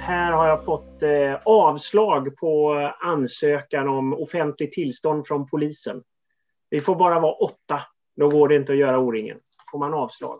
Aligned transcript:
här 0.00 0.32
har 0.32 0.48
jag 0.48 0.64
fått 0.64 1.02
eh, 1.02 1.34
avslag 1.44 2.36
på 2.36 2.74
ansökan 3.00 3.88
om 3.88 4.14
offentligt 4.14 4.72
tillstånd 4.72 5.26
från 5.26 5.46
polisen. 5.46 6.02
Vi 6.70 6.80
får 6.80 6.94
bara 6.94 7.20
vara 7.20 7.32
åtta. 7.32 7.82
Då 8.16 8.28
går 8.28 8.48
det 8.48 8.56
inte 8.56 8.72
att 8.72 8.78
göra 8.78 8.98
O-ringen. 8.98 9.38
får 9.72 9.78
man 9.78 9.94
avslag. 9.94 10.38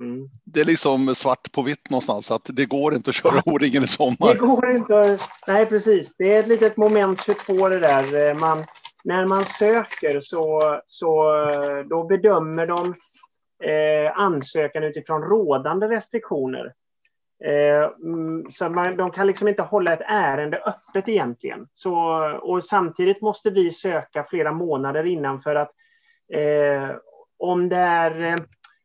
Mm. 0.00 0.28
Det 0.44 0.60
är 0.60 0.64
liksom 0.64 1.14
svart 1.14 1.52
på 1.52 1.62
vitt 1.62 1.90
någonstans, 1.90 2.30
att 2.30 2.50
det 2.52 2.66
går 2.66 2.94
inte 2.94 3.10
att 3.10 3.16
köra 3.16 3.42
O-ringen 3.44 3.84
i 3.84 3.86
sommar. 3.86 4.34
Det 4.34 4.38
går 4.38 4.70
inte. 4.70 5.18
Nej, 5.46 5.66
precis. 5.66 6.16
Det 6.16 6.34
är 6.34 6.40
ett 6.40 6.48
litet 6.48 6.76
moment 6.76 7.24
22 7.24 7.68
det 7.68 7.78
där. 7.78 8.34
Man, 8.34 8.64
när 9.04 9.26
man 9.26 9.44
söker 9.44 10.20
så, 10.20 10.60
så 10.86 11.32
då 11.90 12.04
bedömer 12.04 12.66
de 12.66 12.94
eh, 13.70 14.18
ansökan 14.18 14.84
utifrån 14.84 15.22
rådande 15.22 15.86
restriktioner. 15.86 16.72
Eh, 17.44 17.90
mm, 18.02 18.50
så 18.50 18.68
man, 18.68 18.96
de 18.96 19.10
kan 19.10 19.26
liksom 19.26 19.48
inte 19.48 19.62
hålla 19.62 19.92
ett 19.92 20.04
ärende 20.06 20.62
öppet 20.66 21.08
egentligen. 21.08 21.68
Så, 21.74 21.94
och 22.42 22.64
samtidigt 22.64 23.22
måste 23.22 23.50
vi 23.50 23.70
söka 23.70 24.22
flera 24.22 24.52
månader 24.52 25.06
innan 25.06 25.38
för 25.38 25.54
att 25.54 25.70
eh, 26.32 26.96
om 27.38 27.68
det 27.68 27.76
är 27.76 28.22
eh, 28.22 28.36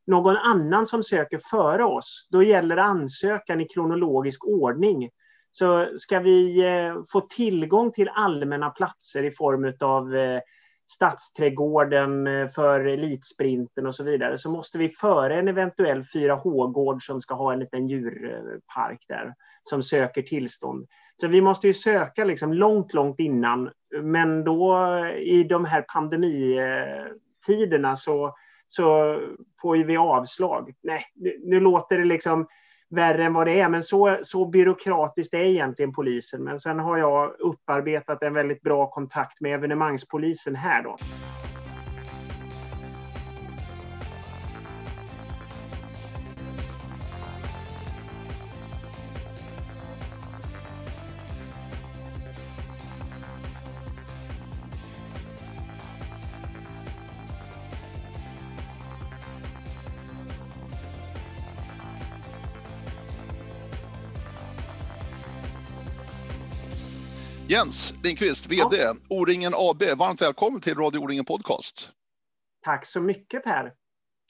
någon 0.07 0.37
annan 0.37 0.85
som 0.85 1.03
söker 1.03 1.39
före 1.51 1.83
oss, 1.83 2.27
då 2.31 2.43
gäller 2.43 2.77
ansökan 2.77 3.61
i 3.61 3.67
kronologisk 3.67 4.45
ordning. 4.45 5.09
Så 5.51 5.87
ska 5.97 6.19
vi 6.19 6.65
eh, 6.67 7.01
få 7.11 7.21
tillgång 7.21 7.91
till 7.91 8.09
allmänna 8.13 8.69
platser 8.69 9.23
i 9.23 9.31
form 9.31 9.73
av 9.79 10.15
eh, 10.15 10.39
Stadsträdgården 10.91 12.27
eh, 12.27 12.47
för 12.47 12.85
elitsprinten 12.85 13.87
och 13.87 13.95
så 13.95 14.03
vidare, 14.03 14.37
så 14.37 14.51
måste 14.51 14.77
vi 14.77 14.89
före 14.89 15.39
en 15.39 15.47
eventuell 15.47 16.01
4H-gård 16.01 17.05
som 17.05 17.21
ska 17.21 17.35
ha 17.35 17.53
en 17.53 17.59
liten 17.59 17.87
djurpark 17.87 19.05
där, 19.07 19.33
som 19.63 19.83
söker 19.83 20.21
tillstånd. 20.21 20.87
Så 21.21 21.27
vi 21.27 21.41
måste 21.41 21.67
ju 21.67 21.73
söka 21.73 22.23
liksom 22.23 22.53
långt, 22.53 22.93
långt 22.93 23.19
innan, 23.19 23.71
men 24.01 24.43
då 24.43 24.87
i 25.17 25.43
de 25.43 25.65
här 25.65 25.85
pandemitiderna 25.93 27.95
så, 27.95 28.35
så 28.67 29.17
får 29.61 29.77
vi 29.77 29.97
avslag. 29.97 30.73
Nej, 30.83 31.03
nu, 31.15 31.39
nu 31.43 31.59
låter 31.59 31.97
det 31.97 32.05
liksom 32.05 32.47
värre 32.91 33.25
än 33.25 33.33
vad 33.33 33.47
det 33.47 33.59
är. 33.59 33.69
Men 33.69 33.83
så, 33.83 34.17
så 34.21 34.45
byråkratiskt 34.45 35.33
är 35.33 35.39
egentligen 35.39 35.93
polisen. 35.93 36.43
Men 36.43 36.59
sen 36.59 36.79
har 36.79 36.97
jag 36.97 37.39
upparbetat 37.39 38.23
en 38.23 38.33
väldigt 38.33 38.61
bra 38.61 38.89
kontakt 38.89 39.41
med 39.41 39.53
evenemangspolisen 39.53 40.55
här 40.55 40.83
då. 40.83 40.97
Jens 67.51 67.93
Lindqvist, 68.03 68.47
VD, 68.47 68.77
ja. 68.77 68.95
O-ringen 69.09 69.53
AB. 69.55 69.83
Varmt 69.97 70.21
välkommen 70.21 70.61
till 70.61 70.75
Radio 70.75 70.99
O-ringen 70.99 71.25
Podcast. 71.25 71.91
Tack 72.63 72.85
så 72.85 73.01
mycket 73.01 73.43
Per. 73.43 73.73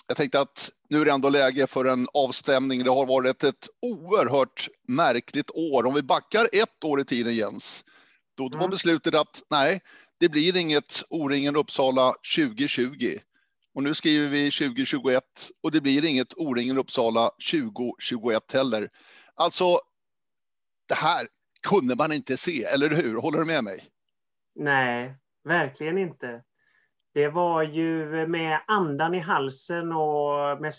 Jag 0.07 0.17
tänkte 0.17 0.39
att 0.39 0.69
nu 0.89 1.01
är 1.01 1.05
det 1.05 1.11
ändå 1.11 1.29
läge 1.29 1.67
för 1.67 1.85
en 1.85 2.07
avstämning. 2.13 2.83
Det 2.83 2.89
har 2.89 3.05
varit 3.05 3.43
ett 3.43 3.67
oerhört 3.81 4.67
märkligt 4.87 5.51
år. 5.51 5.85
Om 5.85 5.93
vi 5.93 6.01
backar 6.01 6.47
ett 6.53 6.83
år 6.83 7.01
i 7.01 7.05
tiden 7.05 7.35
Jens, 7.35 7.85
då 8.37 8.47
mm. 8.47 8.59
var 8.59 8.67
beslutet 8.67 9.15
att 9.15 9.43
nej, 9.49 9.81
det 10.19 10.29
blir 10.29 10.57
inget 10.57 11.03
O-ringen 11.09 11.55
Uppsala 11.55 12.13
2020. 12.35 13.17
Och 13.75 13.83
nu 13.83 13.93
skriver 13.93 14.27
vi 14.27 14.51
2021 14.51 15.23
och 15.63 15.71
det 15.71 15.81
blir 15.81 16.05
inget 16.05 16.33
O-ringen 16.33 16.77
Uppsala 16.77 17.31
2021 17.51 18.51
heller. 18.51 18.89
Alltså, 19.35 19.79
det 20.87 20.95
här 20.95 21.27
kunde 21.61 21.95
man 21.95 22.11
inte 22.11 22.37
se, 22.37 22.63
eller 22.63 22.89
hur? 22.89 23.21
Håller 23.21 23.39
du 23.39 23.45
med 23.45 23.63
mig? 23.63 23.79
Nej, 24.55 25.15
verkligen 25.43 25.97
inte. 25.97 26.43
Det 27.13 27.27
var 27.27 27.63
ju 27.63 28.27
med 28.27 28.59
andan 28.67 29.15
i 29.15 29.19
halsen 29.19 29.91
och 29.91 30.61
med, 30.61 30.73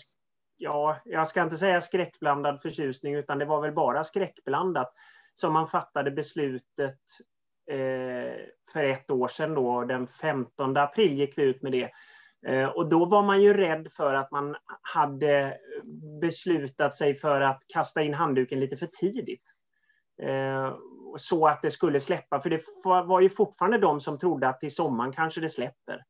ja, 0.57 1.01
jag 1.05 1.27
ska 1.27 1.41
inte 1.41 1.57
säga 1.57 1.81
skräckblandad 1.81 2.61
förtjusning, 2.61 3.15
utan 3.15 3.39
det 3.39 3.45
var 3.45 3.61
väl 3.61 3.73
bara 3.73 4.03
skräckblandat 4.03 4.93
som 5.33 5.53
man 5.53 5.67
fattade 5.67 6.11
beslutet 6.11 6.99
eh, 7.71 8.45
för 8.73 8.83
ett 8.83 9.11
år 9.11 9.27
sedan. 9.27 9.53
Då, 9.53 9.85
den 9.85 10.07
15 10.07 10.77
april 10.77 11.13
gick 11.13 11.37
vi 11.37 11.43
ut 11.43 11.61
med 11.61 11.71
det. 11.71 11.91
Eh, 12.47 12.69
och 12.69 12.89
då 12.89 13.05
var 13.05 13.23
man 13.23 13.41
ju 13.41 13.53
rädd 13.53 13.91
för 13.91 14.13
att 14.13 14.31
man 14.31 14.55
hade 14.81 15.57
beslutat 16.21 16.93
sig 16.93 17.13
för 17.13 17.41
att 17.41 17.61
kasta 17.67 18.01
in 18.01 18.13
handduken 18.13 18.59
lite 18.59 18.77
för 18.77 18.87
tidigt. 18.87 19.53
Eh, 20.21 20.75
så 21.17 21.47
att 21.47 21.61
det 21.61 21.71
skulle 21.71 21.99
släppa. 21.99 22.39
För 22.39 22.49
det 22.49 22.61
var 22.83 23.21
ju 23.21 23.29
fortfarande 23.29 23.77
de 23.77 23.99
som 23.99 24.19
trodde 24.19 24.47
att 24.47 24.59
till 24.59 24.75
sommaren 24.75 25.11
kanske 25.11 25.41
det 25.41 25.49
släpper. 25.49 26.03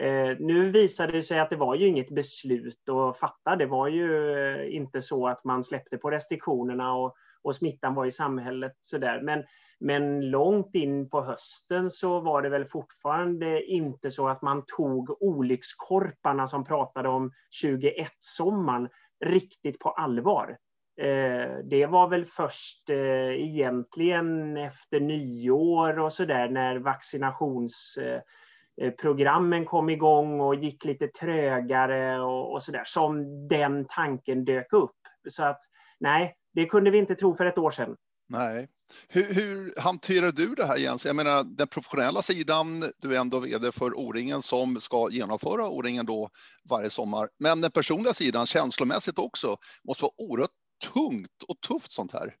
Eh, 0.00 0.36
nu 0.38 0.70
visade 0.70 1.12
det 1.12 1.22
sig 1.22 1.38
att 1.38 1.50
det 1.50 1.56
var 1.56 1.74
ju 1.74 1.86
inget 1.86 2.10
beslut 2.10 2.88
att 2.88 3.18
fatta. 3.18 3.56
Det 3.56 3.66
var 3.66 3.88
ju 3.88 4.32
eh, 4.32 4.76
inte 4.76 5.02
så 5.02 5.28
att 5.28 5.44
man 5.44 5.64
släppte 5.64 5.98
på 5.98 6.10
restriktionerna 6.10 6.94
och, 6.94 7.14
och 7.42 7.56
smittan 7.56 7.94
var 7.94 8.06
i 8.06 8.10
samhället. 8.10 8.72
Sådär. 8.80 9.20
Men, 9.22 9.44
men 9.80 10.30
långt 10.30 10.74
in 10.74 11.10
på 11.10 11.20
hösten 11.20 11.90
så 11.90 12.20
var 12.20 12.42
det 12.42 12.48
väl 12.48 12.64
fortfarande 12.64 13.64
inte 13.64 14.10
så 14.10 14.28
att 14.28 14.42
man 14.42 14.64
tog 14.66 15.22
olyckskorparna 15.22 16.46
som 16.46 16.64
pratade 16.64 17.08
om 17.08 17.32
21-sommaren 17.64 18.88
riktigt 19.24 19.78
på 19.78 19.90
allvar. 19.90 20.56
Eh, 21.02 21.58
det 21.64 21.86
var 21.86 22.08
väl 22.08 22.24
först 22.24 22.90
eh, 22.90 23.42
egentligen 23.42 24.56
efter 24.56 25.00
nyår 25.00 25.98
och 25.98 26.12
så 26.12 26.24
där 26.24 26.48
när 26.48 26.78
vaccinationsprogrammen 26.78 29.52
eh, 29.52 29.62
eh, 29.62 29.64
kom 29.64 29.90
igång 29.90 30.40
och 30.40 30.54
gick 30.54 30.84
lite 30.84 31.08
trögare 31.08 32.20
och, 32.20 32.52
och 32.52 32.62
så 32.62 32.72
där 32.72 32.84
som 32.84 33.48
den 33.48 33.86
tanken 33.88 34.44
dök 34.44 34.72
upp. 34.72 34.96
Så 35.28 35.44
att 35.44 35.60
nej, 36.00 36.36
det 36.54 36.66
kunde 36.66 36.90
vi 36.90 36.98
inte 36.98 37.14
tro 37.14 37.34
för 37.34 37.46
ett 37.46 37.58
år 37.58 37.70
sedan. 37.70 37.96
Nej. 38.28 38.68
Hur, 39.08 39.34
hur 39.34 39.74
hanterar 39.76 40.30
du 40.30 40.54
det 40.54 40.66
här 40.66 40.76
Jens? 40.76 41.06
Jag 41.06 41.16
menar 41.16 41.44
den 41.44 41.68
professionella 41.68 42.22
sidan, 42.22 42.84
du 42.98 43.16
är 43.16 43.20
ändå 43.20 43.40
vd 43.40 43.72
för 43.72 43.98
O-ringen 43.98 44.42
som 44.42 44.80
ska 44.80 45.08
genomföra 45.10 45.68
O-ringen 45.68 46.06
då 46.06 46.28
varje 46.70 46.90
sommar. 46.90 47.28
Men 47.38 47.60
den 47.60 47.70
personliga 47.70 48.12
sidan, 48.12 48.46
känslomässigt 48.46 49.18
också, 49.18 49.56
måste 49.84 50.04
vara 50.04 50.12
oerhört 50.18 50.50
tungt 50.94 51.42
och 51.48 51.60
tufft 51.60 51.92
sånt 51.92 52.12
här? 52.12 52.36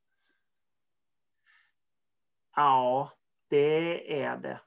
Ja, 2.56 3.12
det 3.48 4.22
är 4.22 4.36
det. 4.36 4.60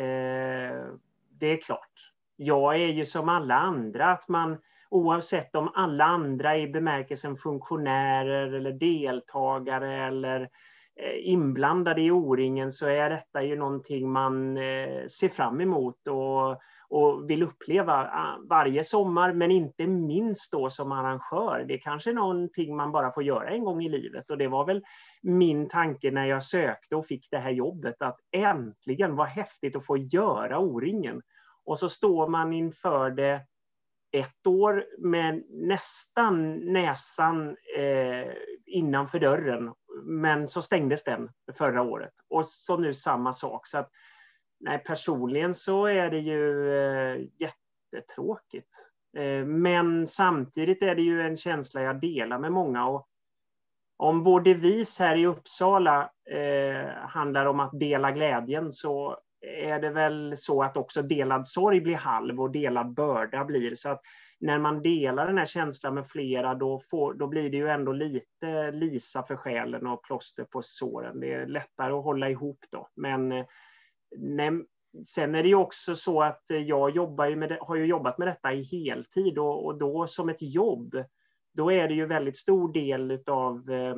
Eh, 0.00 0.86
det 1.30 1.46
är 1.46 1.60
klart. 1.60 2.12
Jag 2.36 2.74
är 2.74 2.88
ju 2.88 3.06
som 3.06 3.28
alla 3.28 3.54
andra, 3.54 4.12
att 4.12 4.28
man 4.28 4.58
oavsett 4.90 5.54
om 5.54 5.70
alla 5.74 6.04
andra 6.04 6.56
i 6.56 6.68
bemärkelsen 6.68 7.36
funktionärer 7.36 8.52
eller 8.52 8.72
deltagare 8.72 10.06
eller 10.06 10.40
eh, 10.96 11.28
inblandade 11.28 12.02
i 12.02 12.10
O-ringen 12.10 12.72
så 12.72 12.86
är 12.86 13.10
detta 13.10 13.42
ju 13.42 13.56
någonting 13.56 14.10
man 14.10 14.56
eh, 14.56 15.06
ser 15.06 15.28
fram 15.28 15.60
emot 15.60 16.06
och 16.06 16.60
och 16.90 17.30
vill 17.30 17.42
uppleva 17.42 18.10
ah, 18.12 18.38
varje 18.48 18.84
sommar, 18.84 19.32
men 19.32 19.50
inte 19.50 19.86
minst 19.86 20.52
då 20.52 20.70
som 20.70 20.92
arrangör. 20.92 21.64
Det 21.68 21.74
är 21.74 21.78
kanske 21.78 22.12
någonting 22.12 22.76
man 22.76 22.92
bara 22.92 23.12
får 23.12 23.22
göra 23.22 23.50
en 23.50 23.64
gång 23.64 23.82
i 23.82 23.88
livet 23.88 24.30
och 24.30 24.38
det 24.38 24.48
var 24.48 24.64
väl 24.66 24.84
min 25.22 25.68
tanke 25.68 26.10
när 26.10 26.26
jag 26.26 26.42
sökte 26.42 26.96
och 26.96 27.06
fick 27.06 27.28
det 27.30 27.38
här 27.38 27.50
jobbet 27.50 28.02
att 28.02 28.18
äntligen 28.36 29.16
vad 29.16 29.26
häftigt 29.26 29.76
att 29.76 29.86
få 29.86 29.96
göra 29.96 30.58
O-ringen. 30.58 31.22
Och 31.64 31.78
så 31.78 31.88
står 31.88 32.28
man 32.28 32.52
inför 32.52 33.10
det 33.10 33.40
ett 34.12 34.46
år 34.46 34.84
med 34.98 35.44
nästan 35.48 36.54
näsan 36.72 37.56
eh, 37.78 38.32
innanför 38.66 39.20
dörren, 39.20 39.72
men 40.02 40.48
så 40.48 40.62
stängdes 40.62 41.04
den 41.04 41.28
förra 41.58 41.82
året. 41.82 42.12
Och 42.28 42.46
så 42.46 42.76
nu 42.76 42.94
samma 42.94 43.32
sak. 43.32 43.66
Så 43.66 43.78
att 43.78 43.90
nej, 44.60 44.78
personligen 44.78 45.54
så 45.54 45.86
är 45.86 46.10
det 46.10 46.18
ju 46.18 46.72
eh, 46.74 47.20
jättetråkigt. 47.38 48.68
Eh, 49.16 49.44
men 49.44 50.06
samtidigt 50.06 50.82
är 50.82 50.94
det 50.94 51.02
ju 51.02 51.20
en 51.20 51.36
känsla 51.36 51.82
jag 51.82 52.00
delar 52.00 52.38
med 52.38 52.52
många. 52.52 52.86
Och 52.86 53.08
om 53.96 54.22
vår 54.22 54.40
devis 54.40 54.98
här 54.98 55.16
i 55.16 55.26
Uppsala 55.26 56.10
eh, 56.30 56.88
handlar 57.08 57.46
om 57.46 57.60
att 57.60 57.80
dela 57.80 58.12
glädjen 58.12 58.72
så 58.72 59.18
är 59.40 59.80
det 59.80 59.90
väl 59.90 60.34
så 60.36 60.62
att 60.62 60.76
också 60.76 61.02
delad 61.02 61.46
sorg 61.46 61.80
blir 61.80 61.96
halv 61.96 62.40
och 62.40 62.50
delad 62.50 62.94
börda 62.94 63.44
blir. 63.44 63.74
Så 63.74 63.88
att 63.88 64.00
när 64.40 64.58
man 64.58 64.82
delar 64.82 65.26
den 65.26 65.38
här 65.38 65.46
känslan 65.46 65.94
med 65.94 66.06
flera, 66.06 66.54
då, 66.54 66.80
får, 66.90 67.14
då 67.14 67.26
blir 67.26 67.50
det 67.50 67.56
ju 67.56 67.68
ändå 67.68 67.92
lite 67.92 68.70
lisa 68.70 69.22
för 69.22 69.36
själen 69.36 69.86
och 69.86 70.02
plåster 70.02 70.44
på 70.44 70.62
såren. 70.62 71.20
Det 71.20 71.32
är 71.32 71.46
lättare 71.46 71.92
att 71.92 72.04
hålla 72.04 72.30
ihop 72.30 72.58
då. 72.70 72.88
Men 72.96 73.32
eh, 73.32 73.46
nej, 74.16 74.50
sen 75.04 75.34
är 75.34 75.42
det 75.42 75.48
ju 75.48 75.54
också 75.54 75.94
så 75.94 76.22
att 76.22 76.42
jag 76.48 76.90
jobbar 76.90 77.36
med, 77.36 77.58
har 77.60 77.76
ju 77.76 77.86
jobbat 77.86 78.18
med 78.18 78.28
detta 78.28 78.52
i 78.52 78.62
heltid 78.62 79.38
och, 79.38 79.66
och 79.66 79.78
då 79.78 80.06
som 80.06 80.28
ett 80.28 80.42
jobb, 80.42 81.04
då 81.54 81.72
är 81.72 81.88
det 81.88 81.94
ju 81.94 82.06
väldigt 82.06 82.36
stor 82.36 82.72
del 82.72 83.22
av 83.26 83.70
eh, 83.70 83.96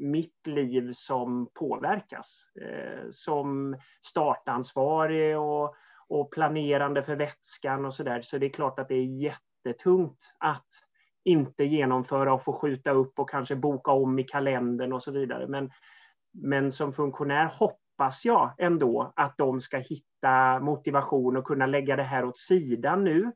mitt 0.00 0.46
liv 0.46 0.90
som 0.92 1.50
påverkas. 1.54 2.44
Eh, 2.62 3.06
som 3.10 3.76
startansvarig 4.04 5.38
och, 5.38 5.74
och 6.08 6.32
planerande 6.32 7.02
för 7.02 7.16
vätskan 7.16 7.84
och 7.84 7.94
så 7.94 8.02
där. 8.02 8.22
Så 8.22 8.38
det 8.38 8.46
är 8.46 8.50
klart 8.50 8.78
att 8.78 8.88
det 8.88 8.94
är 8.94 9.22
jättetungt 9.22 10.36
att 10.38 10.68
inte 11.24 11.64
genomföra 11.64 12.34
och 12.34 12.44
få 12.44 12.52
skjuta 12.52 12.90
upp 12.90 13.18
och 13.18 13.30
kanske 13.30 13.56
boka 13.56 13.90
om 13.90 14.18
i 14.18 14.24
kalendern 14.24 14.92
och 14.92 15.02
så 15.02 15.10
vidare. 15.10 15.46
Men, 15.46 15.70
men 16.32 16.72
som 16.72 16.92
funktionär 16.92 17.46
hoppas 18.00 18.24
jag 18.24 18.54
ändå 18.58 19.12
att 19.16 19.34
de 19.38 19.60
ska 19.60 19.78
hitta 19.78 20.60
motivation 20.60 21.36
och 21.36 21.44
kunna 21.44 21.66
lägga 21.66 21.96
det 21.96 22.02
här 22.02 22.24
åt 22.24 22.38
sidan 22.38 23.04
nu 23.04 23.32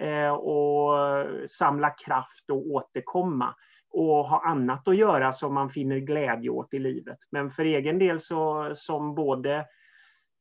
eh, 0.00 0.32
och 0.32 0.98
samla 1.48 1.90
kraft 1.90 2.50
och 2.50 2.66
återkomma 2.66 3.54
och 3.90 4.28
ha 4.28 4.46
annat 4.46 4.88
att 4.88 4.96
göra 4.96 5.32
som 5.32 5.54
man 5.54 5.68
finner 5.68 5.98
glädje 5.98 6.50
åt 6.50 6.74
i 6.74 6.78
livet. 6.78 7.18
Men 7.30 7.50
för 7.50 7.64
egen 7.64 7.98
del 7.98 8.20
så 8.20 8.70
som 8.74 9.14
både 9.14 9.66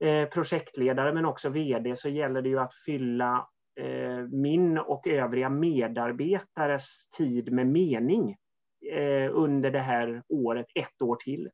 eh, 0.04 0.30
projektledare 0.30 1.14
men 1.14 1.26
också 1.26 1.50
VD 1.50 1.96
så 1.96 2.10
gäller 2.10 2.42
det 2.42 2.50
ju 2.50 2.60
att 2.60 2.76
fylla 2.86 3.48
eh, 3.80 4.28
min 4.32 4.78
och 4.78 5.08
övriga 5.08 5.50
medarbetares 5.50 7.10
tid 7.10 7.52
med 7.52 7.68
mening 7.68 8.36
eh, 8.92 9.30
under 9.32 9.72
det 9.72 9.80
här 9.80 10.24
året, 10.30 10.66
ett 10.76 11.02
år 11.02 11.16
till. 11.16 11.50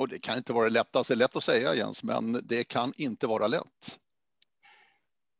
Och 0.00 0.08
det 0.08 0.18
kan 0.18 0.36
inte 0.36 0.52
vara 0.52 0.68
lätt, 0.68 0.96
alltså 0.96 1.14
lätt 1.14 1.36
att 1.36 1.42
säga 1.42 1.74
Jens, 1.74 2.04
men 2.04 2.32
det 2.32 2.64
kan 2.64 2.92
inte 2.96 3.26
vara 3.26 3.46
lätt. 3.46 3.98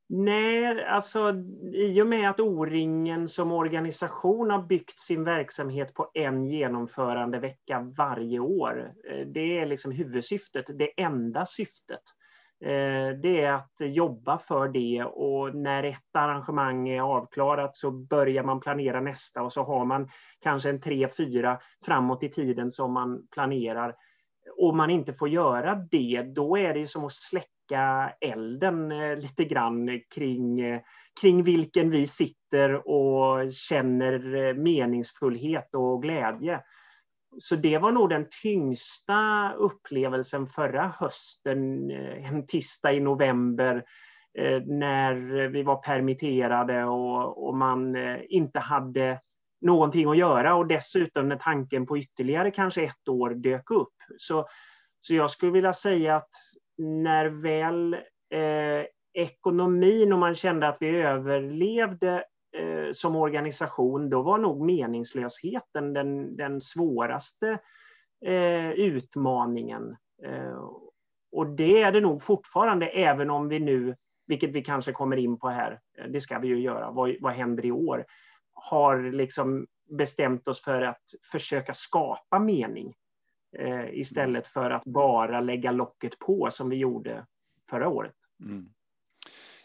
Nej, 0.09 0.85
alltså 0.85 1.35
i 1.73 2.03
och 2.03 2.07
med 2.07 2.31
att 2.31 2.41
O-ringen 2.41 3.29
som 3.29 3.53
organisation 3.53 4.51
har 4.51 4.63
byggt 4.63 5.01
sin 5.01 5.25
verksamhet 5.25 5.95
på 5.95 6.11
en 6.15 6.47
genomförande 6.47 7.39
vecka 7.39 7.93
varje 7.97 8.39
år. 8.39 8.93
Eh, 9.11 9.27
det 9.27 9.59
är 9.59 9.67
liksom 9.67 9.93
huvudsyftet, 9.93 10.65
det 10.79 11.03
enda 11.03 11.47
syftet. 11.47 12.03
Eh, 12.65 13.19
det 13.23 13.41
är 13.41 13.53
att 13.53 13.81
jobba 13.81 14.39
för 14.39 14.69
det 14.69 15.05
och 15.05 15.55
när 15.55 15.83
ett 15.83 16.17
arrangemang 16.17 16.89
är 16.89 17.01
avklarat 17.01 17.77
så 17.77 17.91
börjar 17.91 18.45
man 18.45 18.61
planera 18.61 19.01
nästa 19.01 19.43
och 19.43 19.53
så 19.53 19.63
har 19.63 19.85
man 19.85 20.09
kanske 20.41 20.71
en 20.71 20.81
tre, 20.81 21.09
fyra 21.17 21.59
framåt 21.87 22.23
i 22.23 22.29
tiden 22.29 22.71
som 22.71 22.93
man 22.93 23.27
planerar. 23.35 23.95
Om 24.59 24.77
man 24.77 24.91
inte 24.91 25.13
får 25.13 25.29
göra 25.29 25.75
det, 25.75 26.23
då 26.23 26.59
är 26.59 26.75
det 26.75 26.87
som 26.87 27.05
att 27.05 27.13
släcka 27.13 28.13
elden 28.21 28.93
eh, 28.93 29.17
lite 29.17 29.45
grann 29.45 30.01
kring, 30.15 30.61
eh, 30.61 30.81
kring 31.21 31.43
vilken 31.43 31.91
vi 31.91 32.07
sitter 32.07 32.89
och 32.89 33.53
känner 33.53 34.35
eh, 34.35 34.55
meningsfullhet 34.55 35.75
och 35.75 36.03
glädje. 36.03 36.61
Så 37.39 37.57
det 37.57 37.79
var 37.79 37.93
nog 37.93 38.11
den 38.11 38.27
tyngsta 38.43 39.53
upplevelsen 39.53 40.47
förra 40.47 40.93
hösten, 40.99 41.91
en 41.91 42.47
tisdag 42.47 42.93
i 42.93 43.01
november, 43.01 43.85
när 44.67 45.15
vi 45.49 45.63
var 45.63 45.77
permitterade 45.77 46.85
och, 46.85 47.49
och 47.49 47.57
man 47.57 47.97
inte 48.29 48.59
hade 48.59 49.21
någonting 49.61 50.11
att 50.11 50.17
göra 50.17 50.55
och 50.55 50.67
dessutom 50.67 51.29
när 51.29 51.37
tanken 51.37 51.87
på 51.87 51.99
ytterligare 51.99 52.51
kanske 52.51 52.83
ett 52.83 53.09
år 53.09 53.31
dök 53.31 53.71
upp. 53.71 53.95
Så, 54.17 54.47
så 55.01 55.15
jag 55.15 55.31
skulle 55.31 55.53
vilja 55.53 55.73
säga 55.73 56.17
att 56.17 56.31
när 56.79 57.27
väl 57.27 57.95
eh, 58.35 58.87
ekonomin 59.13 60.13
och 60.13 60.19
man 60.19 60.35
kände 60.35 60.69
att 60.69 60.77
vi 60.81 61.01
överlevde 61.01 62.25
eh, 62.57 62.93
som 62.93 63.17
organisation, 63.17 64.11
då 64.11 64.23
var 64.23 64.39
nog 64.39 64.61
meningslösheten 64.61 65.93
den, 65.93 66.37
den 66.37 66.61
svåraste 66.61 67.59
eh, 68.27 68.71
utmaningen. 68.71 69.97
Eh, 70.25 70.71
och 71.33 71.47
det 71.47 71.83
är 71.83 71.93
det 71.93 72.01
nog 72.01 72.23
fortfarande, 72.23 72.87
även 72.87 73.31
om 73.31 73.49
vi 73.49 73.59
nu, 73.59 73.97
vilket 74.27 74.51
vi 74.51 74.63
kanske 74.63 74.93
kommer 74.93 75.17
in 75.17 75.39
på 75.39 75.49
här, 75.49 75.81
eh, 75.99 76.07
det 76.11 76.21
ska 76.21 76.39
vi 76.39 76.49
ju 76.49 76.61
göra, 76.61 76.91
vad, 76.91 77.17
vad 77.21 77.33
händer 77.33 77.67
i 77.67 77.73
år? 77.73 78.05
Har 78.63 79.13
liksom 79.13 79.67
bestämt 79.91 80.49
oss 80.49 80.63
för 80.63 80.83
att 80.83 81.03
försöka 81.33 81.75
skapa 81.75 82.39
mening 82.39 82.95
eh, 83.59 83.91
istället 83.93 84.49
för 84.49 84.71
att 84.71 84.85
bara 84.85 85.41
lägga 85.41 85.73
locket 85.73 86.19
på 86.19 86.49
som 86.51 86.69
vi 86.69 86.77
gjorde 86.77 87.27
förra 87.71 87.89
året. 87.89 88.17
Mm. 88.45 88.69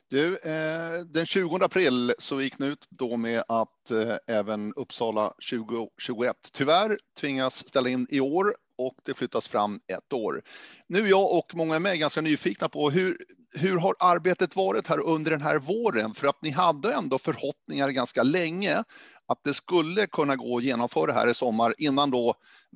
Du, 0.07 0.37
eh, 0.37 1.05
den 1.05 1.25
20 1.25 1.55
april 1.55 2.13
så 2.17 2.41
gick 2.41 2.59
ni 2.59 2.67
ut 2.67 2.87
då 2.89 3.17
med 3.17 3.43
att 3.47 3.91
eh, 3.91 4.15
även 4.27 4.73
Uppsala 4.73 5.33
2021 5.51 6.35
tyvärr 6.53 6.97
tvingas 7.19 7.67
ställa 7.67 7.89
in 7.89 8.07
i 8.09 8.19
år 8.19 8.55
och 8.77 8.95
det 9.03 9.13
flyttas 9.13 9.47
fram 9.47 9.79
ett 9.87 10.13
år. 10.13 10.41
Nu 10.87 10.99
är 10.99 11.07
jag 11.07 11.37
och 11.37 11.55
många 11.55 11.79
med 11.79 11.99
ganska 11.99 12.21
nyfikna 12.21 12.69
på 12.69 12.89
hur, 12.89 13.17
hur 13.55 13.77
har 13.77 13.95
arbetet 13.99 14.55
varit 14.55 14.87
här 14.87 14.99
under 14.99 15.31
den 15.31 15.41
här 15.41 15.59
våren? 15.59 16.13
För 16.13 16.27
att 16.27 16.41
ni 16.41 16.49
hade 16.49 16.93
ändå 16.93 17.19
förhoppningar 17.19 17.89
ganska 17.89 18.23
länge 18.23 18.83
att 19.27 19.43
det 19.43 19.53
skulle 19.53 20.05
kunna 20.07 20.35
gå 20.35 20.57
att 20.57 20.63
genomföra 20.63 21.05
det 21.05 21.13
här 21.13 21.27
i 21.27 21.33
sommar 21.33 21.73
innan 21.77 22.11
då 22.11 22.33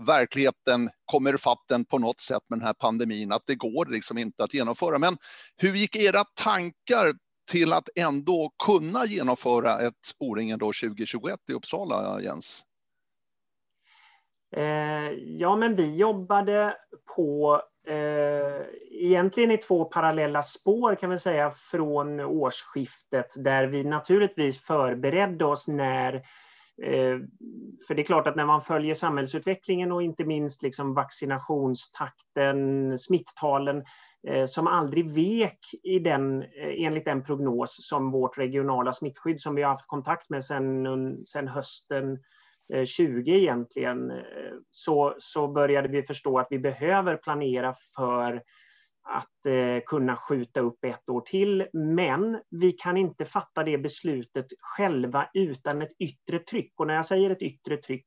verkligheten 0.08 0.90
kommer 1.06 1.38
fatten 1.38 1.86
på 1.86 1.98
något 1.98 2.22
sätt 2.22 2.42
med 2.50 2.60
den 2.60 2.66
här 2.66 2.74
pandemin, 2.74 3.32
att 3.32 3.44
det 3.48 3.56
går 3.56 3.86
liksom 3.86 4.18
inte 4.18 4.44
att 4.44 4.54
genomföra. 4.54 5.00
Men 5.00 5.18
hur 5.58 5.74
gick 5.74 5.96
era 5.96 6.24
tankar 6.44 7.14
till 7.52 7.74
att 7.74 7.90
ändå 7.96 8.52
kunna 8.66 9.06
genomföra 9.06 9.80
ett 9.80 9.94
O-ringen 10.20 10.60
2021 10.60 11.40
i 11.50 11.54
Uppsala, 11.54 12.22
Jens? 12.22 12.64
Eh, 14.56 15.12
ja, 15.14 15.56
men 15.56 15.76
vi 15.76 15.96
jobbade 15.96 16.76
på 17.16 17.62
eh, 17.88 18.66
egentligen 18.92 19.52
i 19.52 19.58
två 19.58 19.86
parallella 19.86 20.44
spår 20.44 20.96
kan 20.96 21.10
vi 21.10 21.20
säga 21.20 21.52
från 21.52 22.20
årsskiftet 22.20 23.28
där 23.36 23.68
vi 23.68 23.84
naturligtvis 23.84 24.62
förberedde 24.62 25.46
oss 25.46 25.68
när 25.68 26.14
eh, 26.84 27.18
för 27.88 27.96
det 27.96 28.02
är 28.02 28.06
klart 28.06 28.28
att 28.28 28.36
när 28.36 28.46
man 28.46 28.62
följer 28.62 28.96
samhällsutvecklingen 28.96 29.92
och 29.92 30.04
inte 30.04 30.26
minst 30.26 30.62
liksom 30.62 30.94
vaccinationstakten, 30.94 32.98
smitttalen 32.98 33.84
eh, 34.28 34.46
som 34.46 34.68
aldrig 34.68 35.14
vek 35.14 35.60
i 35.84 36.00
den, 36.00 36.42
eh, 36.42 36.86
enligt 36.86 37.06
den 37.06 37.24
prognos 37.24 37.88
som 37.90 38.12
vårt 38.12 38.38
regionala 38.38 38.94
smittskydd 38.94 39.42
som 39.42 39.56
vi 39.56 39.62
har 39.62 39.70
haft 39.70 39.88
kontakt 39.88 40.30
med 40.30 40.46
sedan 40.46 41.48
hösten 41.48 42.20
Eh, 42.74 42.86
20 42.86 43.32
egentligen, 43.32 44.12
eh, 44.12 44.54
så, 44.70 45.16
så 45.20 45.48
började 45.48 45.88
vi 45.88 46.04
förstå 46.04 46.40
att 46.40 46.48
vi 46.50 46.60
behöver 46.60 47.18
planera 47.18 47.74
för 47.96 48.44
att 49.04 49.46
eh, 49.46 49.84
kunna 49.86 50.16
skjuta 50.16 50.60
upp 50.60 50.84
ett 50.84 51.10
år 51.10 51.22
till. 51.22 51.68
Men 51.74 52.40
vi 52.50 52.72
kan 52.72 52.98
inte 52.98 53.26
fatta 53.26 53.64
det 53.64 53.78
beslutet 53.78 54.46
själva 54.60 55.30
utan 55.34 55.82
ett 55.82 55.94
yttre 56.00 56.40
tryck. 56.40 56.74
Och 56.76 56.88
när 56.88 56.96
jag 56.96 57.06
säger 57.06 57.30
ett 57.30 57.42
yttre 57.42 57.78
tryck, 57.78 58.06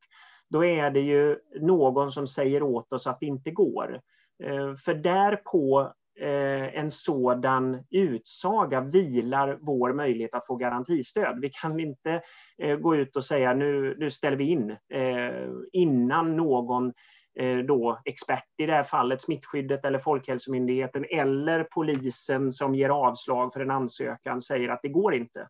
då 0.49 0.65
är 0.65 0.91
det 0.91 1.01
ju 1.01 1.39
någon 1.61 2.13
som 2.13 2.27
säger 2.27 2.63
åt 2.63 2.93
oss 2.93 3.07
att 3.07 3.21
det 3.21 3.27
inte 3.27 3.51
går. 3.51 4.01
Eh, 4.45 4.75
för 4.75 4.95
därpå 4.95 5.93
Eh, 6.21 6.79
en 6.79 6.91
sådan 6.91 7.85
utsaga 7.91 8.81
vilar 8.81 9.59
vår 9.61 9.93
möjlighet 9.93 10.35
att 10.35 10.47
få 10.47 10.57
garantistöd. 10.57 11.39
Vi 11.41 11.51
kan 11.51 11.81
inte 11.81 12.23
eh, 12.59 12.77
gå 12.77 12.97
ut 12.97 13.17
och 13.17 13.25
säga 13.25 13.55
nu, 13.55 13.97
nu 13.99 14.11
ställer 14.11 14.37
vi 14.37 14.45
in 14.45 14.71
eh, 14.95 15.49
innan 15.73 16.37
någon 16.37 16.93
eh, 17.39 17.59
då 17.59 18.01
expert, 18.05 18.45
i 18.59 18.67
det 18.67 18.73
här 18.73 18.83
fallet 18.83 19.21
smittskyddet 19.21 19.85
eller 19.85 19.99
Folkhälsomyndigheten 19.99 21.05
eller 21.11 21.65
polisen 21.65 22.53
som 22.53 22.75
ger 22.75 22.89
avslag 22.89 23.53
för 23.53 23.61
en 23.61 23.71
ansökan 23.71 24.41
säger 24.41 24.69
att 24.69 24.83
det 24.83 24.89
går 24.89 25.15
inte. 25.15 25.49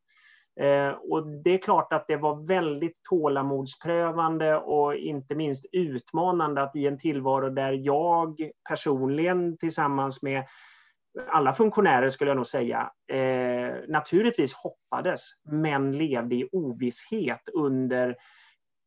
Eh, 0.61 0.91
och 1.11 1.27
det 1.27 1.51
är 1.55 1.59
klart 1.59 1.93
att 1.93 2.05
det 2.09 2.17
var 2.17 2.47
väldigt 2.49 3.03
tålamodsprövande 3.11 4.57
och 4.57 4.95
inte 4.95 5.35
minst 5.35 5.67
utmanande 5.73 6.63
att 6.63 6.77
i 6.77 6.87
en 6.87 6.99
tillvaro 6.99 7.49
där 7.49 7.73
jag 7.73 8.51
personligen 8.69 9.59
tillsammans 9.59 10.23
med 10.23 10.45
alla 11.29 11.53
funktionärer 11.53 12.09
skulle 12.11 12.31
jag 12.31 12.37
nog 12.37 12.47
säga, 12.47 12.91
eh, 13.13 13.75
naturligtvis 13.89 14.53
hoppades, 14.53 15.21
men 15.51 15.99
levde 15.99 16.35
i 16.35 16.49
ovisshet 16.53 17.49
under 17.55 18.17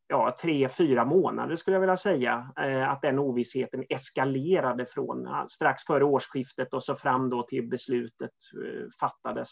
ja, 0.08 0.36
tre, 0.42 0.70
fyra 0.70 1.06
månader 1.06 1.56
skulle 1.56 1.76
jag 1.76 1.82
vilja 1.82 1.98
säga. 1.98 2.52
Eh, 2.62 2.90
att 2.90 3.02
den 3.02 3.20
ovissheten 3.20 3.84
eskalerade 3.90 4.86
från 4.86 5.28
strax 5.48 5.84
före 5.84 6.04
årsskiftet 6.04 6.74
och 6.74 6.84
så 6.84 6.96
fram 6.96 7.30
då 7.30 7.44
till 7.44 7.70
beslutet 7.70 8.32
eh, 8.66 8.88
fattades. 9.00 9.50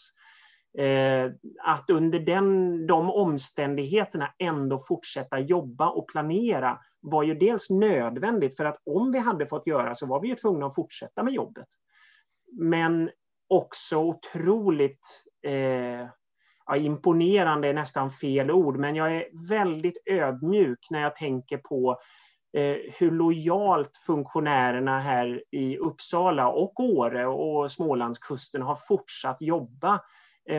Eh, 0.78 1.30
att 1.62 1.90
under 1.90 2.18
den, 2.18 2.86
de 2.86 3.10
omständigheterna 3.10 4.34
ändå 4.38 4.78
fortsätta 4.78 5.38
jobba 5.38 5.88
och 5.88 6.08
planera 6.08 6.78
var 7.00 7.22
ju 7.22 7.34
dels 7.34 7.70
nödvändigt 7.70 8.56
för 8.56 8.64
att 8.64 8.82
om 8.86 9.12
vi 9.12 9.18
hade 9.18 9.46
fått 9.46 9.66
göra 9.66 9.94
så 9.94 10.06
var 10.06 10.20
vi 10.20 10.28
ju 10.28 10.34
tvungna 10.34 10.66
att 10.66 10.74
fortsätta 10.74 11.22
med 11.22 11.32
jobbet. 11.32 11.66
Men 12.52 13.10
också 13.48 13.98
otroligt 13.98 15.24
eh, 15.46 16.08
ja, 16.66 16.76
imponerande 16.76 17.68
är 17.68 17.74
nästan 17.74 18.10
fel 18.10 18.50
ord, 18.50 18.76
men 18.76 18.96
jag 18.96 19.16
är 19.16 19.48
väldigt 19.48 20.02
ödmjuk 20.06 20.86
när 20.90 21.02
jag 21.02 21.16
tänker 21.16 21.58
på 21.58 21.98
eh, 22.56 22.76
hur 22.98 23.10
lojalt 23.10 23.96
funktionärerna 24.06 25.00
här 25.00 25.42
i 25.50 25.76
Uppsala 25.76 26.48
och 26.48 26.80
Åre 26.80 27.26
och 27.26 27.70
Smålandskusten 27.70 28.62
har 28.62 28.78
fortsatt 28.88 29.36
jobba 29.40 30.00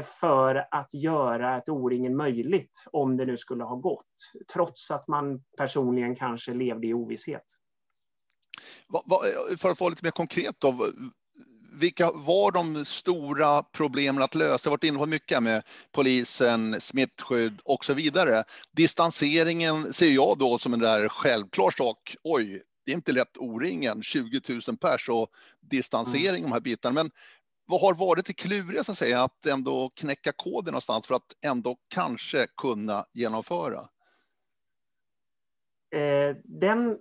för 0.03 0.67
att 0.71 0.93
göra 0.93 1.57
ett 1.57 1.69
O-ringen 1.69 2.15
möjligt, 2.15 2.83
om 2.91 3.17
det 3.17 3.25
nu 3.25 3.37
skulle 3.37 3.63
ha 3.63 3.75
gått, 3.75 4.31
trots 4.53 4.91
att 4.91 5.07
man 5.07 5.43
personligen 5.57 6.15
kanske 6.15 6.53
levde 6.53 6.87
i 6.87 6.93
ovisshet. 6.93 7.45
För 9.57 9.71
att 9.71 9.79
vara 9.79 9.89
lite 9.89 10.05
mer 10.05 10.11
konkret 10.11 10.55
då, 10.59 10.91
vilka 11.71 12.11
var 12.11 12.51
de 12.51 12.85
stora 12.85 13.63
problemen 13.63 14.23
att 14.23 14.35
lösa? 14.35 14.59
Jag 14.63 14.71
har 14.71 14.77
varit 14.77 14.83
inne 14.83 14.97
på 14.97 15.05
mycket 15.05 15.43
med 15.43 15.63
polisen, 15.91 16.81
smittskydd 16.81 17.61
och 17.63 17.85
så 17.85 17.93
vidare. 17.93 18.43
Distanseringen 18.71 19.93
ser 19.93 20.09
jag 20.09 20.37
då 20.37 20.57
som 20.57 20.73
en 20.73 20.79
där 20.79 21.09
självklar 21.09 21.71
sak. 21.71 22.15
Oj, 22.23 22.63
det 22.85 22.91
är 22.91 22.95
inte 22.95 23.11
lätt 23.11 23.37
O-ringen, 23.37 24.03
20 24.03 24.41
000 24.67 24.77
pers 24.77 25.09
och 25.09 25.29
distansering 25.61 26.29
mm. 26.29 26.41
de 26.41 26.51
här 26.51 26.59
bitarna. 26.59 26.93
Men 26.93 27.11
vad 27.65 27.81
har 27.81 27.93
varit 27.93 28.25
det 28.25 28.33
kluriga 28.33 28.83
så 28.83 28.91
att 28.91 28.97
säga 28.97 29.23
att 29.23 29.45
ändå 29.45 29.89
knäcka 29.95 30.31
koden 30.35 30.71
någonstans 30.71 31.07
för 31.07 31.15
att 31.15 31.45
ändå 31.45 31.77
kanske 31.87 32.47
kunna 32.57 33.05
genomföra? 33.13 33.79
Eh, 35.95 36.35
den 36.43 36.97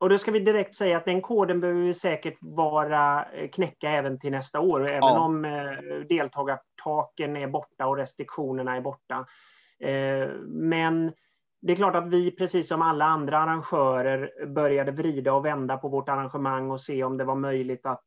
och 0.00 0.08
då 0.08 0.18
ska 0.18 0.30
vi 0.30 0.40
direkt 0.40 0.74
säga 0.74 0.96
att 0.96 1.04
den 1.04 1.22
koden 1.22 1.60
behöver 1.60 1.80
vi 1.80 1.94
säkert 1.94 2.38
vara 2.40 3.24
eh, 3.32 3.48
knäcka 3.48 3.90
även 3.90 4.18
till 4.18 4.30
nästa 4.30 4.60
år, 4.60 4.90
även 4.90 4.98
ja. 5.02 5.20
om 5.20 5.44
eh, 5.44 5.72
deltagartaken 6.08 7.36
är 7.36 7.46
borta 7.46 7.86
och 7.86 7.96
restriktionerna 7.96 8.76
är 8.76 8.80
borta. 8.80 9.26
Eh, 9.80 10.28
men 10.46 11.12
det 11.62 11.72
är 11.72 11.76
klart 11.76 11.94
att 11.94 12.08
vi, 12.08 12.30
precis 12.30 12.68
som 12.68 12.82
alla 12.82 13.04
andra 13.04 13.38
arrangörer, 13.38 14.46
började 14.46 14.92
vrida 14.92 15.32
och 15.32 15.44
vända 15.44 15.76
på 15.76 15.88
vårt 15.88 16.08
arrangemang 16.08 16.70
och 16.70 16.80
se 16.80 17.04
om 17.04 17.16
det 17.16 17.24
var 17.24 17.34
möjligt 17.34 17.86
att 17.86 18.04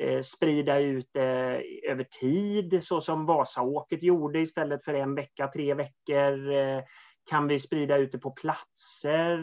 Eh, 0.00 0.20
sprida 0.20 0.80
ut 0.80 1.08
det 1.12 1.62
över 1.88 2.04
tid, 2.20 2.84
så 2.84 3.00
som 3.00 3.26
Vasaåket 3.26 4.02
gjorde 4.02 4.38
istället 4.38 4.84
för 4.84 4.94
en 4.94 5.14
vecka, 5.14 5.48
tre 5.48 5.74
veckor 5.74 6.52
eh, 6.52 6.82
kan 7.30 7.48
vi 7.48 7.58
sprida 7.58 7.96
ut 7.96 8.12
det 8.12 8.18
på 8.18 8.30
platser? 8.30 9.40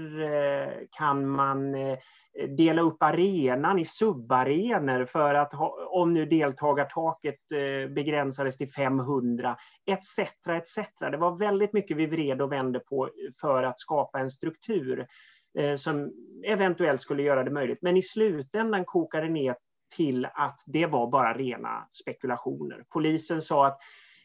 Kan 0.92 1.30
man 1.30 1.76
dela 2.58 2.82
upp 2.82 3.04
arenan 3.04 3.80
i 3.80 3.86
subarenor 3.86 5.06
för 5.06 5.34
att 5.34 5.54
ha, 5.54 5.88
om 5.90 6.14
nu 6.14 6.26
deltagartaket 6.26 7.40
begränsades 7.90 8.58
till 8.58 8.70
500 8.70 9.58
etc. 9.86 10.20
etc. 10.50 10.90
Det 11.00 11.18
var 11.18 11.38
väldigt 11.38 11.74
mycket 11.74 11.98
vi 11.98 12.06
vred 12.06 12.42
och 12.42 12.52
vände 12.52 12.80
på 12.80 13.10
för 13.42 13.64
att 13.64 13.80
skapa 13.80 14.20
en 14.20 14.30
struktur 14.30 15.08
som 15.78 16.12
eventuellt 16.46 17.02
skulle 17.02 17.24
göra 17.24 17.44
det 17.44 17.52
möjligt. 17.52 17.82
Men 17.82 17.98
i 17.98 18.02
slutändan 18.02 18.86
kokade 18.86 19.26
det 19.26 19.34
ner 19.34 19.56
till 19.96 20.26
att 20.26 20.64
det 20.66 20.86
var 20.86 21.12
bara 21.12 21.34
rena 21.34 21.88
spekulationer. 21.92 22.84
Polisen 22.90 23.42
sa 23.42 23.68
att 23.68 23.80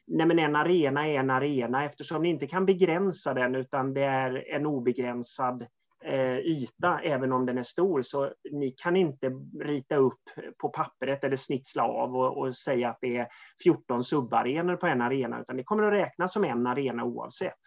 nej 0.06 0.26
men 0.26 0.38
en 0.38 0.56
arena 0.56 1.08
är 1.08 1.14
en 1.14 1.30
arena 1.30 1.84
eftersom 1.84 2.22
ni 2.22 2.28
inte 2.28 2.46
kan 2.46 2.66
begränsa 2.66 3.34
den 3.34 3.54
utan 3.54 3.94
det 3.94 4.04
är 4.04 4.54
en 4.54 4.66
obegränsad 4.66 5.66
eh, 6.04 6.38
yta 6.38 7.00
även 7.00 7.32
om 7.32 7.46
den 7.46 7.58
är 7.58 7.62
stor. 7.62 8.02
Så 8.02 8.32
ni 8.52 8.70
kan 8.70 8.96
inte 8.96 9.30
rita 9.60 9.96
upp 9.96 10.22
på 10.58 10.68
pappret 10.68 11.24
eller 11.24 11.36
snitsla 11.36 11.82
av 11.82 12.16
och, 12.16 12.38
och 12.38 12.54
säga 12.54 12.90
att 12.90 12.98
det 13.00 13.16
är 13.16 13.28
14 13.64 14.04
subarenor 14.04 14.76
på 14.76 14.86
en 14.86 15.02
arena 15.02 15.40
utan 15.40 15.56
det 15.56 15.64
kommer 15.64 15.82
att 15.82 15.92
räknas 15.92 16.32
som 16.32 16.44
en 16.44 16.66
arena 16.66 17.04
oavsett. 17.04 17.58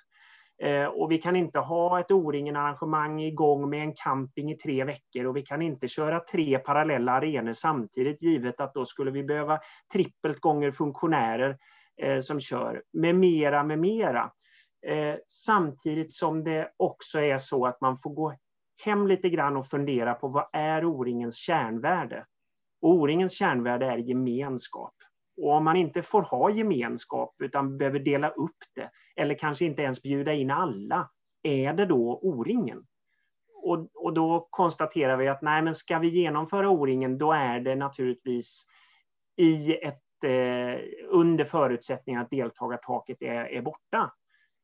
Eh, 0.64 0.86
och 0.86 1.12
vi 1.12 1.18
kan 1.18 1.36
inte 1.36 1.60
ha 1.60 2.00
ett 2.00 2.12
O-ringen-arrangemang 2.12 3.22
igång 3.22 3.70
med 3.70 3.82
en 3.82 3.94
camping 3.94 4.52
i 4.52 4.58
tre 4.58 4.84
veckor 4.84 5.26
och 5.26 5.38
vi 5.38 5.42
kan 5.42 5.62
inte 5.62 5.88
köra 5.88 6.20
tre 6.20 6.60
parallella 6.60 7.12
arenor 7.12 7.54
samtidigt 7.54 8.22
givet 8.22 8.60
att 8.60 8.74
då 8.74 8.86
skulle 8.86 9.12
vi 9.12 9.24
behöva 9.24 9.60
trippelt 9.94 10.40
gånger 10.40 10.72
funktionärer 10.72 11.58
eh, 12.02 12.20
som 12.20 12.40
kör, 12.40 12.84
med 12.94 13.16
mera, 13.16 13.64
med 13.64 13.80
mera. 13.80 14.32
Eh, 14.88 15.16
samtidigt 15.28 16.12
som 16.12 16.44
det 16.44 16.72
också 16.78 17.20
är 17.20 17.38
så 17.38 17.66
att 17.66 17.82
man 17.82 17.98
får 17.98 18.10
gå 18.10 18.36
hem 18.86 19.08
lite 19.08 19.30
grann 19.30 19.58
och 19.58 19.68
fundera 19.68 20.14
på 20.14 20.28
vad 20.28 20.50
är 20.54 20.86
O-ringens 20.86 21.36
kärnvärde? 21.36 22.26
O-ringens 22.82 23.34
kärnvärde 23.34 23.86
är 23.86 23.98
gemenskap. 23.98 24.95
Och 25.38 25.52
om 25.52 25.64
man 25.64 25.76
inte 25.76 26.02
får 26.02 26.22
ha 26.22 26.50
gemenskap 26.50 27.36
utan 27.44 27.78
behöver 27.78 28.00
dela 28.00 28.30
upp 28.30 28.58
det, 28.76 28.90
eller 29.16 29.36
kanske 29.36 29.66
inte 29.66 29.82
ens 29.82 30.02
bjuda 30.02 30.34
in 30.34 30.52
alla, 30.52 31.10
är 31.44 31.74
det 31.74 31.86
då 31.86 32.20
O-ringen? 32.22 32.86
Och, 33.64 33.88
och 33.94 34.14
då 34.14 34.48
konstaterar 34.50 35.18
vi 35.18 35.28
att 35.28 35.42
nej, 35.42 35.62
men 35.62 35.76
ska 35.76 36.00
vi 36.00 36.08
genomföra 36.08 36.70
O-ringen, 36.70 37.18
då 37.18 37.32
är 37.32 37.60
det 37.60 37.76
naturligtvis 37.76 38.66
i 39.38 39.76
ett 39.76 40.24
eh, 40.24 40.82
under 41.10 41.46
förutsättning 41.46 42.16
att 42.16 42.30
deltagartaket 42.30 43.22
är, 43.22 43.46
är 43.46 43.62
borta. 43.62 44.12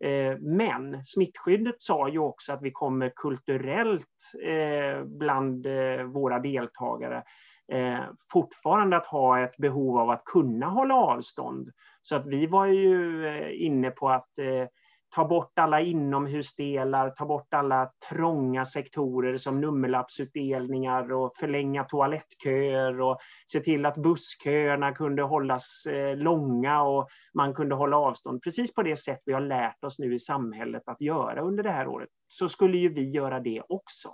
Eh, 0.04 0.38
men 0.40 1.06
smittskyddet 1.06 1.76
sa 1.80 2.10
ju 2.10 2.20
också 2.20 2.54
att 2.54 2.62
vi 2.62 2.72
kommer 2.72 3.12
kulturellt 3.16 4.34
eh, 4.44 5.04
bland 5.04 5.66
eh, 5.66 6.04
våra 6.04 6.40
deltagare 6.40 7.24
Eh, 7.72 8.04
fortfarande 8.32 8.98
att 8.98 9.06
ha 9.06 9.40
ett 9.40 9.58
behov 9.58 9.98
av 9.98 10.10
att 10.10 10.26
kunna 10.26 10.66
hålla 10.66 10.96
avstånd. 10.96 11.70
Så 12.02 12.16
att 12.16 12.26
vi 12.26 12.48
var 12.48 12.66
ju 12.66 13.28
eh, 13.28 13.66
inne 13.66 13.92
på 13.92 14.10
att 14.10 14.38
eh, 14.38 14.68
ta 15.16 15.28
bort 15.28 15.60
alla 15.60 15.82
inomhusdelar, 15.82 17.10
ta 17.10 17.26
bort 17.26 17.54
alla 17.54 17.92
trånga 18.10 18.66
sektorer 18.66 19.38
som 19.38 19.62
nummerlappsutdelningar 19.62 21.12
och 21.12 21.36
förlänga 21.36 21.84
toalettköer 21.84 23.02
och 23.02 23.18
se 23.46 23.60
till 23.60 23.86
att 23.86 23.98
bussköerna 23.98 24.92
kunde 24.92 25.22
hållas 25.22 25.84
långa 26.16 26.84
och 26.84 27.08
man 27.34 27.54
kunde 27.54 27.76
hålla 27.76 27.98
avstånd. 27.98 28.42
Precis 28.44 28.74
på 28.74 28.84
det 28.84 28.96
sätt 28.96 29.22
vi 29.26 29.34
har 29.34 29.42
lärt 29.42 29.84
oss 29.84 30.00
nu 30.00 30.14
i 30.14 30.20
samhället 30.20 30.84
att 30.86 31.02
göra 31.02 31.42
under 31.42 31.64
det 31.64 31.72
här 31.72 31.88
året, 31.88 32.10
så 32.28 32.50
skulle 32.50 32.78
ju 32.78 32.94
vi 32.94 33.10
göra 33.10 33.40
det 33.40 33.62
också. 33.70 34.10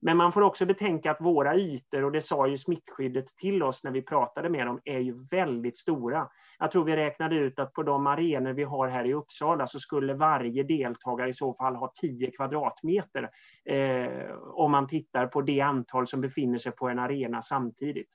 Men 0.00 0.16
man 0.16 0.32
får 0.32 0.42
också 0.42 0.66
betänka 0.66 1.10
att 1.10 1.20
våra 1.20 1.54
ytor, 1.54 2.04
och 2.04 2.12
det 2.12 2.22
sa 2.22 2.46
ju 2.46 2.58
smittskyddet 2.58 3.26
till 3.36 3.62
oss 3.62 3.84
när 3.84 3.90
vi 3.90 4.02
pratade 4.02 4.48
med 4.48 4.66
dem, 4.66 4.80
är 4.84 4.98
ju 4.98 5.14
väldigt 5.30 5.76
stora. 5.76 6.28
Jag 6.58 6.70
tror 6.70 6.84
vi 6.84 6.96
räknade 6.96 7.36
ut 7.36 7.58
att 7.58 7.72
på 7.72 7.82
de 7.82 8.06
arenor 8.06 8.52
vi 8.52 8.64
har 8.64 8.88
här 8.88 9.04
i 9.04 9.14
Uppsala 9.14 9.66
så 9.66 9.78
skulle 9.78 10.14
varje 10.14 10.62
deltagare 10.62 11.28
i 11.28 11.32
så 11.32 11.54
fall 11.54 11.76
ha 11.76 11.92
10 12.00 12.30
kvadratmeter 12.30 13.30
eh, 13.64 14.32
om 14.52 14.70
man 14.70 14.86
tittar 14.86 15.26
på 15.26 15.42
det 15.42 15.60
antal 15.60 16.06
som 16.06 16.20
befinner 16.20 16.58
sig 16.58 16.72
på 16.72 16.88
en 16.88 16.98
arena 16.98 17.42
samtidigt. 17.42 18.08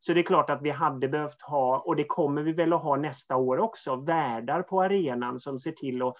Så 0.00 0.12
det 0.12 0.20
är 0.20 0.24
klart 0.24 0.50
att 0.50 0.62
vi 0.62 0.70
hade 0.70 1.08
behövt 1.08 1.42
ha, 1.42 1.78
och 1.78 1.96
det 1.96 2.04
kommer 2.04 2.42
vi 2.42 2.52
väl 2.52 2.72
att 2.72 2.82
ha 2.82 2.96
nästa 2.96 3.36
år 3.36 3.58
också, 3.58 3.96
värdar 3.96 4.62
på 4.62 4.82
arenan 4.82 5.38
som 5.38 5.60
ser 5.60 5.72
till 5.72 6.02
att 6.02 6.14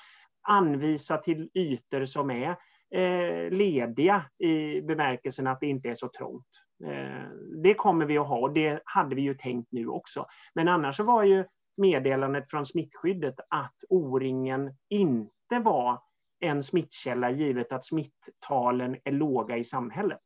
anvisa 0.48 1.16
till 1.16 1.50
ytor 1.54 2.04
som 2.04 2.30
är 2.30 2.50
eh, 2.50 2.56
Eh, 2.90 3.50
lediga 3.50 4.24
i 4.38 4.80
bemärkelsen 4.80 5.46
att 5.46 5.60
det 5.60 5.66
inte 5.66 5.88
är 5.88 5.94
så 5.94 6.08
trångt. 6.08 6.46
Eh, 6.84 7.30
det 7.62 7.74
kommer 7.74 8.06
vi 8.06 8.18
att 8.18 8.28
ha 8.28 8.38
och 8.38 8.52
det 8.52 8.82
hade 8.84 9.14
vi 9.14 9.22
ju 9.22 9.34
tänkt 9.34 9.68
nu 9.72 9.88
också. 9.88 10.26
Men 10.54 10.68
annars 10.68 10.96
så 10.96 11.04
var 11.04 11.24
ju 11.24 11.44
meddelandet 11.76 12.50
från 12.50 12.66
smittskyddet 12.66 13.34
att 13.50 13.74
O-ringen 13.88 14.74
inte 14.88 15.58
var 15.64 16.02
en 16.40 16.62
smittkälla 16.62 17.30
givet 17.30 17.72
att 17.72 17.84
smitttalen 17.84 18.96
är 19.04 19.12
låga 19.12 19.56
i 19.56 19.64
samhället. 19.64 20.22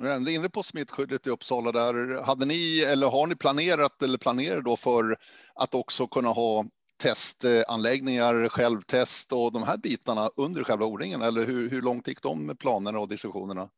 Jag 0.00 0.10
är 0.10 0.28
inne 0.30 0.48
på 0.48 0.62
smittskyddet 0.62 1.26
i 1.26 1.30
Uppsala 1.30 1.72
där. 1.72 2.22
Hade 2.22 2.46
ni 2.46 2.80
eller 2.88 3.10
har 3.10 3.26
ni 3.26 3.36
planerat 3.36 4.02
eller 4.02 4.18
planerar 4.18 4.60
då 4.60 4.76
för 4.76 5.16
att 5.54 5.74
också 5.74 6.06
kunna 6.06 6.28
ha 6.28 6.64
testanläggningar, 6.98 8.48
självtest 8.48 9.32
och 9.32 9.52
de 9.52 9.62
här 9.62 9.78
bitarna 9.78 10.30
under 10.36 10.64
själva 10.64 10.86
O-ringen? 10.86 11.22
Eller 11.22 11.46
hur, 11.46 11.70
hur 11.70 11.82
långt 11.82 12.08
gick 12.08 12.22
de 12.22 12.46
med 12.46 12.58
planerna 12.58 12.98
och 12.98 13.08
diskussionerna? 13.08 13.68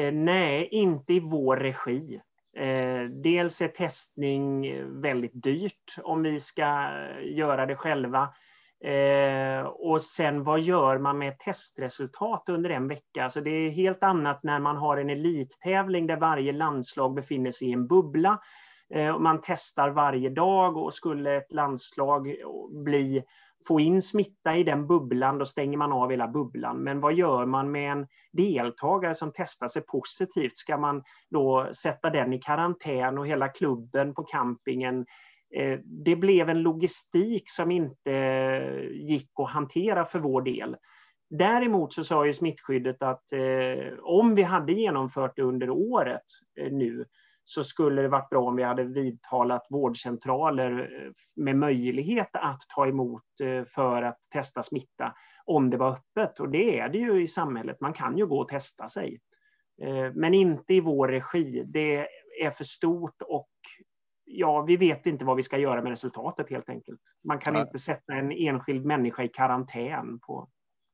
Eh, 0.00 0.12
nej, 0.12 0.68
inte 0.70 1.14
i 1.14 1.20
vår 1.20 1.56
regi. 1.56 2.20
Eh, 2.56 3.10
dels 3.22 3.60
är 3.60 3.68
testning 3.68 4.62
väldigt 5.00 5.42
dyrt 5.42 5.96
om 6.02 6.22
vi 6.22 6.40
ska 6.40 6.90
göra 7.22 7.66
det 7.66 7.76
själva. 7.76 8.34
Eh, 8.84 9.66
och 9.66 10.02
sen 10.02 10.44
vad 10.44 10.60
gör 10.60 10.98
man 10.98 11.18
med 11.18 11.38
testresultat 11.38 12.48
under 12.48 12.70
en 12.70 12.88
vecka? 12.88 13.24
Alltså 13.24 13.40
det 13.40 13.50
är 13.50 13.70
helt 13.70 14.02
annat 14.02 14.42
när 14.42 14.60
man 14.60 14.76
har 14.76 14.96
en 14.96 15.10
elittävling 15.10 16.06
där 16.06 16.16
varje 16.16 16.52
landslag 16.52 17.14
befinner 17.14 17.50
sig 17.50 17.68
i 17.68 17.72
en 17.72 17.86
bubbla 17.86 18.40
Eh, 18.94 19.18
man 19.18 19.40
testar 19.42 19.90
varje 19.90 20.28
dag 20.28 20.76
och 20.76 20.94
skulle 20.94 21.36
ett 21.36 21.52
landslag 21.52 22.34
bli, 22.84 23.22
få 23.68 23.80
in 23.80 24.02
smitta 24.02 24.56
i 24.56 24.64
den 24.64 24.86
bubblan, 24.86 25.38
då 25.38 25.44
stänger 25.44 25.78
man 25.78 25.92
av 25.92 26.10
hela 26.10 26.28
bubblan. 26.28 26.78
Men 26.78 27.00
vad 27.00 27.14
gör 27.14 27.46
man 27.46 27.72
med 27.72 27.92
en 27.92 28.06
deltagare 28.32 29.14
som 29.14 29.32
testar 29.34 29.68
sig 29.68 29.82
positivt? 29.82 30.58
Ska 30.58 30.76
man 30.76 31.02
då 31.30 31.70
sätta 31.74 32.10
den 32.10 32.32
i 32.32 32.38
karantän 32.38 33.18
och 33.18 33.26
hela 33.26 33.48
klubben 33.48 34.14
på 34.14 34.22
campingen 34.22 35.06
eh, 35.56 35.78
det 35.84 36.16
blev 36.16 36.48
en 36.48 36.62
logistik 36.62 37.50
som 37.50 37.70
inte 37.70 38.10
gick 38.92 39.30
att 39.34 39.50
hantera 39.50 40.04
för 40.04 40.18
vår 40.18 40.42
del. 40.42 40.76
Däremot 41.30 41.92
så 41.92 42.04
sa 42.04 42.26
ju 42.26 42.32
smittskyddet 42.32 43.02
att 43.02 43.32
eh, 43.32 43.98
om 44.02 44.34
vi 44.34 44.42
hade 44.42 44.72
genomfört 44.72 45.36
det 45.36 45.42
under 45.42 45.70
året 45.70 46.22
eh, 46.60 46.72
nu 46.72 47.04
så 47.44 47.64
skulle 47.64 48.02
det 48.02 48.08
varit 48.08 48.30
bra 48.30 48.42
om 48.42 48.56
vi 48.56 48.62
hade 48.62 48.84
vidtalat 48.84 49.66
vårdcentraler 49.70 50.80
eh, 50.80 51.12
med 51.36 51.56
möjlighet 51.56 52.30
att 52.32 52.60
ta 52.74 52.86
emot 52.86 53.22
eh, 53.42 53.64
för 53.64 54.02
att 54.02 54.18
testa 54.30 54.62
smitta 54.62 55.14
om 55.44 55.70
det 55.70 55.76
var 55.76 55.90
öppet. 55.90 56.40
Och 56.40 56.48
det 56.48 56.78
är 56.78 56.88
det 56.88 56.98
ju 56.98 57.22
i 57.22 57.28
samhället, 57.28 57.80
man 57.80 57.92
kan 57.92 58.18
ju 58.18 58.26
gå 58.26 58.40
och 58.40 58.48
testa 58.48 58.88
sig. 58.88 59.20
Eh, 59.82 60.12
men 60.14 60.34
inte 60.34 60.74
i 60.74 60.80
vår 60.80 61.08
regi. 61.08 61.64
Det 61.66 62.08
är 62.42 62.50
för 62.50 62.64
stort 62.64 63.22
och 63.22 63.50
ja, 64.24 64.62
vi 64.62 64.76
vet 64.76 65.06
inte 65.06 65.24
vad 65.24 65.36
vi 65.36 65.42
ska 65.42 65.58
göra 65.58 65.82
med 65.82 65.90
resultatet 65.90 66.50
helt 66.50 66.68
enkelt. 66.68 67.00
Man 67.24 67.38
kan 67.38 67.52
Nej. 67.52 67.62
inte 67.62 67.78
sätta 67.78 68.12
en 68.12 68.32
enskild 68.32 68.84
människa 68.84 69.22
i 69.22 69.28
karantän 69.28 70.18
på, 70.18 70.48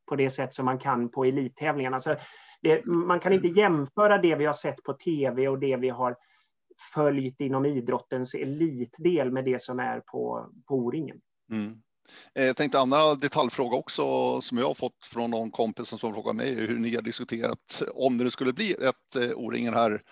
på 0.09 0.17
det 0.17 0.31
sätt 0.31 0.53
som 0.53 0.65
man 0.65 0.79
kan 0.79 1.11
på 1.11 1.25
elittävlingarna. 1.25 1.97
Alltså, 1.97 2.17
det, 2.63 2.87
man 2.87 3.21
kan 3.21 3.33
inte 3.33 3.49
jämföra 3.49 4.19
det 4.19 4.35
vi 4.35 4.45
har 4.45 4.53
sett 4.53 4.83
på 4.83 4.93
tv 4.93 5.49
och 5.49 5.59
det 5.59 5.77
vi 5.77 5.89
har 5.89 6.17
följt 6.95 7.41
inom 7.41 7.67
idrottens 7.67 8.35
elitdel 8.35 9.33
med 9.33 9.45
det 9.45 9.63
som 9.63 9.79
är 9.79 10.01
på, 10.01 10.51
på 10.69 10.75
O-ringen. 10.75 11.21
Mm. 11.53 11.83
Eh, 12.35 12.47
jag 12.47 12.57
tänkte 12.57 12.81
andra 12.81 13.15
detaljfråga 13.15 13.77
också 13.77 14.41
som 14.41 14.59
jag 14.59 14.67
har 14.67 14.75
fått 14.75 15.05
från 15.05 15.31
någon 15.31 15.51
kompis 15.51 15.89
som 15.89 15.99
frågar 15.99 16.33
mig 16.33 16.55
hur 16.55 16.79
ni 16.79 16.95
har 16.95 17.03
diskuterat 17.03 17.83
om 17.95 18.19
det 18.19 18.31
skulle 18.31 18.53
bli 18.53 18.73
ett 18.73 19.17
eh, 19.17 19.31
O-ringen 19.37 19.75
här 19.75 20.03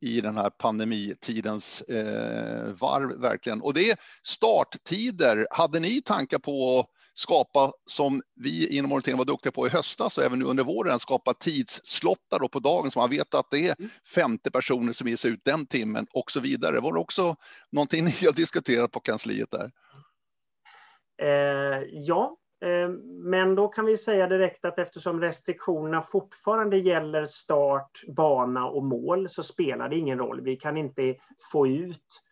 i 0.00 0.20
den 0.20 0.36
här 0.36 0.50
pandemitidens 0.50 1.82
eh, 1.82 2.72
varv 2.80 3.20
verkligen. 3.20 3.62
Och 3.62 3.74
det 3.74 3.90
är 3.90 3.98
starttider. 4.22 5.46
Hade 5.50 5.80
ni 5.80 6.02
tankar 6.02 6.38
på 6.38 6.78
att 6.78 6.86
skapa, 7.18 7.72
som 7.86 8.22
vi 8.34 8.78
inom 8.78 8.92
orientering 8.92 9.18
var 9.18 9.24
duktiga 9.24 9.52
på 9.52 9.66
i 9.66 9.70
höstas 9.70 10.18
och 10.18 10.24
även 10.24 10.38
nu 10.38 10.44
under 10.44 10.64
våren, 10.64 10.98
skapa 10.98 11.34
tidsslottar 11.34 12.38
då 12.38 12.48
på 12.48 12.58
dagen 12.58 12.90
så 12.90 12.98
man 12.98 13.10
vet 13.10 13.34
att 13.34 13.50
det 13.50 13.68
är 13.68 13.76
50 14.14 14.50
personer 14.50 14.92
som 14.92 15.08
ger 15.08 15.16
sig 15.16 15.30
ut 15.30 15.44
den 15.44 15.66
timmen 15.66 16.06
och 16.12 16.30
så 16.30 16.40
vidare. 16.40 16.80
Var 16.80 16.92
det 16.92 17.00
också 17.00 17.36
någonting 17.72 18.04
ni 18.04 18.10
har 18.10 18.32
diskuterat 18.32 18.92
på 18.92 19.00
kansliet 19.00 19.50
där? 19.50 19.70
Eh, 21.22 21.82
ja, 21.92 22.36
Eh, 22.62 22.88
men 23.08 23.54
då 23.54 23.68
kan 23.68 23.84
vi 23.84 23.96
säga 23.96 24.26
direkt 24.26 24.64
att 24.64 24.78
eftersom 24.78 25.20
restriktionerna 25.20 26.02
fortfarande 26.02 26.78
gäller 26.78 27.26
start, 27.26 27.90
bana 28.16 28.66
och 28.66 28.84
mål 28.84 29.28
så 29.28 29.42
spelar 29.42 29.88
det 29.88 29.96
ingen 29.96 30.18
roll. 30.18 30.40
Vi 30.40 30.56
kan 30.56 30.76
inte 30.76 31.14
få 31.52 31.66
ut 31.66 32.22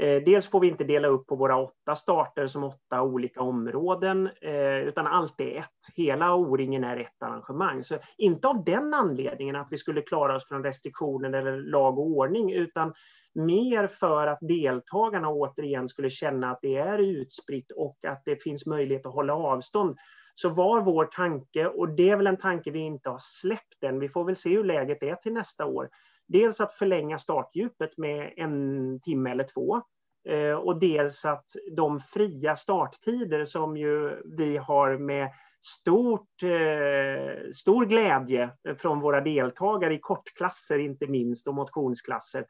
Eh, 0.00 0.22
dels 0.22 0.50
får 0.50 0.60
vi 0.60 0.68
inte 0.68 0.84
dela 0.84 1.08
upp 1.08 1.26
på 1.26 1.36
våra 1.36 1.56
åtta 1.56 1.94
starter 1.94 2.46
som 2.46 2.64
åtta 2.64 3.02
olika 3.02 3.40
områden, 3.40 4.30
eh, 4.42 4.78
utan 4.78 5.06
allt 5.06 5.40
är 5.40 5.58
ett. 5.58 5.94
Hela 5.96 6.34
O-ringen 6.34 6.84
är 6.84 6.96
ett 6.96 7.22
arrangemang. 7.22 7.82
Så 7.82 7.98
inte 8.16 8.48
av 8.48 8.64
den 8.64 8.94
anledningen 8.94 9.56
att 9.56 9.68
vi 9.70 9.76
skulle 9.76 10.02
klara 10.02 10.36
oss 10.36 10.48
från 10.48 10.64
restriktioner 10.64 11.32
eller 11.32 11.56
lag 11.56 11.98
och 11.98 12.06
ordning, 12.06 12.52
utan 12.52 12.94
mer 13.34 13.86
för 13.86 14.26
att 14.26 14.38
deltagarna 14.40 15.28
återigen 15.28 15.88
skulle 15.88 16.10
känna 16.10 16.50
att 16.50 16.58
det 16.62 16.76
är 16.76 16.98
utspritt 16.98 17.72
och 17.76 17.96
att 18.08 18.22
det 18.24 18.42
finns 18.42 18.66
möjlighet 18.66 19.06
att 19.06 19.14
hålla 19.14 19.34
avstånd. 19.34 19.96
Så 20.34 20.48
var 20.48 20.80
vår 20.80 21.04
tanke, 21.04 21.66
och 21.66 21.88
det 21.88 22.10
är 22.10 22.16
väl 22.16 22.26
en 22.26 22.36
tanke 22.36 22.70
vi 22.70 22.78
inte 22.78 23.10
har 23.10 23.18
släppt 23.20 23.84
än, 23.84 23.98
vi 23.98 24.08
får 24.08 24.24
väl 24.24 24.36
se 24.36 24.50
hur 24.50 24.64
läget 24.64 25.02
är 25.02 25.14
till 25.14 25.32
nästa 25.32 25.66
år. 25.66 25.88
Dels 26.32 26.60
att 26.60 26.72
förlänga 26.72 27.18
startdjupet 27.18 27.98
med 27.98 28.32
en 28.36 29.00
timme 29.00 29.30
eller 29.30 29.44
två. 29.44 29.82
Eh, 30.28 30.54
och 30.54 30.80
dels 30.80 31.24
att 31.24 31.46
de 31.76 32.00
fria 32.00 32.56
starttider 32.56 33.44
som 33.44 33.76
ju 33.76 34.22
vi 34.36 34.56
har 34.56 34.98
med 34.98 35.28
stort, 35.60 36.42
eh, 36.42 37.50
stor 37.52 37.86
glädje 37.86 38.50
från 38.78 39.00
våra 39.00 39.20
deltagare 39.20 39.94
i 39.94 39.98
kortklasser 39.98 40.78
inte 40.78 41.06
minst 41.06 41.48
och 41.48 41.54
motionsklasser 41.54 42.44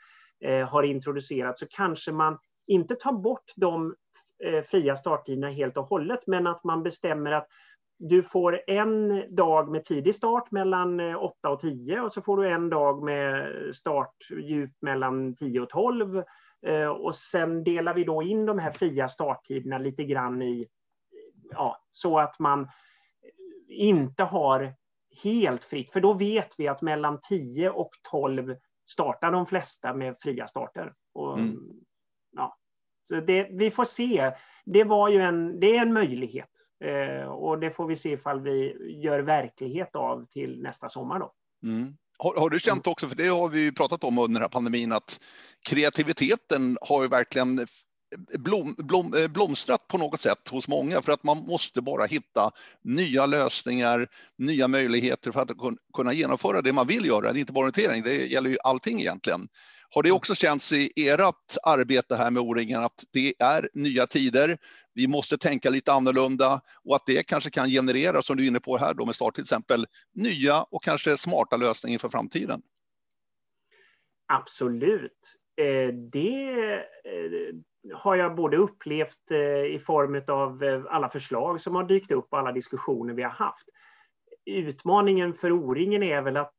Eh, 0.45 0.69
har 0.69 0.83
introducerats 0.83 1.61
så 1.61 1.67
kanske 1.71 2.13
man 2.13 2.39
inte 2.67 2.95
tar 2.95 3.13
bort 3.13 3.53
de 3.57 3.95
eh, 4.45 4.63
fria 4.63 4.97
starttiderna 4.97 5.51
helt 5.51 5.77
och 5.77 5.87
hållet, 5.87 6.21
men 6.27 6.47
att 6.47 6.65
man 6.65 6.83
bestämmer 6.83 7.33
att 7.33 7.49
du 8.03 8.23
får 8.23 8.61
en 8.67 9.25
dag 9.37 9.71
med 9.71 9.85
tidig 9.85 10.15
start 10.15 10.51
mellan 10.51 11.01
8 11.17 11.35
eh, 11.45 11.53
och 11.53 11.61
10 11.61 12.01
och 12.01 12.13
så 12.13 12.23
får 12.23 12.37
du 12.37 12.49
en 12.49 12.71
dag 12.71 13.03
med 13.03 13.53
startdjup 13.75 14.71
mellan 14.81 15.35
10 15.35 15.61
och 15.61 15.69
12. 15.69 16.23
Och 16.99 17.15
sen 17.15 17.65
delar 17.65 17.95
vi 17.95 18.05
då 18.05 18.23
in 18.23 18.47
de 18.47 18.59
här 18.59 18.71
fria 18.71 19.09
starttiderna 19.09 19.79
lite 19.79 20.05
grann 20.05 20.43
i, 20.43 20.69
ja, 21.51 21.85
så 21.91 22.19
att 22.19 22.39
man 22.39 22.69
inte 23.69 24.25
har 24.25 24.75
helt 25.23 25.65
fritt, 25.65 25.93
för 25.93 26.01
då 26.01 26.13
vet 26.13 26.55
vi 26.59 26.69
att 26.69 26.83
mellan 26.83 27.21
10 27.29 27.71
och 27.71 27.91
12 28.11 28.57
startar 28.91 29.31
de 29.31 29.47
flesta 29.47 29.95
med 29.95 30.17
fria 30.21 30.47
starter. 30.47 30.93
Och, 31.13 31.39
mm. 31.39 31.57
ja, 32.37 32.57
så 33.09 33.15
det, 33.15 33.49
vi 33.53 33.71
får 33.71 33.85
se. 33.85 34.33
Det, 34.65 34.85
var 34.85 35.09
ju 35.09 35.21
en, 35.21 35.61
det 35.61 35.77
är 35.77 35.83
en 35.83 35.93
möjlighet 35.93 36.51
eh, 36.51 36.70
Eh, 36.85 37.29
och 37.29 37.61
det 37.61 37.71
får 37.71 37.87
vi 37.87 37.97
se 37.97 38.13
ifall 38.13 38.41
vi 38.41 38.77
gör 39.03 39.21
verklighet 39.21 39.97
av 39.97 40.27
till 40.27 40.63
nästa 40.63 40.89
sommar. 40.89 41.19
Då. 41.19 41.33
Mm. 41.65 41.97
Har, 42.19 42.35
har, 42.41 42.51
du 42.51 42.61
känt 42.61 42.87
också, 42.87 43.09
för 43.09 43.17
det 43.17 43.27
har 43.27 43.49
vi 43.49 43.73
pratat 43.73 44.05
om 44.05 44.19
under 44.19 44.41
den 44.41 44.43
här 44.43 44.49
pandemin, 44.49 44.93
att 44.93 45.21
kreativiteten 45.69 46.79
har 46.81 47.03
ju 47.03 47.09
verkligen 47.09 47.67
blom, 48.39 48.75
blom, 48.79 49.15
eh, 49.15 49.29
blomstrat 49.29 49.89
på 49.89 49.99
något 49.99 50.21
sätt 50.21 50.49
hos 50.49 50.69
många 50.69 51.03
för 51.03 51.13
att 51.13 51.25
man 51.25 51.39
måste 51.39 51.81
bara 51.81 52.05
hitta 52.05 52.51
nya 52.85 53.27
lösningar, 53.27 54.09
nya 54.39 54.69
möjligheter 54.69 55.33
för 55.33 55.41
att 55.41 55.51
kunna 55.95 56.13
genomföra 56.13 56.63
det 56.63 56.73
man 56.73 56.87
vill 56.87 57.07
göra. 57.07 57.33
Det 57.33 57.39
är 57.39 57.41
inte 57.41 57.53
bara 57.53 57.69
orientering, 57.69 58.03
det 58.03 58.27
gäller 58.27 58.51
ju 58.51 58.59
allting 58.65 59.01
egentligen. 59.01 59.49
Har 59.95 60.03
det 60.03 60.11
också 60.11 60.35
känts 60.35 60.73
i 60.73 60.93
ert 60.97 61.57
arbete 61.63 62.17
här 62.17 62.31
med 62.31 62.43
O-ringen 62.43 62.85
att 62.85 63.05
det 63.13 63.35
är 63.39 63.69
nya 63.75 64.07
tider, 64.07 64.59
vi 65.01 65.09
måste 65.09 65.39
tänka 65.39 65.71
lite 65.71 65.93
annorlunda 65.93 66.61
och 66.85 66.97
att 66.97 67.07
det 67.07 67.27
kanske 67.27 67.51
kan 67.51 67.69
generera, 67.69 68.23
som 68.23 68.37
du 68.37 68.43
är 68.43 68.49
inne 68.49 68.61
på 68.61 68.79
här 68.79 68.95
då 68.95 69.07
med 69.07 69.15
start 69.15 69.35
till 69.35 69.43
exempel, 69.43 69.87
nya 70.15 70.63
och 70.63 70.85
kanske 70.85 71.17
smarta 71.17 71.57
lösningar 71.57 71.99
för 71.99 72.09
framtiden? 72.09 72.63
Absolut. 74.33 75.37
Eh, 75.57 75.95
det, 75.95 76.55
eh, 77.05 77.55
har 77.95 78.17
jag 78.17 78.35
både 78.35 78.57
upplevt 78.57 79.31
eh, 79.31 79.75
i 79.75 79.79
form 79.79 80.23
av 80.29 80.85
alla 80.91 81.09
förslag 81.09 81.61
som 81.61 81.75
har 81.75 81.85
dykt 81.85 82.11
upp 82.11 82.27
och 82.31 82.39
alla 82.39 82.53
diskussioner 82.53 83.15
vi 83.15 83.23
har 83.23 83.31
haft. 83.31 83.69
Utmaningen 84.47 85.35
för 85.35 85.53
O-ringen 85.53 86.03
är 86.03 86.23
väl 86.23 86.37
att 86.37 86.55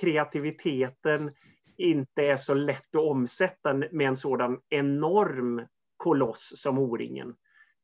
kreativiteten 0.00 1.30
inte 1.76 2.22
är 2.22 2.36
så 2.36 2.54
lätt 2.54 2.94
att 2.94 3.02
omsätta 3.02 3.74
med 3.74 4.08
en 4.08 4.16
sådan 4.16 4.58
enorm 4.68 5.66
koloss 5.96 6.52
som 6.56 6.78
O-ringen. 6.78 7.34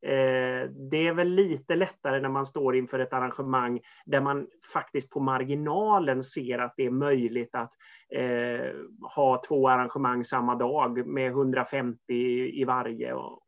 Eh, 0.05 0.69
det 0.69 1.07
är 1.07 1.13
väl 1.13 1.29
lite 1.29 1.75
lättare 1.75 2.19
när 2.19 2.29
man 2.29 2.45
står 2.45 2.75
inför 2.75 2.99
ett 2.99 3.13
arrangemang 3.13 3.79
där 4.05 4.21
man 4.21 4.47
faktiskt 4.73 5.11
på 5.11 5.19
marginalen 5.19 6.23
ser 6.23 6.59
att 6.59 6.73
det 6.77 6.85
är 6.85 6.91
möjligt 6.91 7.55
att 7.55 7.71
eh, 8.15 8.75
ha 9.15 9.41
två 9.47 9.69
arrangemang 9.69 10.23
samma 10.23 10.55
dag 10.55 11.07
med 11.07 11.27
150 11.27 12.13
i 12.59 12.63
varje 12.63 13.13
och, 13.13 13.39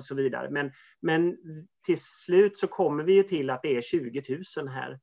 så 0.00 0.14
vidare. 0.14 0.50
Men, 0.50 0.72
men 1.00 1.36
till 1.86 1.98
slut 1.98 2.56
så 2.56 2.66
kommer 2.66 3.04
vi 3.04 3.12
ju 3.12 3.22
till 3.22 3.50
att 3.50 3.62
det 3.62 3.76
är 3.76 3.80
20 3.80 4.22
000 4.56 4.68
här. 4.68 4.98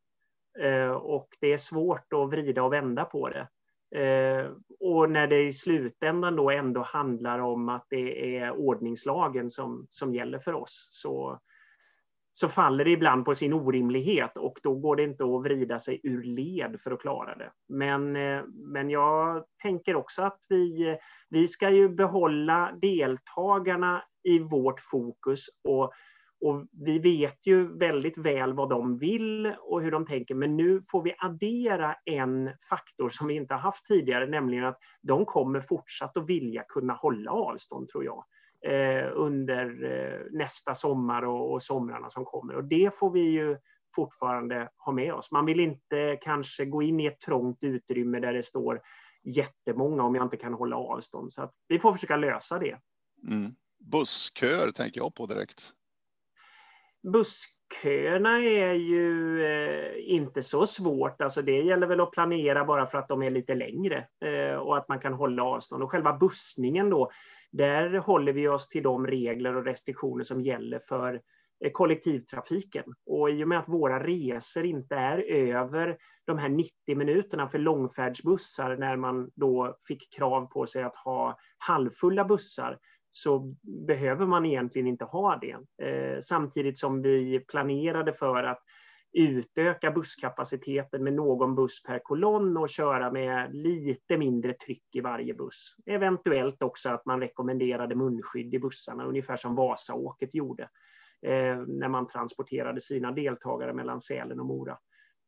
Eh, 0.60 0.92
och 0.92 1.28
det 1.40 1.54
är 1.54 1.58
svårt 1.58 2.14
att 2.14 2.32
vrida 2.32 2.64
och 2.64 2.74
vända 2.74 3.06
på 3.06 3.30
det. 3.30 3.48
Eh, 3.96 4.52
och 4.80 5.10
när 5.10 5.28
det 5.28 5.44
i 5.44 5.52
slutändan 5.52 6.36
då 6.36 6.52
ändå 6.52 6.82
handlar 6.82 7.40
om 7.40 7.70
att 7.70 7.86
det 7.90 8.38
är 8.38 8.52
ordningslagen 8.52 9.50
som, 9.50 9.88
som 9.90 10.16
gäller 10.16 10.40
för 10.40 10.54
oss 10.54 10.88
så, 10.92 11.40
så 12.34 12.48
faller 12.48 12.86
det 12.86 12.92
ibland 12.92 13.26
på 13.26 13.36
sin 13.36 13.54
orimlighet 13.54 14.38
och 14.38 14.60
då 14.64 14.76
går 14.76 14.96
det 14.96 15.04
inte 15.04 15.24
att 15.24 15.44
vrida 15.44 15.80
sig 15.80 16.00
ur 16.04 16.24
led 16.24 16.80
för 16.80 16.92
att 16.92 17.02
klara 17.02 17.36
det. 17.36 17.52
Men, 17.70 18.16
eh, 18.16 18.44
men 18.54 18.90
jag 18.90 19.46
tänker 19.62 19.96
också 19.96 20.22
att 20.22 20.40
vi, 20.50 20.98
vi 21.30 21.48
ska 21.48 21.70
ju 21.70 21.90
behålla 21.90 22.72
deltagarna 22.82 24.04
i 24.24 24.40
vårt 24.40 24.80
fokus 24.80 25.46
och 25.64 25.92
och 26.44 26.66
vi 26.72 27.00
vet 27.00 27.48
ju 27.48 27.78
väldigt 27.78 28.18
väl 28.18 28.54
vad 28.54 28.70
de 28.70 28.98
vill 28.98 29.56
och 29.60 29.82
hur 29.82 29.92
de 29.92 30.06
tänker, 30.06 30.36
men 30.36 30.58
nu 30.58 30.82
får 30.92 31.04
vi 31.04 31.16
addera 31.18 31.96
en 32.06 32.52
faktor 32.70 33.10
som 33.10 33.28
vi 33.28 33.34
inte 33.34 33.54
har 33.54 33.62
haft 33.62 33.86
tidigare, 33.86 34.26
nämligen 34.28 34.66
att 34.66 34.80
de 35.02 35.26
kommer 35.26 35.60
fortsatt 35.60 36.18
att 36.18 36.30
vilja 36.30 36.64
kunna 36.64 36.94
hålla 36.94 37.32
avstånd, 37.32 37.88
tror 37.88 38.06
jag, 38.06 38.26
eh, 38.66 39.12
under 39.14 39.84
eh, 39.84 40.22
nästa 40.32 40.76
sommar 40.76 41.22
och, 41.22 41.54
och 41.54 41.62
somrarna 41.62 42.10
som 42.10 42.26
kommer. 42.26 42.56
Och 42.56 42.64
det 42.64 42.96
får 42.96 43.12
vi 43.12 43.22
ju 43.22 43.58
fortfarande 43.96 44.70
ha 44.78 44.92
med 44.92 45.14
oss. 45.14 45.32
Man 45.32 45.46
vill 45.46 45.60
inte 45.60 46.18
kanske 46.22 46.66
gå 46.66 46.82
in 46.82 47.00
i 47.00 47.06
ett 47.06 47.20
trångt 47.20 47.64
utrymme 47.64 48.20
där 48.20 48.34
det 48.34 48.44
står 48.44 48.82
jättemånga 49.24 50.04
om 50.04 50.16
jag 50.16 50.26
inte 50.26 50.38
kan 50.38 50.54
hålla 50.54 50.76
avstånd. 50.76 51.34
Så 51.34 51.52
vi 51.68 51.80
får 51.80 51.94
försöka 51.94 52.18
lösa 52.18 52.60
det. 52.60 52.78
Mm. 53.28 53.56
Bussköer 53.92 54.72
tänker 54.72 55.00
jag 55.02 55.16
på 55.16 55.26
direkt. 55.26 55.74
Bussköerna 57.04 58.38
är 58.38 58.74
ju 58.74 59.44
eh, 59.46 60.14
inte 60.14 60.44
så 60.44 60.68
svårt. 60.68 61.22
Alltså 61.22 61.42
det 61.42 61.62
gäller 61.62 61.88
väl 61.88 62.02
att 62.02 62.12
planera 62.12 62.66
bara 62.66 62.86
för 62.86 62.98
att 62.98 63.08
de 63.08 63.24
är 63.24 63.30
lite 63.30 63.56
längre 63.56 64.08
eh, 64.26 64.56
och 64.56 64.78
att 64.78 64.88
man 64.88 65.00
kan 65.00 65.14
hålla 65.14 65.44
avstånd. 65.44 65.84
Och 65.84 65.92
själva 65.92 66.18
bussningen 66.18 66.90
då, 66.90 67.12
där 67.52 67.98
håller 67.98 68.34
vi 68.34 68.48
oss 68.48 68.70
till 68.70 68.84
de 68.84 69.08
regler 69.08 69.56
och 69.56 69.66
restriktioner 69.66 70.24
som 70.24 70.42
gäller 70.42 70.80
för 70.80 71.22
eh, 71.66 71.72
kollektivtrafiken. 71.72 72.84
Och 73.06 73.30
i 73.30 73.44
och 73.44 73.48
med 73.48 73.60
att 73.60 73.70
våra 73.70 74.04
resor 74.04 74.66
inte 74.66 74.96
är 74.96 75.18
över 75.32 75.98
de 76.26 76.38
här 76.38 76.50
90 76.50 76.72
minuterna 76.96 77.48
för 77.48 77.60
långfärdsbussar 77.60 78.78
när 78.78 78.96
man 78.96 79.32
då 79.36 79.76
fick 79.88 80.14
krav 80.14 80.46
på 80.46 80.68
sig 80.68 80.84
att 80.84 80.96
ha 80.96 81.38
halvfulla 81.58 82.26
bussar 82.26 82.78
så 83.16 83.56
behöver 83.88 84.26
man 84.26 84.46
egentligen 84.46 84.88
inte 84.88 85.06
ha 85.06 85.40
det. 85.42 85.86
Eh, 85.88 86.20
samtidigt 86.22 86.78
som 86.78 87.02
vi 87.02 87.40
planerade 87.40 88.14
för 88.14 88.44
att 88.44 88.64
utöka 89.14 89.92
busskapaciteten 89.92 91.04
med 91.04 91.14
någon 91.14 91.56
buss 91.56 91.84
per 91.84 92.00
kolonn 92.00 92.58
och 92.58 92.70
köra 92.70 93.12
med 93.12 93.56
lite 93.56 94.18
mindre 94.18 94.54
tryck 94.54 94.96
i 94.96 95.02
varje 95.02 95.34
buss. 95.34 95.76
Eventuellt 95.86 96.62
också 96.62 96.90
att 96.90 97.06
man 97.06 97.20
rekommenderade 97.20 97.96
munskydd 97.96 98.54
i 98.54 98.60
bussarna, 98.60 99.06
ungefär 99.06 99.36
som 99.36 99.56
Vasaåket 99.56 100.36
gjorde 100.36 100.64
eh, 101.22 101.58
när 101.58 101.88
man 101.88 102.08
transporterade 102.08 102.82
sina 102.82 103.12
deltagare 103.12 103.74
mellan 103.74 104.02
Sälen 104.02 104.40
och 104.40 104.46
Mora. 104.46 104.78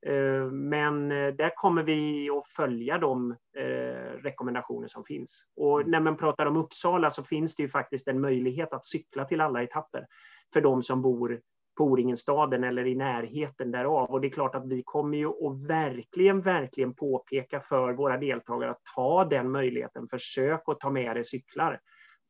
Eh, 0.08 0.52
men 0.52 1.12
eh, 1.12 1.34
där 1.34 1.56
kommer 1.56 1.84
vi 1.84 2.30
att 2.30 2.48
följa 2.48 2.98
de 2.98 3.32
eh, 3.58 4.22
rekommendationer 4.24 4.88
som 4.88 5.04
finns. 5.04 5.46
Och 5.56 5.80
mm. 5.80 5.92
när 5.92 6.00
man 6.00 6.18
pratar 6.18 6.46
om 6.46 6.58
Uppsala 6.58 7.10
så 7.10 7.24
finns 7.24 7.56
det 7.56 7.64
ju 7.64 7.70
faktiskt 7.70 8.08
en 8.08 8.22
möjlighet 8.22 8.74
att 8.74 8.86
cykla 8.86 9.26
till 9.26 9.42
alla 9.42 9.64
etapper 9.64 10.06
för 10.54 10.62
de 10.62 10.84
som 10.84 11.02
bor 11.02 11.40
på 11.78 11.84
Oringenstaden 11.84 12.64
eller 12.64 12.88
i 12.88 12.96
närheten 12.96 13.72
därav. 13.72 14.12
Och 14.12 14.22
det 14.22 14.28
är 14.28 14.32
klart 14.32 14.56
att 14.56 14.68
vi 14.68 14.84
kommer 14.86 15.18
ju 15.18 15.28
att 15.28 15.70
verkligen, 15.70 16.42
verkligen 16.42 16.94
påpeka 16.94 17.60
för 17.60 17.94
våra 17.94 18.18
deltagare 18.18 18.72
att 18.72 18.82
ta 18.96 19.26
den 19.26 19.52
möjligheten. 19.52 20.08
Försök 20.08 20.64
att 20.66 20.80
ta 20.80 20.90
med 20.90 21.18
er 21.18 21.24
cyklar. 21.24 21.80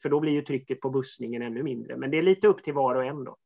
För 0.01 0.09
då 0.09 0.19
blir 0.19 0.31
ju 0.31 0.41
trycket 0.41 0.81
på 0.81 0.89
bussningen 0.89 1.41
ännu 1.41 1.63
mindre. 1.63 1.97
Men 1.97 2.11
det 2.11 2.17
är 2.17 2.21
lite 2.21 2.47
upp 2.47 2.63
till 2.63 2.73
var 2.73 2.95
och 2.95 3.05
en 3.05 3.23
då. 3.23 3.37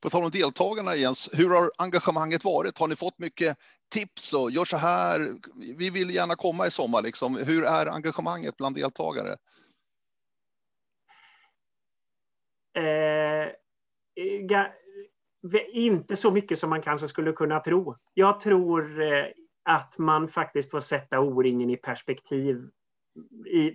På 0.00 0.10
tal 0.10 0.24
om 0.24 0.30
deltagarna 0.30 0.96
Jens, 0.96 1.30
hur 1.32 1.50
har 1.50 1.70
engagemanget 1.78 2.44
varit? 2.44 2.78
Har 2.78 2.88
ni 2.88 2.96
fått 2.96 3.18
mycket 3.18 3.56
tips 3.90 4.34
och 4.34 4.50
gör 4.50 4.64
så 4.64 4.76
här? 4.76 5.28
Vi 5.76 5.90
vill 5.90 6.14
gärna 6.14 6.34
komma 6.34 6.66
i 6.66 6.70
sommar. 6.70 7.02
Liksom. 7.02 7.36
Hur 7.36 7.64
är 7.64 7.86
engagemanget 7.86 8.56
bland 8.56 8.76
deltagare? 8.76 9.36
Eh, 12.76 13.48
inte 15.72 16.16
så 16.16 16.30
mycket 16.30 16.58
som 16.58 16.70
man 16.70 16.82
kanske 16.82 17.08
skulle 17.08 17.32
kunna 17.32 17.60
tro. 17.60 17.96
Jag 18.14 18.40
tror 18.40 19.02
eh, 19.02 19.24
att 19.62 19.98
man 19.98 20.28
faktiskt 20.28 20.70
får 20.70 20.80
sätta 20.80 21.20
O-ringen 21.20 21.70
i 21.70 21.76
perspektiv 21.76 22.70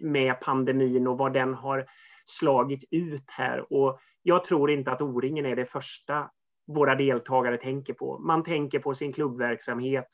med 0.02 0.40
pandemin 0.40 1.08
och 1.08 1.18
vad 1.18 1.34
den 1.34 1.54
har 1.54 1.86
slagit 2.26 2.84
ut 2.92 3.26
här. 3.28 3.74
Och 3.74 4.00
jag 4.28 4.44
tror 4.44 4.72
inte 4.72 4.92
att 4.92 5.02
O-ringen 5.02 5.46
är 5.46 5.56
det 5.56 5.66
första 5.66 6.30
våra 6.68 6.96
deltagare 6.96 7.58
tänker 7.58 7.94
på. 7.94 8.20
Man 8.20 8.44
tänker 8.44 8.80
på 8.80 8.94
sin 8.94 9.14
klubbverksamhet 9.14 10.08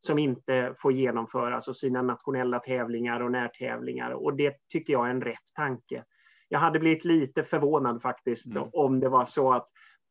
som 0.00 0.18
inte 0.18 0.74
får 0.76 0.92
genomföras 0.92 1.68
och 1.68 1.76
sina 1.76 2.02
nationella 2.02 2.58
tävlingar 2.58 3.20
och 3.20 3.32
närtävlingar. 3.32 4.10
Och 4.10 4.36
det 4.36 4.56
tycker 4.72 4.92
jag 4.92 5.06
är 5.06 5.10
en 5.10 5.22
rätt 5.22 5.54
tanke. 5.54 6.04
Jag 6.48 6.58
hade 6.58 6.78
blivit 6.78 7.04
lite 7.04 7.42
förvånad 7.42 8.02
faktiskt 8.02 8.46
mm. 8.46 8.68
om 8.72 9.00
det 9.00 9.08
var 9.08 9.24
så 9.24 9.52
att 9.52 9.68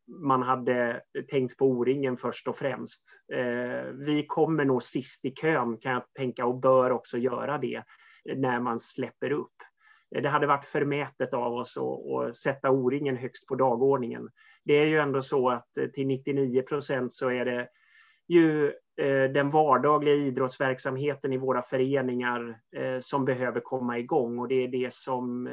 man 0.07 0.43
hade 0.43 1.01
tänkt 1.29 1.57
på 1.57 1.65
O-ringen 1.65 2.17
först 2.17 2.47
och 2.47 2.57
främst. 2.57 3.03
Eh, 3.33 3.91
vi 3.93 4.25
kommer 4.27 4.65
nog 4.65 4.83
sist 4.83 5.25
i 5.25 5.31
kön 5.31 5.77
kan 5.77 5.91
jag 5.91 6.03
tänka 6.17 6.45
och 6.45 6.59
bör 6.59 6.91
också 6.91 7.17
göra 7.17 7.57
det 7.57 7.83
när 8.35 8.59
man 8.59 8.79
släpper 8.79 9.31
upp 9.31 9.55
det 10.09 10.29
hade 10.29 10.47
varit 10.47 10.65
förmätet 10.65 11.33
av 11.33 11.53
oss 11.53 11.77
att, 11.77 12.35
sätta 12.35 12.71
O-ringen 12.71 13.17
högst 13.17 13.47
på 13.47 13.55
dagordningen. 13.55 14.29
Det 14.65 14.73
är 14.73 14.85
ju 14.85 14.97
ändå 14.97 15.21
så 15.21 15.49
att 15.49 15.77
eh, 15.77 15.87
till 15.87 16.07
99 16.07 16.61
procent 16.61 17.13
så 17.13 17.29
är 17.29 17.45
det 17.45 17.67
ju 18.27 18.65
eh, 19.01 19.31
den 19.33 19.49
vardagliga 19.49 20.15
idrottsverksamheten 20.15 21.33
i 21.33 21.37
våra 21.37 21.61
föreningar 21.61 22.59
eh, 22.75 22.99
som 22.99 23.25
behöver 23.25 23.59
komma 23.59 23.99
igång 23.99 24.39
och 24.39 24.47
det 24.47 24.63
är 24.63 24.67
det 24.67 24.93
som, 24.93 25.49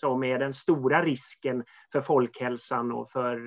som 0.00 0.24
är 0.24 0.38
den 0.38 0.52
stora 0.52 1.02
risken 1.02 1.64
för 1.92 2.00
folkhälsan 2.00 2.92
och 2.92 3.10
för, 3.10 3.38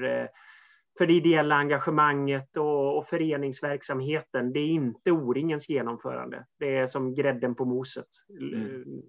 för 0.98 1.06
det 1.06 1.14
ideella 1.14 1.56
engagemanget 1.56 2.58
och, 2.58 2.98
och 2.98 3.06
föreningsverksamheten. 3.06 4.54
Det 4.54 4.60
är 4.60 4.68
inte 4.68 5.12
O-ringens 5.12 5.70
genomförande. 5.70 6.46
Det 6.60 6.78
är 6.78 6.88
som 6.88 7.14
grädden 7.14 7.56
på 7.56 7.66
moset. 7.66 8.08
Mm. 8.40 9.02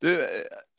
Du, 0.00 0.20
eh, 0.20 0.28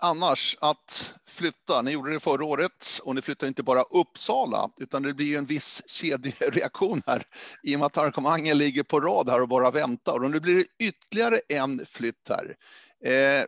annars 0.02 0.58
att 0.62 1.14
flytta, 1.28 1.82
ni 1.82 1.92
gjorde 1.92 2.14
det 2.14 2.20
förra 2.20 2.46
året 2.46 3.00
och 3.04 3.16
ni 3.16 3.22
flyttar 3.22 3.48
inte 3.48 3.64
bara 3.64 3.82
Uppsala 3.82 4.70
utan 4.78 5.04
det 5.04 5.14
blir 5.14 5.38
en 5.38 5.46
viss 5.46 5.82
kedjereaktion 5.88 7.02
här 7.08 7.24
i 7.64 7.76
och 7.76 7.80
med 7.80 7.86
att 7.86 7.98
arrangemangen 7.98 8.58
ligger 8.58 8.84
på 8.84 9.00
rad 9.00 9.30
här 9.30 9.42
och 9.42 9.48
bara 9.48 9.72
väntar 9.72 10.24
och 10.24 10.32
nu 10.32 10.40
blir 10.40 10.56
det 10.56 10.86
ytterligare 10.86 11.40
en 11.50 11.86
flytt 11.86 12.30
här. 12.30 12.56
Eh, 13.06 13.46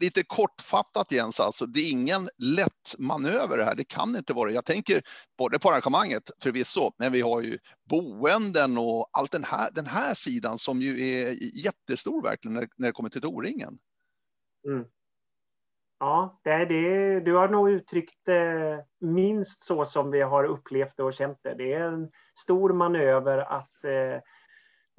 lite 0.00 0.22
kortfattat 0.24 1.12
Jens, 1.12 1.40
alltså, 1.40 1.66
det 1.66 1.80
är 1.80 1.90
ingen 1.90 2.30
lätt 2.38 2.94
manöver 2.98 3.58
det 3.58 3.64
här. 3.64 3.74
Det 3.74 3.84
kan 3.84 4.16
inte 4.16 4.32
vara 4.32 4.52
Jag 4.52 4.64
tänker 4.64 5.02
både 5.38 5.58
på 5.58 5.70
arrangemanget 5.70 6.30
förvisso, 6.42 6.92
men 6.98 7.12
vi 7.12 7.20
har 7.20 7.40
ju 7.40 7.58
boenden 7.90 8.78
och 8.78 9.10
allt 9.12 9.32
den 9.32 9.44
här, 9.44 9.70
den 9.72 9.86
här 9.86 10.14
sidan 10.14 10.58
som 10.58 10.82
ju 10.82 11.08
är 11.08 11.36
jättestor 11.64 12.22
verkligen 12.22 12.54
när, 12.54 12.68
när 12.76 12.88
det 12.88 12.92
kommer 12.92 13.08
till 13.08 13.24
O-ringen. 13.24 13.78
Mm. 14.66 14.84
Ja, 16.00 16.40
det 16.44 16.50
är 16.50 16.66
det. 16.66 17.20
du 17.20 17.34
har 17.34 17.48
nog 17.48 17.70
uttryckt 17.70 18.24
det 18.24 18.84
minst 19.00 19.64
så 19.64 19.84
som 19.84 20.10
vi 20.10 20.20
har 20.20 20.44
upplevt 20.44 20.96
det 20.96 21.02
och 21.02 21.12
känt 21.12 21.38
det. 21.42 21.54
Det 21.54 21.72
är 21.72 21.80
en 21.80 22.10
stor 22.38 22.72
manöver 22.72 23.38
att 23.38 23.84
eh, 23.84 24.20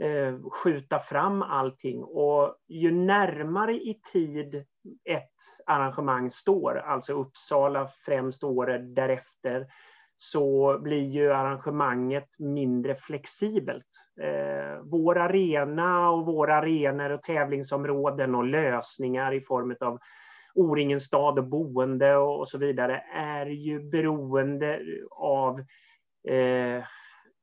eh, 0.07 0.39
skjuta 0.51 0.99
fram 0.99 1.41
allting. 1.41 2.03
Och 2.03 2.55
ju 2.67 2.91
närmare 2.91 3.73
i 3.73 4.01
tid 4.13 4.55
ett 5.09 5.35
arrangemang 5.65 6.29
står, 6.29 6.77
alltså 6.77 7.13
Uppsala 7.13 7.87
främst 7.87 8.43
året 8.43 8.95
därefter, 8.95 9.67
så 10.21 10.79
blir 10.79 11.01
ju 11.01 11.33
arrangemanget 11.33 12.27
mindre 12.37 12.95
flexibelt. 12.95 13.85
Eh, 14.21 14.81
vår 14.83 15.17
arena 15.17 16.09
och 16.09 16.25
våra 16.25 16.55
arenor 16.55 17.09
och 17.09 17.21
tävlingsområden 17.21 18.35
och 18.35 18.43
lösningar 18.43 19.33
i 19.33 19.41
form 19.41 19.75
av 19.79 19.99
O-Ringen 20.53 20.99
stad 20.99 21.39
och 21.39 21.47
boende 21.47 22.15
och, 22.15 22.39
och, 22.39 22.47
så 22.47 22.57
vidare 22.57 23.03
är 23.15 23.45
ju 23.45 23.79
beroende 23.79 24.79
av 25.11 25.59
eh, 26.27 26.83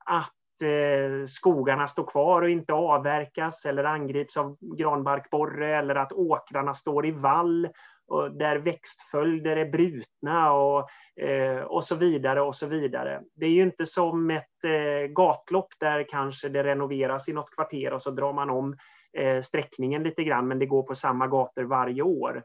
att 0.05 0.62
eh, 0.62 1.27
skogarna 1.27 1.87
står 1.87 2.05
kvar 2.05 2.43
och 2.43 2.51
inte 2.51 2.73
avverkas 2.73 3.65
eller 3.65 3.85
angrips 3.85 4.37
av 4.37 4.57
granbarkborre 4.77 5.77
eller 5.77 5.95
att 5.95 6.12
åkrarna 6.12 6.75
står 6.75 7.07
i 7.07 7.11
vall 7.11 7.69
och 8.07 8.33
där 8.33 8.57
växtföljder 8.57 9.57
är 9.57 9.71
brutna 9.71 10.53
och, 10.53 10.88
eh, 11.21 11.62
och 11.62 11.85
så 11.85 11.95
vidare. 11.95 12.40
och 12.40 12.55
så 12.55 12.66
vidare. 12.66 13.23
Det 13.35 13.47
är 13.47 13.51
ju 13.51 13.62
inte 13.62 13.87
som 13.87 14.31
ett 14.31 14.64
eh, 14.64 15.07
gatlopp 15.09 15.69
där 15.81 16.07
kanske 16.09 16.49
det 16.49 16.64
renoveras 16.64 17.29
i 17.29 17.33
något 17.33 17.55
kvarter 17.55 17.92
och 17.92 18.03
så 18.03 18.11
drar 18.11 18.33
man 18.33 18.51
om 18.51 18.77
eh, 19.12 19.40
sträckningen 19.40 20.03
lite 20.03 20.25
grann, 20.25 20.49
men 20.49 20.59
det 20.59 20.66
går 20.66 20.83
på 20.83 20.95
samma 20.95 21.27
gator 21.27 21.62
varje 21.62 22.03
år. 22.03 22.42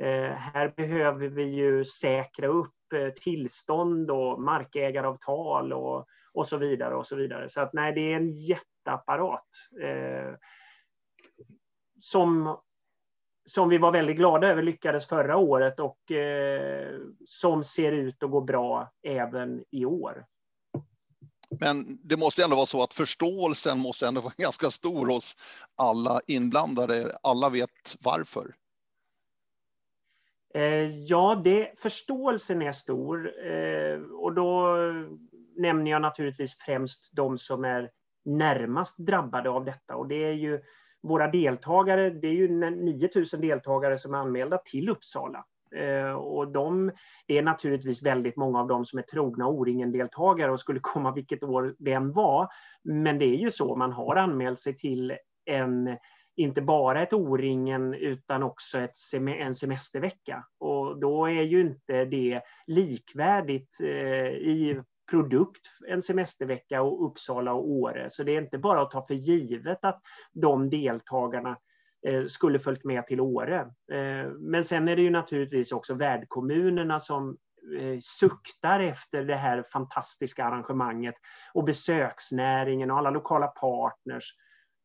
Eh, 0.00 0.30
här 0.30 0.72
behöver 0.76 1.28
vi 1.28 1.42
ju 1.42 1.84
säkra 1.84 2.46
upp 2.46 2.92
eh, 2.94 3.08
tillstånd 3.08 4.10
och 4.10 4.42
markägaravtal 4.42 5.72
och, 5.72 6.06
och 6.32 6.46
så 6.46 6.56
vidare. 6.56 6.94
och 6.94 7.06
Så 7.06 7.16
vidare. 7.16 7.48
Så 7.48 7.60
att 7.60 7.72
nej, 7.72 7.92
det 7.92 8.12
är 8.12 8.16
en 8.16 8.30
jätteapparat. 8.30 9.48
Eh, 9.82 10.34
som 11.98 12.56
som 13.46 13.68
vi 13.68 13.78
var 13.78 13.92
väldigt 13.92 14.16
glada 14.16 14.48
över 14.48 14.62
lyckades 14.62 15.06
förra 15.06 15.36
året 15.36 15.80
och 15.80 16.12
eh, 16.12 16.98
som 17.24 17.64
ser 17.64 17.92
ut 17.92 18.22
att 18.22 18.30
gå 18.30 18.40
bra 18.40 18.92
även 19.02 19.64
i 19.70 19.84
år. 19.84 20.24
Men 21.60 21.98
det 22.02 22.16
måste 22.16 22.44
ändå 22.44 22.56
vara 22.56 22.66
så 22.66 22.82
att 22.82 22.94
förståelsen 22.94 23.78
måste 23.78 24.06
ändå 24.08 24.20
vara 24.20 24.32
ganska 24.38 24.70
stor 24.70 25.06
hos 25.06 25.36
alla 25.76 26.20
inblandade. 26.26 27.18
Alla 27.22 27.50
vet 27.50 27.96
varför. 28.00 28.54
Eh, 30.54 30.86
ja, 31.06 31.40
det, 31.44 31.78
förståelsen 31.78 32.62
är 32.62 32.72
stor 32.72 33.32
eh, 33.46 33.98
och 33.98 34.34
då 34.34 34.76
nämner 35.56 35.90
jag 35.90 36.02
naturligtvis 36.02 36.58
främst 36.58 37.08
de 37.12 37.38
som 37.38 37.64
är 37.64 37.90
närmast 38.24 38.98
drabbade 38.98 39.50
av 39.50 39.64
detta 39.64 39.96
och 39.96 40.08
det 40.08 40.24
är 40.24 40.32
ju 40.32 40.62
våra 41.06 41.28
deltagare. 41.28 42.10
Det 42.10 42.28
är 42.28 42.32
ju 42.32 42.48
9000 42.70 43.40
deltagare 43.40 43.98
som 43.98 44.14
är 44.14 44.18
anmälda 44.18 44.58
till 44.58 44.88
Uppsala 44.88 45.44
eh, 45.76 46.12
och 46.12 46.48
de 46.48 46.92
är 47.26 47.42
naturligtvis 47.42 48.02
väldigt 48.02 48.36
många 48.36 48.60
av 48.60 48.66
dem 48.68 48.84
som 48.84 48.98
är 48.98 49.02
trogna 49.02 49.48
O-ringen-deltagare 49.48 50.50
och 50.50 50.60
skulle 50.60 50.80
komma 50.82 51.12
vilket 51.12 51.42
år 51.42 51.74
det 51.78 51.92
än 51.92 52.12
var. 52.12 52.48
Men 52.84 53.18
det 53.18 53.24
är 53.24 53.36
ju 53.36 53.50
så, 53.50 53.76
man 53.76 53.92
har 53.92 54.16
anmält 54.16 54.58
sig 54.58 54.76
till 54.76 55.16
en 55.44 55.96
inte 56.36 56.62
bara 56.62 57.02
ett 57.02 57.12
O-ringen 57.12 57.94
utan 57.94 58.42
också 58.42 58.78
ett 58.78 58.92
en 59.26 59.54
semestervecka. 59.54 60.44
Och 60.58 61.00
då 61.00 61.26
är 61.26 61.42
ju 61.42 61.60
inte 61.60 62.04
det 62.04 62.40
likvärdigt 62.66 63.80
eh, 63.80 64.28
i 64.28 64.80
produkt 65.10 65.66
en 65.88 66.02
semestervecka 66.02 66.82
och 66.82 67.06
Uppsala 67.06 67.52
och 67.52 67.70
Åre. 67.70 68.10
Så 68.10 68.22
det 68.22 68.36
är 68.36 68.42
inte 68.42 68.58
bara 68.58 68.82
att 68.82 68.90
ta 68.90 69.06
för 69.06 69.14
givet 69.14 69.84
att 69.84 70.02
de 70.32 70.70
deltagarna 70.70 71.56
eh, 72.06 72.24
skulle 72.26 72.58
följt 72.58 72.84
med 72.84 73.06
till 73.06 73.20
Åre. 73.20 73.60
Eh, 73.92 74.30
men 74.38 74.64
sen 74.64 74.88
är 74.88 74.96
det 74.96 75.02
ju 75.02 75.10
naturligtvis 75.10 75.72
också 75.72 75.94
värdkommunerna 75.94 77.00
som 77.00 77.36
eh, 77.78 77.98
suktar 78.00 78.80
efter 78.80 79.24
det 79.24 79.36
här 79.36 79.62
fantastiska 79.62 80.44
arrangemanget 80.44 81.14
och 81.54 81.64
besöksnäringen 81.64 82.90
och 82.90 82.98
alla 82.98 83.10
lokala 83.10 83.46
partners 83.46 84.34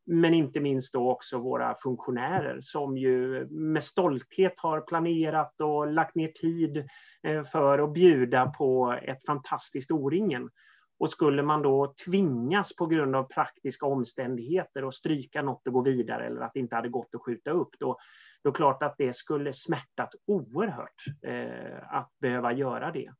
men 0.06 0.34
inte 0.34 0.60
minst 0.60 0.92
då 0.92 1.10
också 1.10 1.38
våra 1.38 1.74
funktionärer 1.74 2.58
som 2.60 2.96
ju 2.96 3.46
med 3.50 3.82
stolthet 3.82 4.54
har 4.56 4.80
planerat 4.80 5.60
och 5.60 5.92
lagt 5.92 6.14
ner 6.14 6.28
tid 6.28 6.88
eh, 7.26 7.42
för 7.42 7.78
att 7.78 7.92
bjuda 7.94 8.46
på 8.46 8.98
ett 9.02 9.26
fantastiskt 9.26 9.90
O-ringen. 9.90 10.50
Och 10.98 11.10
skulle 11.10 11.42
man 11.42 11.62
då 11.62 11.94
tvingas 12.04 12.76
på 12.76 12.86
grund 12.86 13.16
av 13.16 13.24
praktiska 13.24 13.86
omständigheter 13.86 14.82
att 14.82 14.94
stryka 14.94 15.42
något 15.42 15.66
och 15.66 15.72
gå 15.72 15.82
vidare 15.82 16.26
eller 16.26 16.40
att 16.40 16.50
det 16.54 16.60
inte 16.60 16.76
hade 16.76 16.88
gått 16.88 17.14
att 17.14 17.22
skjuta 17.22 17.50
upp, 17.50 17.70
då, 17.78 17.98
då 18.44 18.52
klart 18.52 18.82
att 18.82 18.94
det 18.98 19.16
skulle 19.16 19.52
smärtat 19.52 20.14
oerhört 20.26 21.04
eh, 21.26 21.94
att 21.94 22.10
behöva 22.20 22.52
göra 22.52 22.90
det. 22.92 23.12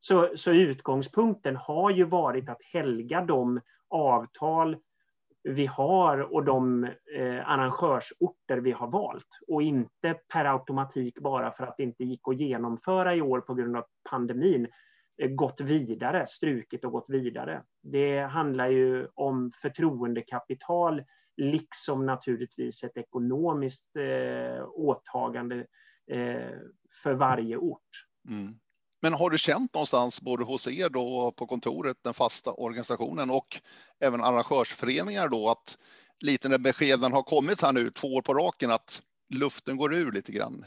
Så, 0.00 0.28
så 0.34 0.52
utgångspunkten 0.52 1.56
har 1.56 1.90
ju 1.90 2.04
varit 2.04 2.48
att 2.48 2.62
helga 2.72 3.24
de 3.24 3.60
avtal 3.88 4.76
vi 5.48 5.66
har 5.66 6.34
och 6.34 6.44
de 6.44 6.84
eh, 6.84 7.50
arrangörsorter 7.50 8.58
vi 8.58 8.72
har 8.72 8.90
valt 8.90 9.38
och 9.48 9.62
inte 9.62 10.14
per 10.32 10.44
automatik 10.44 11.18
bara 11.18 11.52
för 11.52 11.66
att 11.66 11.76
det 11.76 11.82
inte 11.82 12.04
gick 12.04 12.20
att 12.28 12.40
genomföra 12.40 13.14
i 13.14 13.22
år 13.22 13.40
på 13.40 13.54
grund 13.54 13.76
av 13.76 13.84
pandemin 14.10 14.68
eh, 15.22 15.30
gått 15.30 15.60
vidare, 15.60 16.26
strukit 16.26 16.84
och 16.84 16.92
gått 16.92 17.10
vidare. 17.10 17.62
Det 17.82 18.20
handlar 18.20 18.68
ju 18.68 19.08
om 19.14 19.50
förtroendekapital 19.62 21.02
liksom 21.36 22.06
naturligtvis 22.06 22.84
ett 22.84 22.96
ekonomiskt 22.96 23.96
eh, 23.96 24.64
åtagande 24.68 25.66
eh, 26.10 26.58
för 27.02 27.14
varje 27.14 27.56
ort. 27.56 28.06
Mm. 28.28 28.58
Men 29.00 29.12
har 29.12 29.30
du 29.30 29.38
känt 29.38 29.74
någonstans, 29.74 30.20
både 30.20 30.44
hos 30.44 30.68
er 30.68 30.88
då 30.88 31.32
på 31.36 31.46
kontoret, 31.46 31.96
den 32.02 32.14
fasta 32.14 32.52
organisationen 32.52 33.30
och 33.30 33.60
även 34.00 34.24
arrangörsföreningar 34.24 35.28
då, 35.28 35.48
att 35.48 35.78
lite 36.20 36.48
när 36.48 36.58
beskeden 36.58 37.12
har 37.12 37.22
kommit 37.22 37.62
här 37.62 37.72
nu 37.72 37.90
två 37.90 38.08
år 38.08 38.22
på 38.22 38.34
raken, 38.34 38.70
att 38.70 39.02
luften 39.34 39.76
går 39.76 39.94
ur 39.94 40.12
lite 40.12 40.32
grann? 40.32 40.64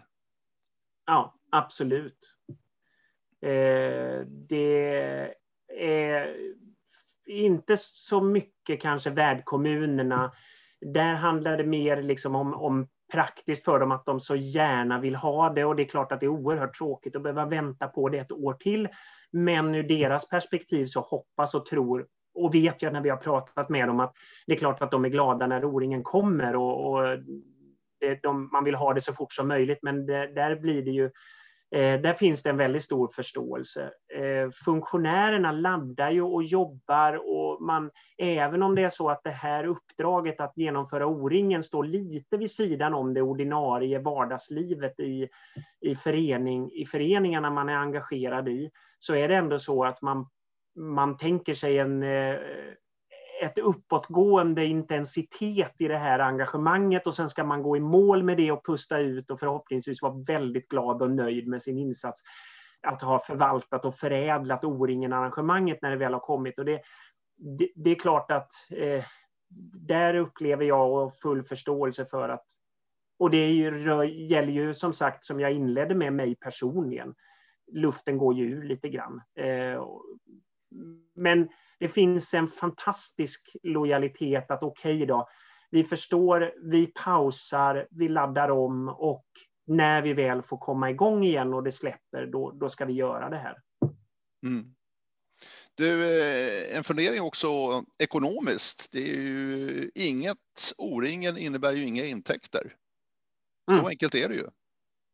Ja, 1.05 1.35
absolut. 1.51 2.35
Eh, 3.41 4.25
det 4.25 5.35
är 5.77 6.35
inte 7.25 7.77
så 7.77 8.21
mycket 8.21 8.81
kanske 8.81 9.09
värdkommunerna. 9.09 10.31
Där 10.81 11.13
handlar 11.13 11.57
det 11.57 11.65
mer 11.65 12.01
liksom 12.01 12.35
om, 12.35 12.53
om 12.53 12.87
praktiskt 13.11 13.65
för 13.65 13.79
dem 13.79 13.91
att 13.91 14.05
de 14.05 14.19
så 14.19 14.35
gärna 14.35 14.99
vill 14.99 15.15
ha 15.15 15.49
det 15.49 15.65
och 15.65 15.75
det 15.75 15.83
är 15.83 15.87
klart 15.87 16.11
att 16.11 16.19
det 16.19 16.25
är 16.25 16.29
oerhört 16.29 16.77
tråkigt 16.77 17.15
att 17.15 17.23
behöva 17.23 17.45
vänta 17.45 17.87
på 17.87 18.09
det 18.09 18.17
ett 18.17 18.31
år 18.31 18.53
till. 18.53 18.87
Men 19.31 19.75
ur 19.75 19.83
deras 19.83 20.29
perspektiv 20.29 20.85
så 20.85 20.99
hoppas 20.99 21.55
och 21.55 21.65
tror 21.65 22.05
och 22.33 22.55
vet 22.55 22.81
jag 22.81 22.93
när 22.93 23.01
vi 23.01 23.09
har 23.09 23.17
pratat 23.17 23.69
med 23.69 23.87
dem 23.87 23.99
att 23.99 24.13
det 24.47 24.53
är 24.53 24.57
klart 24.57 24.81
att 24.81 24.91
de 24.91 25.05
är 25.05 25.09
glada 25.09 25.47
när 25.47 25.65
oringen 25.65 26.03
kommer 26.03 26.55
och, 26.55 26.91
och 26.91 27.17
det, 27.99 28.23
de, 28.23 28.49
man 28.51 28.63
vill 28.63 28.75
ha 28.75 28.93
det 28.93 29.01
så 29.01 29.13
fort 29.13 29.33
som 29.33 29.47
möjligt 29.47 29.79
men 29.81 30.05
det, 30.05 30.33
där 30.35 30.55
blir 30.55 30.81
det 30.81 30.91
ju 30.91 31.09
Eh, 31.75 32.01
där 32.01 32.13
finns 32.13 32.43
det 32.43 32.49
en 32.49 32.57
väldigt 32.57 32.83
stor 32.83 33.07
förståelse. 33.07 33.91
Eh, 34.13 34.49
funktionärerna 34.65 35.51
laddar 35.51 36.11
ju 36.11 36.21
och 36.21 36.43
jobbar 36.43 37.13
och 37.13 37.50
man, 37.61 37.91
även 38.17 38.63
om 38.63 38.75
det 38.75 38.83
är 38.83 38.89
så 38.89 39.09
att 39.09 39.23
det 39.23 39.29
här 39.29 39.65
uppdraget 39.65 40.41
att 40.41 40.53
genomföra 40.55 41.07
O-ringen 41.07 41.63
står 41.63 41.83
lite 41.83 42.37
vid 42.37 42.51
sidan 42.51 42.93
om 42.93 43.13
det 43.13 43.21
ordinarie 43.21 43.99
vardagslivet 43.99 44.99
i, 44.99 45.29
i, 45.81 45.95
förening, 45.95 46.71
i 46.71 46.85
föreningarna 46.85 47.49
man 47.49 47.69
är 47.69 47.77
engagerad 47.77 48.49
i, 48.49 48.71
så 48.99 49.15
är 49.15 49.27
det 49.27 49.35
ändå 49.35 49.59
så 49.59 49.83
att 49.83 50.01
man, 50.01 50.27
man 50.75 51.17
tänker 51.17 51.53
sig 51.53 51.79
en 51.79 52.03
eh, 52.03 52.35
ett 53.41 53.57
uppåtgående 53.57 54.65
intensitet 54.65 55.73
i 55.77 55.87
det 55.87 55.97
här 55.97 56.19
engagemanget 56.19 57.07
och 57.07 57.15
sen 57.15 57.29
ska 57.29 57.43
man 57.43 57.63
gå 57.63 57.77
i 57.77 57.79
mål 57.79 58.23
med 58.23 58.37
det 58.37 58.51
och 58.51 58.65
pusta 58.65 58.99
ut 58.99 59.31
och 59.31 59.39
förhoppningsvis 59.39 60.01
vara 60.01 60.23
väldigt 60.27 60.67
glad 60.67 61.01
och 61.01 61.11
nöjd 61.11 61.47
med 61.47 61.61
sin 61.61 61.77
insats. 61.77 62.21
Att 62.87 63.01
ha 63.01 63.19
förvaltat 63.19 63.85
och 63.85 63.95
förädlat 63.95 64.63
O-ringen-arrangemanget 64.63 65.81
när 65.81 65.91
det 65.91 65.97
väl 65.97 66.13
har 66.13 66.19
kommit. 66.19 66.59
Och 66.59 66.65
det, 66.65 66.81
det, 67.41 67.69
det 67.75 67.89
är 67.89 67.95
klart 67.95 68.31
att 68.31 68.51
eh, 68.69 69.03
där 69.87 70.15
upplever 70.15 70.65
jag 70.65 71.17
full 71.17 71.43
förståelse 71.43 72.05
för 72.05 72.29
att 72.29 72.45
och 73.21 73.29
det 73.29 73.51
ju, 73.51 73.85
gäller 74.27 74.51
ju 74.51 74.73
som 74.73 74.93
sagt, 74.93 75.25
som 75.25 75.39
jag 75.39 75.53
inledde 75.53 75.95
med, 75.95 76.13
mig 76.13 76.35
personligen. 76.35 77.13
Luften 77.71 78.17
går 78.17 78.33
ju 78.33 78.45
ur 78.45 78.63
lite 78.63 78.89
grann. 78.89 79.21
Eh, 79.35 79.85
men 81.15 81.49
det 81.79 81.87
finns 81.87 82.33
en 82.33 82.47
fantastisk 82.47 83.55
lojalitet 83.63 84.51
att 84.51 84.63
okej 84.63 84.95
okay 84.95 85.05
då, 85.05 85.27
vi 85.71 85.83
förstår, 85.83 86.53
vi 86.71 86.87
pausar, 86.87 87.87
vi 87.91 88.09
laddar 88.09 88.49
om 88.49 88.89
och 88.89 89.25
när 89.67 90.01
vi 90.01 90.13
väl 90.13 90.41
får 90.41 90.57
komma 90.57 90.89
igång 90.89 91.23
igen 91.23 91.53
och 91.53 91.63
det 91.63 91.71
släpper, 91.71 92.25
då, 92.25 92.51
då 92.51 92.69
ska 92.69 92.85
vi 92.85 92.93
göra 92.93 93.29
det 93.29 93.37
här. 93.37 93.57
Mm. 94.45 94.75
Du, 95.81 96.21
eh, 96.21 96.77
en 96.77 96.83
fundering 96.83 97.21
också 97.21 97.47
ekonomiskt. 97.99 98.91
Det 98.91 98.99
är 98.99 99.15
ju 99.15 99.91
inget, 99.95 100.73
O-ringen 100.77 101.37
innebär 101.37 101.71
ju 101.71 101.83
inga 101.83 102.05
intäkter. 102.05 102.75
Så 103.69 103.73
mm. 103.73 103.85
enkelt 103.85 104.15
är 104.15 104.29
det 104.29 104.35
ju. 104.35 104.47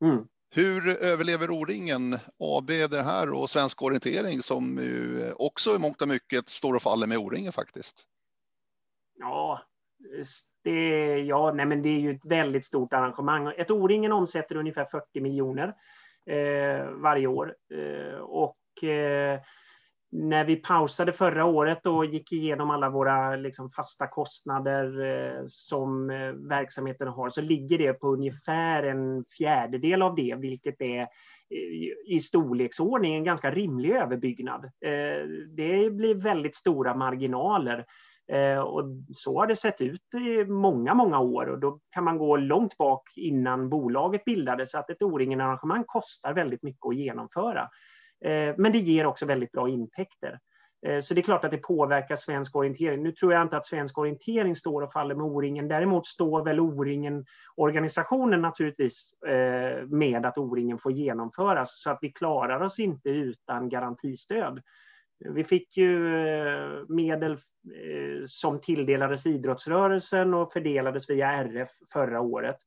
Mm. 0.05 0.27
Hur 0.49 0.97
överlever 0.97 1.51
O-ringen 1.51 2.19
AB 2.39 2.67
det 2.67 3.03
här 3.03 3.33
och 3.33 3.49
Svensk 3.49 3.81
Orientering 3.81 4.41
som 4.41 4.77
ju 4.77 5.31
också 5.33 5.75
i 5.75 5.79
mångt 5.79 6.01
och 6.01 6.07
mycket 6.07 6.49
står 6.49 6.73
och 6.73 6.81
faller 6.81 7.07
med 7.07 7.17
O-ringen 7.17 7.51
faktiskt? 7.51 8.03
Ja, 9.19 9.61
det, 10.63 11.19
ja 11.19 11.53
nej 11.53 11.65
men 11.65 11.81
det 11.81 11.89
är 11.89 11.99
ju 11.99 12.11
ett 12.11 12.25
väldigt 12.25 12.65
stort 12.65 12.93
arrangemang. 12.93 13.53
Ett 13.57 13.71
O-ringen 13.71 14.11
omsätter 14.11 14.55
ungefär 14.55 14.85
40 14.85 15.21
miljoner 15.21 15.67
eh, 16.25 16.89
varje 16.89 17.27
år. 17.27 17.55
Eh, 17.73 18.19
och 18.19 18.83
eh, 18.83 19.39
när 20.11 20.45
vi 20.45 20.55
pausade 20.55 21.11
förra 21.11 21.45
året 21.45 21.85
och 21.85 22.05
gick 22.05 22.31
igenom 22.31 22.69
alla 22.69 22.89
våra 22.89 23.35
liksom, 23.35 23.69
fasta 23.69 24.07
kostnader 24.07 25.05
eh, 25.05 25.43
som 25.47 26.09
eh, 26.09 26.31
verksamheten 26.31 27.07
har 27.07 27.29
så 27.29 27.41
ligger 27.41 27.77
det 27.77 27.93
på 27.93 28.07
ungefär 28.07 28.83
en 28.83 29.25
fjärdedel 29.37 30.01
av 30.01 30.15
det, 30.15 30.35
vilket 30.39 30.81
är 30.81 31.01
eh, 31.01 32.15
i 32.15 32.19
storleksordning 32.19 33.15
en 33.15 33.23
ganska 33.23 33.51
rimlig 33.51 33.91
överbyggnad. 33.91 34.65
Eh, 34.65 35.27
det 35.55 35.93
blir 35.93 36.15
väldigt 36.15 36.55
stora 36.55 36.95
marginaler. 36.95 37.85
Eh, 38.31 38.59
och 38.59 38.83
så 39.11 39.39
har 39.39 39.47
det 39.47 39.55
sett 39.55 39.81
ut 39.81 40.13
i 40.13 40.45
många, 40.45 40.93
många 40.93 41.19
år 41.19 41.45
och 41.45 41.59
då 41.59 41.79
kan 41.91 42.03
man 42.03 42.17
gå 42.17 42.37
långt 42.37 42.77
bak 42.77 43.03
innan 43.15 43.69
bolaget 43.69 44.25
bildades 44.25 44.75
att 44.75 44.89
ett 44.89 45.01
O-ringen-arrangemang 45.01 45.83
kostar 45.87 46.33
väldigt 46.33 46.63
mycket 46.63 46.85
att 46.85 46.95
genomföra. 46.95 47.69
Eh, 48.25 48.55
men 48.57 48.71
det 48.71 48.77
ger 48.77 49.05
också 49.05 49.25
väldigt 49.25 49.51
bra 49.51 49.69
intäkter. 49.69 50.39
Eh, 50.87 50.99
så 50.99 51.13
det 51.13 51.21
är 51.21 51.23
klart 51.23 51.45
att 51.45 51.51
det 51.51 51.57
påverkar 51.57 52.15
svensk 52.15 52.55
orientering. 52.55 53.03
Nu 53.03 53.11
tror 53.11 53.33
jag 53.33 53.41
inte 53.41 53.57
att 53.57 53.65
svensk 53.65 53.97
orientering 53.97 54.55
står 54.55 54.81
och 54.81 54.91
faller 54.91 55.15
med 55.15 55.25
O-ringen. 55.25 55.67
Däremot 55.67 56.07
står 56.07 56.45
väl 56.45 56.59
O-ringen-organisationen 56.59 58.41
naturligtvis 58.41 59.13
eh, 59.27 59.85
med 59.87 60.25
att 60.25 60.37
O-ringen 60.37 60.77
får 60.77 60.91
genomföras 60.91 61.81
så 61.83 61.91
att 61.91 61.99
vi 62.01 62.11
klarar 62.11 62.59
oss 62.59 62.79
inte 62.79 63.09
utan 63.09 63.69
garantistöd. 63.69 64.61
Vi 65.19 65.43
fick 65.43 65.77
ju 65.77 65.99
medel 66.87 67.37
som 68.25 68.61
tilldelades 68.61 69.25
idrottsrörelsen 69.25 70.33
och 70.33 70.53
fördelades 70.53 71.09
via 71.09 71.31
RF 71.31 71.69
förra 71.93 72.21
året 72.21 72.57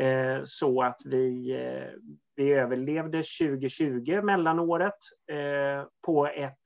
Eh, 0.00 0.40
så 0.44 0.82
att 0.82 1.00
vi, 1.04 1.52
eh, 1.52 1.98
vi 2.36 2.52
överlevde 2.52 3.22
2020 3.22 4.22
mellanåret 4.22 4.98
eh, 5.32 5.86
på 6.06 6.26
ett 6.26 6.58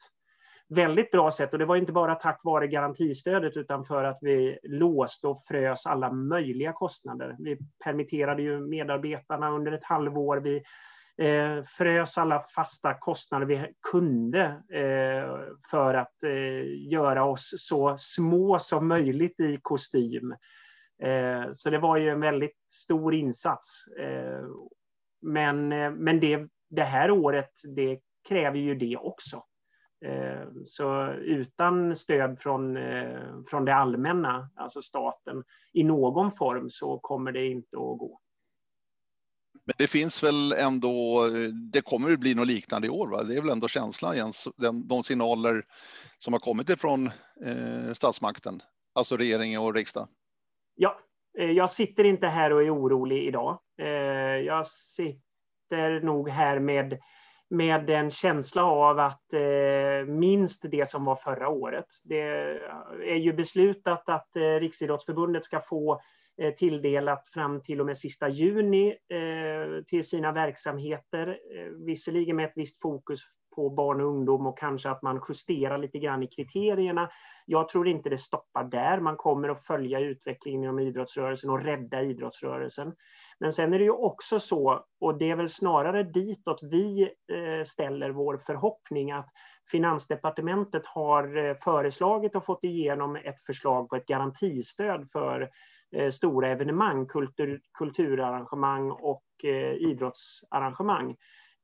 väldigt 0.69 1.11
bra 1.11 1.31
sätt. 1.31 1.53
Och 1.53 1.59
det 1.59 1.65
var 1.65 1.77
inte 1.77 1.93
bara 1.93 2.15
tack 2.15 2.41
vare 2.45 2.67
garantistödet 2.67 3.57
utan 3.57 3.85
för 3.85 4.05
att 4.05 4.19
vi 4.21 4.59
låste 4.63 5.27
och 5.27 5.45
frös 5.49 5.87
alla 5.87 6.13
möjliga 6.13 6.73
kostnader. 6.73 7.37
Vi 7.39 7.59
permitterade 7.85 8.43
ju 8.43 8.61
medarbetarna 8.61 9.51
under 9.51 9.73
ett 9.73 9.85
halvår. 9.85 10.37
Vi 10.37 10.63
eh, 11.27 11.63
frös 11.63 12.19
alla 12.19 12.41
fasta 12.41 12.95
kostnader 12.95 13.47
vi 13.47 13.67
kunde 13.91 14.43
eh, 14.73 15.55
för 15.71 15.95
att 15.95 16.23
eh, 16.23 16.91
göra 16.93 17.25
oss 17.25 17.55
så 17.57 17.97
små 17.99 18.59
som 18.59 18.89
möjligt 18.89 19.41
i 19.41 19.59
kostym. 19.63 20.35
Eh, 21.03 21.53
så 21.53 21.71
det 21.71 21.79
var 21.79 21.97
ju 21.97 22.11
en 22.11 22.21
väldigt 22.21 22.57
stor 22.71 23.15
insats. 23.15 23.87
Eh, 23.99 24.47
men 25.23 25.73
eh, 25.73 25.91
men 25.91 26.21
det, 26.21 26.49
det 26.71 26.85
här 26.85 27.11
året, 27.11 27.51
det 27.77 28.01
kräver 28.29 28.59
ju 28.59 28.75
det 28.75 28.97
också. 28.97 29.43
Eh, 30.05 30.49
så 30.65 31.13
utan 31.13 31.97
stöd 31.97 32.41
från, 32.41 32.77
eh, 32.77 33.43
från 33.47 33.65
det 33.65 33.75
allmänna, 33.75 34.51
alltså 34.57 34.83
staten, 34.83 35.45
i 35.73 35.85
någon 35.85 36.33
form 36.33 36.71
så 36.71 36.99
kommer 36.99 37.33
det 37.33 37.47
inte 37.47 37.77
att 37.77 37.99
gå. 37.99 38.21
Men 39.65 39.75
det 39.79 39.87
finns 39.87 40.23
väl 40.23 40.53
ändå, 40.53 41.27
det 41.73 41.81
kommer 41.81 42.13
att 42.13 42.21
bli 42.21 42.35
något 42.35 42.47
liknande 42.47 42.87
i 42.87 42.91
år, 42.91 43.09
va? 43.09 43.23
det 43.23 43.37
är 43.37 43.41
väl 43.41 43.51
ändå 43.51 43.69
känslan 43.69 44.17
Jens, 44.17 44.49
de 44.85 45.03
signaler 45.05 45.65
som 46.19 46.33
har 46.33 46.41
kommit 46.41 46.71
ifrån 46.71 47.07
eh, 47.45 47.93
statsmakten, 47.93 48.63
alltså 48.95 49.17
regering 49.17 49.59
och 49.59 49.75
riksdag? 49.75 50.09
Ja, 50.77 50.99
eh, 51.39 51.51
jag 51.51 51.71
sitter 51.71 52.05
inte 52.05 52.27
här 52.27 52.53
och 52.53 52.63
är 52.63 52.75
orolig 52.75 53.27
idag. 53.27 53.59
Eh, 53.81 53.89
jag 54.47 54.67
sitter 54.67 56.01
nog 56.01 56.29
här 56.29 56.59
med 56.59 56.99
med 57.49 57.91
en 57.91 58.11
känsla 58.11 58.65
av 58.65 58.99
att 58.99 59.33
eh, 59.33 60.07
minst 60.07 60.65
det 60.71 60.89
som 60.89 61.05
var 61.05 61.17
förra 61.17 61.49
året. 61.49 61.87
Det 62.05 62.21
är 63.09 63.17
ju 63.17 63.33
beslutat 63.33 64.09
att 64.09 64.29
Riksidrottsförbundet 64.35 65.45
ska 65.45 65.61
få 65.61 66.01
tilldelat 66.57 67.29
fram 67.29 67.63
till 67.63 67.81
och 67.81 67.87
med 67.87 67.99
sista 67.99 68.29
juni 68.29 68.97
till 69.87 70.09
sina 70.09 70.33
verksamheter. 70.33 71.39
Visserligen 71.87 72.37
med 72.37 72.45
ett 72.45 72.53
visst 72.57 72.83
fokus 72.83 73.21
på 73.57 73.71
barn 73.71 74.01
och 74.01 74.07
ungdom 74.07 74.47
och 74.47 74.59
kanske 74.59 74.91
att 74.91 75.03
man 75.03 75.21
justerar 75.29 75.79
lite 75.79 75.99
grann 75.99 76.23
i 76.23 76.27
kriterierna. 76.27 77.11
Jag 77.47 77.69
tror 77.69 77.89
inte 77.89 78.11
det 78.11 78.19
stoppar 78.19 78.65
där. 78.65 79.01
Man 79.01 79.17
kommer 79.17 79.49
att 79.49 79.65
följa 79.65 80.01
utvecklingen 80.01 80.63
inom 80.63 80.79
idrottsrörelsen 80.79 81.51
och 81.51 81.65
rädda 81.65 82.03
idrottsrörelsen. 82.03 82.95
Men 83.39 83.53
sen 83.53 83.75
är 83.75 83.79
det 83.79 83.85
ju 83.85 83.91
också 83.91 84.41
så, 84.41 84.85
och 85.01 85.19
det 85.19 85.31
är 85.31 85.37
väl 85.37 85.49
snarare 85.49 86.03
ditåt 86.03 86.61
vi 86.63 87.03
eh, 87.03 87.65
ställer 87.65 88.11
vår 88.11 88.37
förhoppning, 88.37 89.13
att 89.13 89.29
Finansdepartementet 89.71 90.87
har 90.87 91.37
eh, 91.37 91.55
föreslagit 91.55 92.37
och 92.37 92.45
fått 92.45 92.65
igenom 92.65 93.17
ett 93.17 93.41
förslag 93.47 93.89
på 93.89 93.97
ett 93.97 94.07
garantistöd 94.07 95.11
för 95.13 95.51
eh, 95.97 96.11
stora 96.11 96.49
evenemang, 96.49 97.07
kultur, 97.07 97.61
kulturarrangemang 97.79 98.91
och 98.91 99.23
idrottsarrangemang 99.79 101.17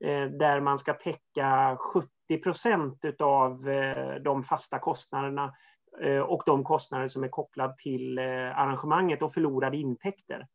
Eh, 0.05 0.25
där 0.25 0.61
man 0.61 0.79
ska 0.79 0.95
täcka 0.95 1.77
70 1.81 2.38
procent 2.43 3.05
av 3.21 3.69
eh, 3.69 4.15
de 4.15 4.43
fasta 4.43 4.79
kostnaderna 4.79 5.55
eh, 6.03 6.19
och 6.19 6.43
de 6.47 6.65
kostnader 6.65 7.07
som 7.07 7.25
är 7.25 7.29
kopplade 7.29 7.75
till 7.79 8.19
arrangemanget 8.19 9.23
och 9.23 9.33
förlorade 9.33 9.77
intäkter. 9.77 10.47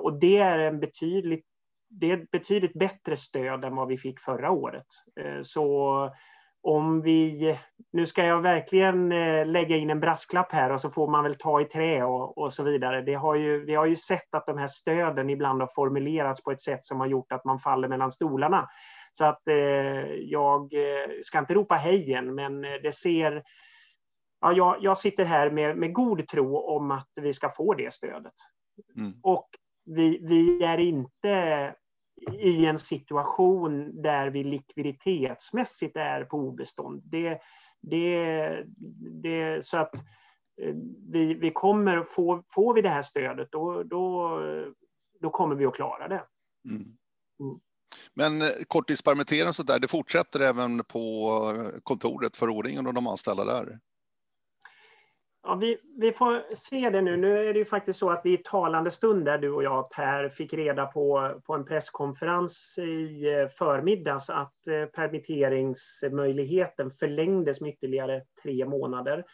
Och 0.00 0.18
det 0.20 0.38
är, 0.38 0.58
en 0.58 0.80
betydligt, 0.80 1.46
det 1.88 2.10
är 2.10 2.18
ett 2.18 2.30
betydligt 2.30 2.78
bättre 2.78 3.16
stöd 3.16 3.64
än 3.64 3.76
vad 3.76 3.88
vi 3.88 3.98
fick 3.98 4.20
förra 4.20 4.50
året. 4.50 4.86
Så 5.42 6.10
om 6.68 7.02
vi, 7.02 7.58
nu 7.92 8.06
ska 8.06 8.24
jag 8.24 8.42
verkligen 8.42 9.12
eh, 9.12 9.46
lägga 9.46 9.76
in 9.76 9.90
en 9.90 10.00
brasklapp 10.00 10.52
här 10.52 10.72
och 10.72 10.80
så 10.80 10.90
får 10.90 11.10
man 11.10 11.24
väl 11.24 11.34
ta 11.34 11.60
i 11.60 11.64
trä 11.64 12.04
och, 12.04 12.38
och 12.38 12.52
så 12.52 12.62
vidare. 12.62 13.02
Det 13.02 13.14
har 13.14 13.34
ju, 13.34 13.64
vi 13.64 13.74
har 13.74 13.86
ju 13.86 13.96
sett 13.96 14.34
att 14.34 14.46
de 14.46 14.58
här 14.58 14.66
stöden 14.66 15.30
ibland 15.30 15.60
har 15.60 15.70
formulerats 15.74 16.42
på 16.42 16.50
ett 16.50 16.60
sätt 16.60 16.84
som 16.84 17.00
har 17.00 17.06
gjort 17.06 17.32
att 17.32 17.44
man 17.44 17.58
faller 17.58 17.88
mellan 17.88 18.10
stolarna. 18.10 18.68
Så 19.12 19.24
att 19.24 19.48
eh, 19.48 19.56
jag 20.14 20.72
ska 21.22 21.38
inte 21.38 21.54
ropa 21.54 21.74
hejen, 21.74 22.34
men 22.34 22.60
det 22.60 22.94
ser... 22.94 23.42
Ja, 24.40 24.52
jag, 24.52 24.76
jag 24.80 24.98
sitter 24.98 25.24
här 25.24 25.50
med, 25.50 25.76
med 25.76 25.92
god 25.92 26.28
tro 26.28 26.58
om 26.58 26.90
att 26.90 27.10
vi 27.20 27.32
ska 27.32 27.48
få 27.48 27.74
det 27.74 27.92
stödet. 27.92 28.34
Mm. 28.96 29.12
Och 29.22 29.48
vi, 29.84 30.18
vi 30.22 30.64
är 30.64 30.78
inte 30.78 31.74
i 32.32 32.66
en 32.66 32.78
situation 32.78 34.02
där 34.02 34.30
vi 34.30 34.44
likviditetsmässigt 34.44 35.96
är 35.96 36.24
på 36.24 36.36
obestånd. 36.36 37.02
Det, 37.04 37.40
det, 37.82 38.64
det, 39.22 39.66
så 39.66 39.78
att 39.78 39.94
eh, 40.62 40.74
vi, 41.12 41.34
vi 41.34 41.50
kommer, 41.50 42.02
får, 42.02 42.44
får 42.48 42.74
vi 42.74 42.82
det 42.82 42.88
här 42.88 43.02
stödet, 43.02 43.48
då, 43.52 43.82
då, 43.82 44.40
då 45.20 45.30
kommer 45.30 45.54
vi 45.54 45.66
att 45.66 45.74
klara 45.74 46.08
det. 46.08 46.22
Mm. 46.70 46.82
Mm. 47.40 47.60
Men 48.14 48.42
eh, 48.42 48.48
korttidspermittering 48.66 49.48
och 49.48 49.56
så 49.56 49.62
där, 49.62 49.78
det 49.78 49.88
fortsätter 49.88 50.40
även 50.40 50.84
på 50.84 51.40
kontoret 51.82 52.36
för 52.36 52.50
O-ringen 52.50 52.86
och 52.86 52.94
de 52.94 53.06
anställda 53.06 53.44
där? 53.44 53.78
Ja, 55.48 55.54
vi, 55.54 55.78
vi 55.96 56.12
får 56.12 56.54
se 56.54 56.90
det 56.90 57.00
nu. 57.00 57.16
Nu 57.16 57.48
är 57.48 57.52
det 57.52 57.58
ju 57.58 57.64
faktiskt 57.64 57.98
så 57.98 58.10
att 58.10 58.20
vi 58.24 58.32
i 58.32 58.42
talande 58.44 58.90
stund 58.90 59.24
där 59.24 59.38
du 59.38 59.50
och 59.50 59.64
jag 59.64 59.90
Per 59.90 60.28
fick 60.28 60.52
reda 60.52 60.86
på, 60.86 61.40
på 61.46 61.54
en 61.54 61.64
presskonferens 61.64 62.78
i 62.78 63.32
eh, 63.32 63.46
förmiddags 63.46 64.30
att 64.30 64.66
eh, 64.66 64.84
permitteringsmöjligheten 64.84 66.90
förlängdes 66.90 67.60
med 67.60 67.70
ytterligare 67.70 68.22
tre 68.42 68.64
månader. 68.64 69.24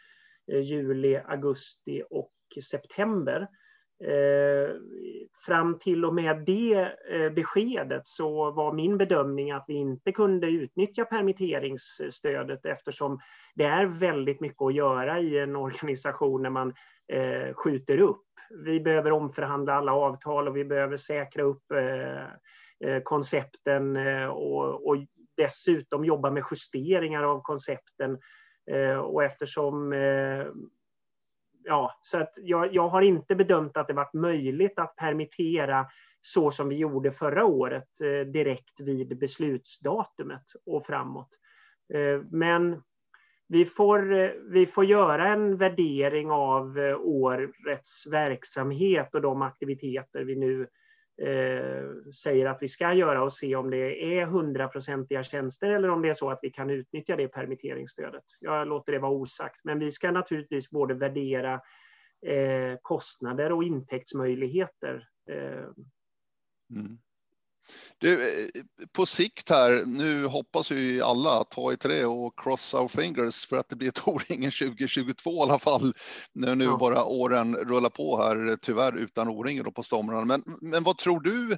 Eh, 0.53 0.61
juli, 0.61 1.17
augusti 1.17 2.03
och 2.11 2.33
september. 2.71 3.49
Eh, 4.05 4.75
fram 5.47 5.79
till 5.79 6.05
och 6.05 6.15
med 6.15 6.43
det 6.47 6.93
eh, 7.11 7.33
beskedet 7.33 8.07
så 8.07 8.51
var 8.51 8.73
min 8.73 8.99
bedömning 8.99 9.51
att 9.51 9.65
vi 9.69 9.75
inte 9.75 10.13
kunde 10.13 10.47
utnyttja 10.47 11.05
permitteringsstödet 11.05 12.67
eftersom 12.67 13.21
det 13.55 13.65
är 13.65 13.87
väldigt 13.87 14.41
mycket 14.41 14.63
att 14.63 14.75
göra 14.75 15.21
i 15.21 15.39
en 15.39 15.57
organisation 15.57 16.43
när 16.43 16.51
man 16.51 16.75
eh, 17.13 17.55
skjuter 17.55 18.01
upp. 18.01 18.25
Vi 18.65 18.81
behöver 18.81 19.13
omförhandla 19.13 19.75
alla 19.75 19.93
avtal 19.93 20.49
och 20.49 20.57
vi 20.57 20.65
behöver 20.65 20.97
säkra 20.97 21.43
upp 21.43 21.63
koncepten 23.03 23.97
och 24.29 24.97
dessutom 25.37 26.05
jobba 26.05 26.31
med 26.31 26.45
justeringar 26.51 27.23
av 27.23 27.43
koncepten. 27.43 28.19
Och 29.05 29.25
eftersom 29.25 29.93
ja, 31.65 31.99
så 32.01 32.19
att 32.19 32.35
jag, 32.43 32.75
jag 32.75 32.89
har 32.89 33.03
inte 33.03 33.35
bedömt 33.35 33.77
att 33.77 33.89
det 33.89 33.95
varit 33.95 34.15
möjligt 34.15 34.79
att 34.79 34.97
permittera 34.97 35.87
så 36.21 36.51
som 36.51 36.69
vi 36.69 36.77
gjorde 36.77 37.11
förra 37.11 37.45
året 37.45 38.01
eh, 38.01 38.27
direkt 38.27 38.81
vid 38.81 39.19
beslutsdatumet 39.19 40.45
och 40.67 40.87
framåt. 40.87 41.29
Eh, 41.95 42.23
men 42.31 42.83
vi 43.49 43.65
får, 43.65 44.13
eh, 44.13 44.31
vi 44.51 44.67
får 44.67 44.85
göra 44.85 45.29
en 45.29 45.57
värdering 45.57 46.31
av 46.31 46.79
eh, 46.79 47.01
årets 47.01 48.07
verksamhet 48.11 49.15
och 49.15 49.21
de 49.21 49.43
aktiviteter 49.43 50.25
vi 50.25 50.37
nu 50.37 50.67
eh, 51.23 52.13
säger 52.13 52.47
att 52.47 52.63
vi 52.63 52.69
ska 52.69 52.93
göra 52.93 53.23
och 53.23 53.33
se 53.33 53.57
om 53.57 53.71
det 53.71 54.19
är 54.19 54.27
hundraprocentiga 54.27 55.23
tjänster 55.23 55.71
eller 55.71 55.91
om 55.91 56.03
det 56.03 56.09
är 56.09 56.15
så 56.15 56.31
att 56.31 56.39
vi 56.43 56.51
kan 56.51 56.71
utnyttja 56.71 57.17
det 57.17 57.29
permitteringsstödet. 57.29 58.25
Jag 58.41 58.69
låter 58.69 58.93
det 58.93 58.99
vara 58.99 59.13
osagt, 59.13 59.61
men 59.65 59.79
vi 59.79 59.91
ska 59.91 60.11
naturligtvis 60.11 60.71
både 60.71 60.95
värdera 60.95 61.55
eh, 62.27 62.79
kostnader 62.83 63.53
och 63.53 63.65
intäktsmöjligheter. 63.65 65.09
Eh. 65.31 65.69
Mm. 66.77 66.99
Du, 67.99 68.43
eh, 68.45 68.49
på 68.93 69.07
sikt 69.07 69.51
här, 69.51 69.85
nu 69.87 70.27
hoppas 70.27 70.71
vi 70.71 71.01
alla 71.01 71.41
att 71.41 71.51
ta 71.51 71.73
i 71.73 71.77
trä 71.77 72.05
och 72.05 72.39
cross 72.39 72.75
our 72.75 72.89
fingers 72.89 73.47
för 73.47 73.57
att 73.57 73.69
det 73.69 73.77
blir 73.77 73.89
ett 73.89 74.03
O-ringen 74.09 74.51
2022 74.51 75.31
i 75.31 75.43
alla 75.43 75.59
fall. 75.59 75.95
När 76.33 76.55
nu 76.55 76.65
ja. 76.65 76.77
bara 76.77 77.05
åren 77.05 77.57
rullar 77.57 77.91
på 77.91 78.23
här, 78.23 78.57
tyvärr 78.63 78.97
utan 78.97 79.29
O-ringen 79.29 79.73
på 79.73 79.83
somrarna. 79.83 80.25
Men, 80.25 80.43
men 80.61 80.83
vad 80.83 80.99
tror 80.99 81.21
du 81.21 81.57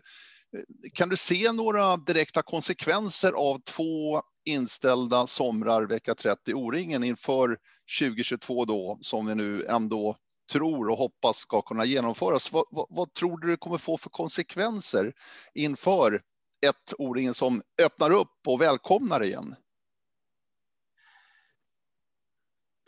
Kan 0.94 1.08
du 1.08 1.16
se 1.16 1.52
några 1.52 1.96
direkta 1.96 2.42
konsekvenser 2.42 3.32
av 3.32 3.58
två 3.58 4.22
inställda 4.44 5.26
somrar 5.26 5.82
vecka 5.82 6.14
30 6.14 6.54
O-ringen 6.54 7.04
inför 7.04 7.58
2022 8.00 8.64
då, 8.64 8.98
som 9.00 9.26
vi 9.26 9.34
nu 9.34 9.66
ändå 9.66 10.16
tror 10.52 10.88
och 10.90 10.98
hoppas 10.98 11.36
ska 11.36 11.62
kunna 11.62 11.84
genomföras. 11.84 12.52
Vad, 12.52 12.64
vad, 12.70 12.86
vad 12.90 13.12
tror 13.12 13.38
du 13.38 13.48
det 13.48 13.56
kommer 13.56 13.78
få 13.78 13.96
för 13.96 14.10
konsekvenser 14.10 15.12
inför 15.54 16.22
ett 16.66 16.92
O-ringen 16.98 17.34
som 17.34 17.62
öppnar 17.86 18.10
upp 18.10 18.38
och 18.46 18.60
välkomnar 18.60 19.22
igen? 19.22 19.54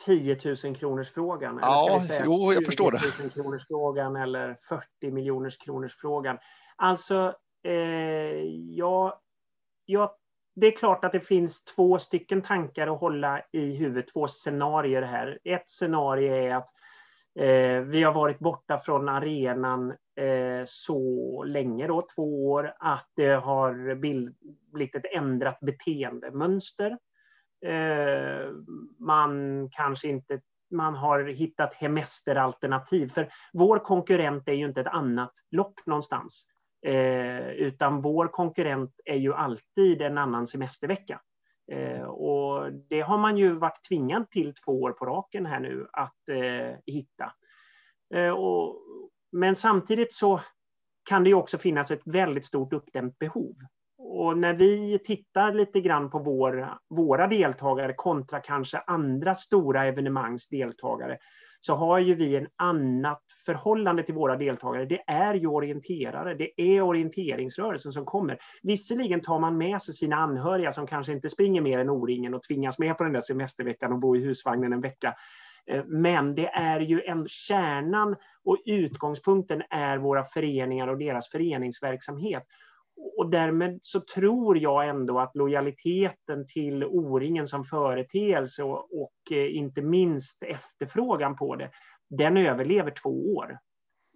10 0.07 0.39
000 0.65 0.77
kronors 0.77 1.11
frågan? 1.11 1.59
Ja, 1.63 1.87
eller 1.87 1.99
ska 1.99 2.01
vi 2.01 2.07
säga 2.07 2.23
jo, 2.27 2.53
jag 2.53 2.65
förstår 2.65 2.93
det. 2.93 3.23
000 3.23 3.31
kronors 3.31 3.67
frågan 3.67 4.17
eller 4.17 4.57
40 4.69 5.11
miljoners 5.11 5.59
kronors 5.59 5.97
frågan. 5.97 6.39
Alltså, 6.77 7.35
eh, 7.65 7.73
ja, 8.69 9.21
ja, 9.85 10.17
det 10.55 10.67
är 10.67 10.77
klart 10.77 11.05
att 11.05 11.13
det 11.13 11.21
finns 11.21 11.65
två 11.65 11.99
stycken 11.99 12.43
tankar 12.43 12.87
att 12.87 13.01
hålla 13.01 13.43
i 13.53 13.77
huvudet, 13.77 14.13
två 14.13 14.29
scenarier 14.29 15.03
här. 15.03 15.39
Ett 15.45 15.71
scenario 15.71 16.33
är 16.33 16.55
att 16.55 16.69
eh, 17.39 17.81
vi 17.81 18.03
har 18.03 18.15
varit 18.15 18.39
borta 18.39 18.79
från 18.79 19.09
arenan 19.09 19.91
eh, 20.17 20.63
så 20.65 21.45
länge, 21.45 21.87
då, 21.87 22.03
två 22.17 22.51
år, 22.51 22.75
att 22.79 23.09
det 23.17 23.35
har 23.35 23.95
blivit 24.73 24.95
ett 24.95 25.17
ändrat 25.17 25.61
beteendemönster. 25.61 26.99
Eh, 27.67 28.51
man 28.99 29.69
kanske 29.71 30.09
inte 30.09 30.41
man 30.71 30.95
har 30.95 31.25
hittat 31.25 31.75
hemesteralternativ. 31.75 33.09
För 33.09 33.29
vår 33.53 33.79
konkurrent 33.79 34.49
är 34.49 34.53
ju 34.53 34.65
inte 34.65 34.81
ett 34.81 34.87
annat 34.87 35.33
lopp 35.51 35.87
någonstans. 35.87 36.47
Eh, 36.87 37.49
utan 37.49 38.01
vår 38.01 38.27
konkurrent 38.27 39.01
är 39.05 39.17
ju 39.17 39.35
alltid 39.35 40.03
en 40.03 40.19
annan 40.19 40.47
semestervecka. 40.47 41.21
Eh, 41.73 42.03
det 42.71 43.01
har 43.01 43.19
man 43.19 43.37
ju 43.39 43.53
varit 43.53 43.85
tvingad 43.89 44.31
till 44.31 44.55
två 44.55 44.83
år 44.83 44.93
på 44.93 45.07
raken 45.07 45.47
här 45.47 45.61
nu 45.61 45.87
att 45.93 46.29
eh, 46.29 46.79
hitta. 46.87 47.33
Eh, 48.15 48.31
och, 48.31 48.83
men 49.33 49.55
samtidigt 49.55 50.13
så 50.13 50.41
kan 51.09 51.25
det 51.25 51.31
ju 51.31 51.35
också 51.35 51.59
finnas 51.59 51.91
ett 51.91 52.03
väldigt 52.05 52.45
stort 52.45 52.73
uppdämt 52.73 53.19
behov. 53.19 53.55
Och 53.99 54.39
när 54.39 54.55
vi 54.55 54.99
tittar 54.99 55.53
lite 55.53 55.81
grann 55.81 56.11
på 56.11 56.19
vår, 56.19 56.79
våra 56.89 57.27
deltagare 57.27 57.93
kontra 57.93 58.41
kanske 58.41 58.79
andra 58.79 59.35
stora 59.35 59.87
evenemangs 59.87 60.49
deltagare 60.49 61.19
så 61.61 61.75
har 61.75 61.99
ju 61.99 62.15
vi 62.15 62.37
en 62.37 62.49
annat 62.57 63.23
förhållande 63.47 64.03
till 64.03 64.15
våra 64.15 64.37
deltagare. 64.37 64.85
Det 64.85 65.03
är 65.07 65.35
ju 65.35 65.47
orienterare, 65.47 66.35
det 66.35 66.61
är 66.61 66.83
orienteringsrörelsen 66.83 67.93
som 67.93 68.05
kommer. 68.05 68.39
Visserligen 68.63 69.21
tar 69.21 69.39
man 69.39 69.59
med 69.59 69.83
sig 69.83 69.95
sina 69.95 70.17
anhöriga 70.17 70.73
som 70.73 70.87
kanske 70.87 71.13
inte 71.13 71.29
springer 71.29 71.61
mer 71.61 71.79
än 71.79 71.91
O-ringen 71.91 72.35
och 72.35 72.43
tvingas 72.43 72.79
med 72.79 72.99
på 72.99 73.05
den 73.05 73.13
där 73.13 73.21
semesterveckan 73.21 73.93
och 73.93 73.99
bo 73.99 74.17
i 74.17 74.25
husvagnen 74.25 74.73
en 74.73 74.81
vecka. 74.81 75.15
Eh, 75.67 75.85
men 75.87 76.35
det 76.35 76.49
är 76.49 76.81
ju 76.81 77.03
en 77.03 77.29
kärnan 77.29 78.17
och 78.45 78.59
utgångspunkten 78.67 79.63
är 79.71 79.99
våra 79.99 80.25
föreningar 80.25 80.89
och 80.89 80.99
deras 80.99 81.31
föreningsverksamhet 81.31 82.43
och 83.17 83.31
därmed 83.31 83.79
så 83.83 84.01
tror 84.01 84.59
jag 84.59 84.89
ändå 84.89 85.21
att 85.21 85.37
lojaliteten 85.37 86.47
till 86.47 86.85
O-ringen 86.85 87.47
som 87.47 87.65
företeelse 87.65 88.63
och, 88.63 89.03
och 89.03 89.33
eh, 89.33 89.57
inte 89.57 89.83
minst 89.83 90.43
efterfrågan 90.43 91.37
på 91.37 91.57
det, 91.57 91.71
den 92.11 92.37
överlever 92.37 92.91
två 93.03 93.35
år. 93.35 93.59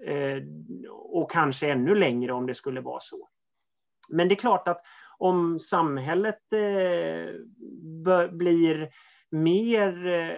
Eh, 0.05 0.43
och 0.91 1.31
kanske 1.31 1.71
ännu 1.71 1.95
längre 1.95 2.33
om 2.33 2.47
det 2.47 2.55
skulle 2.55 2.81
vara 2.81 3.01
så. 3.01 3.29
Men 4.09 4.29
det 4.29 4.35
är 4.35 4.37
klart 4.37 4.69
att 4.69 4.81
om 5.19 5.59
samhället 5.59 6.53
eh, 6.53 7.35
blir 8.31 8.91
mer, 9.31 10.07
eh, 10.07 10.37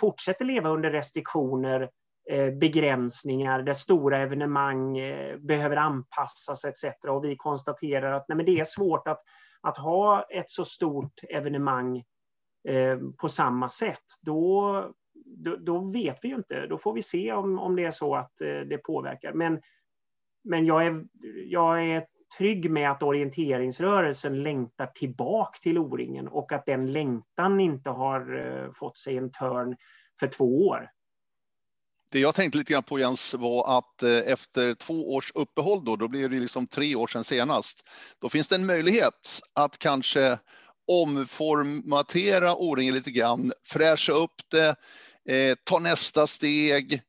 fortsätter 0.00 0.44
leva 0.44 0.70
under 0.70 0.90
restriktioner 0.90 1.80
Eh, 1.80 1.88
Eh, 2.28 2.50
begränsningar 2.50 3.62
där 3.62 3.72
stora 3.72 4.18
evenemang 4.18 4.98
eh, 4.98 5.36
behöver 5.38 5.76
anpassas 5.76 6.64
etc. 6.64 6.84
Och 7.08 7.24
vi 7.24 7.36
konstaterar 7.36 8.12
att 8.12 8.28
nej, 8.28 8.36
men 8.36 8.46
det 8.46 8.60
är 8.60 8.64
svårt 8.64 9.08
att, 9.08 9.22
att 9.60 9.76
ha 9.76 10.22
ett 10.22 10.50
så 10.50 10.64
stort 10.64 11.20
evenemang 11.28 12.04
eh, 12.68 12.98
på 13.20 13.28
samma 13.28 13.68
sätt. 13.68 14.04
Då, 14.22 14.92
då, 15.24 15.56
då, 15.56 15.78
vet 15.92 16.18
vi 16.22 16.28
ju 16.28 16.34
inte. 16.34 16.66
Då 16.66 16.78
får 16.78 16.92
vi 16.92 17.02
se 17.02 17.32
om, 17.32 17.58
om 17.58 17.76
det 17.76 17.84
är 17.84 17.90
så 17.90 18.14
att 18.14 18.32
det 18.38 18.78
påverkar. 18.78 19.32
Men, 19.32 19.60
men 20.44 20.66
jag, 20.66 20.86
är, 20.86 20.94
jag 21.46 21.84
är 21.84 22.06
trygg 22.38 22.70
med 22.70 22.90
att 22.90 23.02
orienteringsrörelsen 23.02 24.42
längtar 24.42 24.86
tillbaka 24.86 25.58
till 25.62 25.78
O-ringen 25.78 26.28
och 26.28 26.52
att 26.52 26.66
den 26.66 26.92
längtan 26.92 27.60
inte 27.60 27.90
har 27.90 28.70
fått 28.74 28.98
sig 28.98 29.16
en 29.16 29.30
törn 29.30 29.76
för 30.20 30.26
två 30.26 30.68
år. 30.68 30.90
Det 32.12 32.18
jag 32.20 32.34
tänkte 32.34 32.58
lite 32.58 32.72
grann 32.72 32.82
på 32.82 32.98
Jens 32.98 33.34
var 33.34 33.78
att 33.78 34.02
eh, 34.02 34.32
efter 34.32 34.74
två 34.74 35.14
års 35.14 35.32
uppehåll 35.34 35.84
då, 35.84 35.96
då 35.96 36.08
blir 36.08 36.28
det 36.28 36.40
liksom 36.40 36.66
tre 36.66 36.94
år 36.94 37.06
sedan 37.06 37.24
senast. 37.24 37.88
Då 38.18 38.28
finns 38.28 38.48
det 38.48 38.54
en 38.54 38.66
möjlighet 38.66 39.40
att 39.54 39.78
kanske 39.78 40.38
omformatera 40.86 42.54
O-ringen 42.56 42.94
lite 42.94 43.10
grann, 43.10 43.52
fräscha 43.64 44.12
upp 44.12 44.34
det, 44.50 44.76
eh, 45.28 45.56
ta 45.64 45.78
nästa 45.78 46.26
steg. 46.26 47.02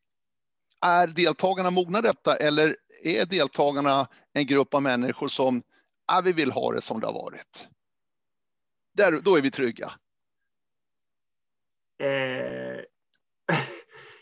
Är 0.86 1.08
deltagarna 1.08 1.72
mogna 1.72 2.02
detta 2.02 2.36
eller 2.36 2.76
är 3.04 3.26
deltagarna 3.26 4.08
en 4.34 4.46
grupp 4.46 4.74
av 4.74 4.82
människor 4.82 5.28
som 5.28 5.64
ah, 6.08 6.22
vi 6.22 6.34
vill 6.34 6.52
ha 6.52 6.72
det 6.72 6.82
som 6.82 7.00
det 7.00 7.08
har 7.08 7.14
varit? 7.14 7.68
Där, 8.94 9.12
då 9.12 9.36
är 9.36 9.42
vi 9.42 9.52
trygga. 9.52 9.92
Eh, 12.00 12.84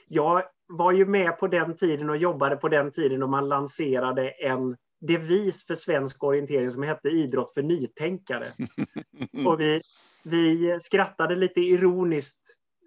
jag 0.07 0.43
var 0.69 0.91
ju 0.91 1.05
med 1.05 1.39
på 1.39 1.47
den 1.47 1.75
tiden 1.75 2.09
och 2.09 2.17
jobbade 2.17 2.55
på 2.55 2.69
den 2.69 2.91
tiden 2.91 3.23
och 3.23 3.29
man 3.29 3.49
lanserade 3.49 4.29
en 4.29 4.77
devis 5.01 5.67
för 5.67 5.75
svensk 5.75 6.23
orientering 6.23 6.71
som 6.71 6.83
hette 6.83 7.09
Idrott 7.09 7.53
för 7.53 7.61
nytänkare. 7.61 8.45
och 9.47 9.59
vi, 9.59 9.81
vi 10.25 10.77
skrattade 10.79 11.35
lite 11.35 11.59
ironiskt 11.59 12.41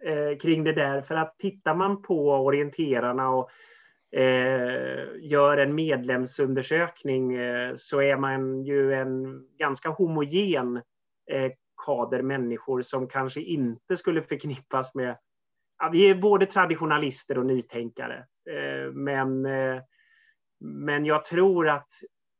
eh, 0.05 0.39
kring 0.39 0.65
det 0.65 0.73
där, 0.73 1.01
för 1.01 1.15
att 1.15 1.39
tittar 1.39 1.75
man 1.75 2.03
på 2.03 2.31
orienterarna 2.31 3.29
och 3.29 3.51
eh, 4.19 5.07
gör 5.21 5.57
en 5.59 5.75
medlemsundersökning 5.75 7.35
eh, 7.35 7.73
så 7.77 8.03
är 8.03 8.17
man 8.17 8.65
ju 8.65 8.95
en 8.95 9.43
ganska 9.59 9.89
homogen 9.89 10.77
eh, 11.31 11.53
kader 11.87 12.23
människor 12.23 12.83
som 12.83 13.09
kanske 13.09 13.41
inte 13.41 13.97
skulle 13.97 14.23
förknippas 14.23 14.95
med 14.95 15.17
ja, 15.83 15.89
vi 15.93 16.11
är 16.11 16.15
både 16.15 16.47
traditionalister 16.47 17.39
och 17.39 17.47
nytänkare. 17.47 18.25
Eh, 18.51 18.93
men, 18.93 19.47
eh, 19.47 19.83
men 20.61 21.05
jag 21.05 21.25
tror 21.25 21.69
att 21.69 21.89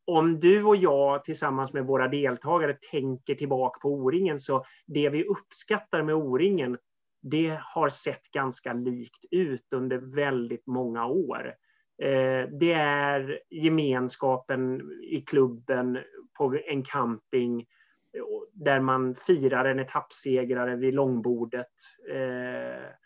om 0.05 0.39
du 0.39 0.63
och 0.63 0.75
jag 0.75 1.23
tillsammans 1.23 1.73
med 1.73 1.85
våra 1.85 2.07
deltagare 2.07 2.77
tänker 2.91 3.35
tillbaka 3.35 3.79
på 3.79 3.93
O-ringen 3.93 4.39
så 4.39 4.65
det 4.85 5.09
vi 5.09 5.23
uppskattar 5.23 6.03
med 6.03 6.15
O-ringen 6.15 6.77
det 7.21 7.59
har 7.61 7.89
sett 7.89 8.31
ganska 8.31 8.73
likt 8.73 9.25
ut 9.31 9.73
under 9.73 10.15
väldigt 10.15 10.67
många 10.67 11.05
år. 11.05 11.53
Eh, 12.01 12.49
det 12.59 12.73
är 12.73 13.39
gemenskapen 13.49 14.91
i 15.03 15.21
klubben 15.21 15.99
på 16.37 16.57
en 16.65 16.83
camping 16.83 17.59
eh, 17.59 18.23
där 18.53 18.79
man 18.79 19.15
firar 19.15 19.65
en 19.65 19.79
etappsegrare 19.79 20.75
vid 20.75 20.93
långbordet 20.93 21.73
eh, 22.11 23.02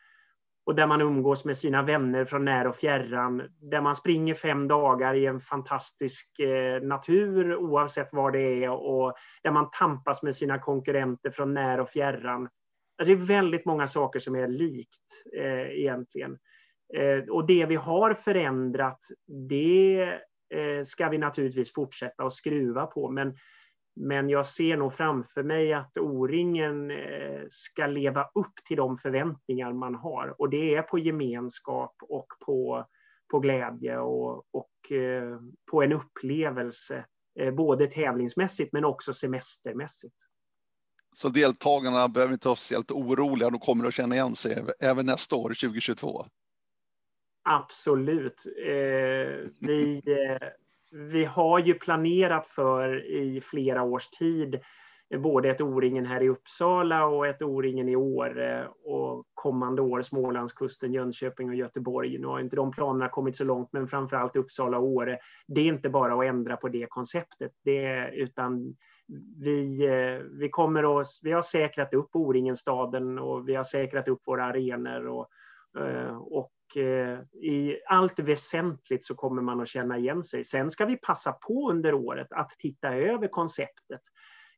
och 0.67 0.75
där 0.75 0.87
man 0.87 1.01
umgås 1.01 1.45
med 1.45 1.57
sina 1.57 1.81
vänner 1.81 2.25
från 2.25 2.45
när 2.45 2.67
och 2.67 2.75
fjärran, 2.75 3.43
där 3.61 3.81
man 3.81 3.95
springer 3.95 4.33
fem 4.33 4.67
dagar 4.67 5.13
i 5.13 5.25
en 5.25 5.39
fantastisk 5.39 6.39
eh, 6.39 6.81
natur 6.81 7.55
oavsett 7.55 8.13
var 8.13 8.31
det 8.31 8.63
är 8.63 8.69
och 8.69 9.13
där 9.43 9.51
man 9.51 9.69
tampas 9.71 10.23
med 10.23 10.35
sina 10.35 10.59
konkurrenter 10.59 11.29
från 11.29 11.53
när 11.53 11.79
och 11.79 11.89
fjärran. 11.89 12.49
Alltså 12.97 13.15
det 13.15 13.21
är 13.21 13.27
väldigt 13.27 13.65
många 13.65 13.87
saker 13.87 14.19
som 14.19 14.35
är 14.35 14.47
likt 14.47 15.25
eh, 15.37 15.79
egentligen. 15.79 16.37
Eh, 16.97 17.29
och 17.29 17.47
det 17.47 17.65
vi 17.65 17.75
har 17.75 18.13
förändrat, 18.13 18.99
det 19.49 20.03
eh, 20.53 20.83
ska 20.85 21.09
vi 21.09 21.17
naturligtvis 21.17 21.73
fortsätta 21.73 22.23
att 22.23 22.33
skruva 22.33 22.85
på, 22.85 23.11
men 23.11 23.35
men 23.99 24.29
jag 24.29 24.45
ser 24.45 24.77
nog 24.77 24.93
framför 24.93 25.43
mig 25.43 25.73
att 25.73 25.97
O-ringen 25.97 26.91
eh, 26.91 27.41
ska 27.49 27.87
leva 27.87 28.23
upp 28.23 28.53
till 28.67 28.77
de 28.77 28.97
förväntningar 28.97 29.73
man 29.73 29.95
har. 29.95 30.35
Och 30.41 30.49
det 30.49 30.75
är 30.75 30.81
på 30.81 30.99
gemenskap 30.99 31.95
och 32.01 32.27
på, 32.45 32.85
på 33.31 33.39
glädje 33.39 33.97
och, 33.97 34.45
och 34.51 34.91
eh, 34.91 35.39
på 35.71 35.83
en 35.83 35.93
upplevelse. 35.93 37.05
Eh, 37.39 37.53
både 37.53 37.87
tävlingsmässigt 37.87 38.73
men 38.73 38.85
också 38.85 39.13
semestermässigt. 39.13 40.15
Så 41.15 41.29
deltagarna 41.29 42.07
behöver 42.07 42.33
inte 42.33 42.47
vara 42.47 42.55
speciellt 42.55 42.91
oroliga, 42.91 43.49
de 43.49 43.59
kommer 43.59 43.85
att 43.85 43.93
känna 43.93 44.15
igen 44.15 44.35
sig 44.35 44.65
även 44.79 45.05
nästa 45.05 45.35
år, 45.35 45.49
2022? 45.49 46.25
Absolut. 47.43 48.43
vi 49.59 50.01
vi 50.91 51.25
har 51.25 51.59
ju 51.59 51.73
planerat 51.73 52.47
för 52.47 53.05
i 53.05 53.41
flera 53.41 53.83
års 53.83 54.07
tid 54.07 54.59
eh, 55.09 55.19
både 55.19 55.49
ett 55.49 55.61
O-ringen 55.61 56.05
här 56.05 56.23
i 56.23 56.29
Uppsala 56.29 57.05
och 57.05 57.27
ett 57.27 57.41
O-ringen 57.41 57.89
i 57.89 57.95
Åre 57.95 58.61
eh, 58.61 58.67
och 58.83 59.25
kommande 59.33 59.81
år 59.81 60.01
Smålandskusten, 60.01 60.93
Jönköping 60.93 61.49
och 61.49 61.55
Göteborg. 61.55 62.17
Nu 62.17 62.27
har 62.27 62.39
inte 62.39 62.55
de 62.55 62.71
planerna 62.71 63.09
kommit 63.09 63.35
så 63.35 63.43
långt, 63.43 63.69
men 63.73 63.87
framförallt 63.87 64.35
Uppsala 64.35 64.77
och 64.77 64.87
Åre. 64.87 65.19
Det 65.47 65.61
är 65.61 65.65
inte 65.65 65.89
bara 65.89 66.13
att 66.13 66.25
ändra 66.25 66.57
på 66.57 66.69
det 66.69 66.85
konceptet, 66.89 67.51
det, 67.63 68.11
utan 68.13 68.75
vi, 69.37 69.85
eh, 69.85 70.23
vi, 70.39 70.49
kommer 70.49 70.99
att, 71.01 71.07
vi 71.23 71.31
har 71.31 71.41
säkrat 71.41 71.93
upp 71.93 72.15
O-ringen-staden 72.15 73.19
och 73.19 73.49
vi 73.49 73.55
har 73.55 73.63
säkrat 73.63 74.07
upp 74.07 74.21
våra 74.25 74.45
arenor 74.45 75.07
och, 75.07 75.27
och 76.19 76.51
och 76.67 76.77
eh, 76.77 77.19
i 77.33 77.79
allt 77.85 78.19
väsentligt 78.19 79.03
så 79.03 79.15
kommer 79.15 79.41
man 79.41 79.61
att 79.61 79.67
känna 79.67 79.97
igen 79.97 80.23
sig. 80.23 80.43
Sen 80.43 80.71
ska 80.71 80.85
vi 80.85 80.97
passa 80.97 81.31
på 81.31 81.71
under 81.71 81.93
året 81.93 82.27
att 82.31 82.49
titta 82.49 82.95
över 82.95 83.27
konceptet. 83.27 84.01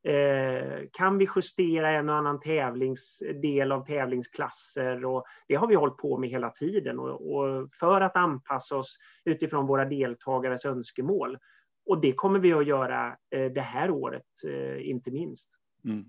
Eh, 0.04 0.82
kan 0.92 1.18
vi 1.18 1.28
justera 1.36 1.92
en 1.92 2.10
och 2.10 2.16
annan 2.16 2.40
tävlingsdel 2.40 3.72
av 3.72 3.86
tävlingsklasser? 3.86 5.06
Och 5.06 5.26
det 5.48 5.56
har 5.56 5.68
vi 5.68 5.76
hållit 5.76 5.98
på 5.98 6.18
med 6.18 6.30
hela 6.30 6.50
tiden 6.50 7.00
och 7.00 7.74
för 7.80 8.02
att 8.02 8.16
anpassa 8.16 8.78
oss 8.78 8.98
utifrån 9.26 9.68
våra 9.68 9.86
deltagares 9.86 10.66
önskemål. 10.66 11.38
Och 11.86 12.02
det 12.02 12.14
kommer 12.14 12.40
vi 12.40 12.54
att 12.54 12.68
göra 12.68 13.18
eh, 13.36 13.52
det 13.52 13.62
här 13.62 13.92
året, 13.92 14.26
eh, 14.48 14.90
inte 14.90 15.12
minst. 15.12 15.50
Mm. 15.86 16.06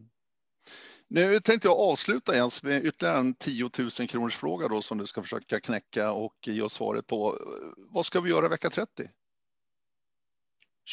Nu 1.13 1.41
tänkte 1.41 1.69
jag 1.69 1.79
avsluta 1.79 2.35
Jens 2.35 2.63
med 2.63 2.85
ytterligare 2.87 3.19
en 3.19 3.35
10 3.35 3.71
000 3.79 4.09
kronors 4.09 4.37
fråga 4.37 4.69
då 4.69 4.83
som 4.83 4.99
du 4.99 5.07
ska 5.07 5.23
försöka 5.23 5.61
knäcka 5.61 6.13
och 6.13 6.35
ge 6.47 6.63
oss 6.63 6.73
svaret 6.73 7.07
på. 7.07 7.39
Vad 7.77 8.07
ska 8.07 8.21
vi 8.21 8.31
göra 8.31 8.49
vecka 8.49 8.71
30? 8.71 9.09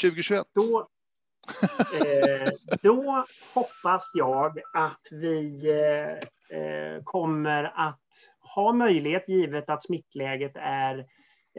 2021? 0.01 0.45
Då, 0.55 0.87
eh, 2.01 2.49
då 2.83 3.25
hoppas 3.53 4.11
jag 4.13 4.59
att 4.73 5.07
vi 5.11 5.69
eh, 5.69 6.59
eh, 6.59 7.03
kommer 7.03 7.63
att 7.63 8.09
ha 8.55 8.73
möjlighet, 8.73 9.29
givet 9.29 9.69
att 9.69 9.83
smittläget 9.83 10.55
är 10.55 10.97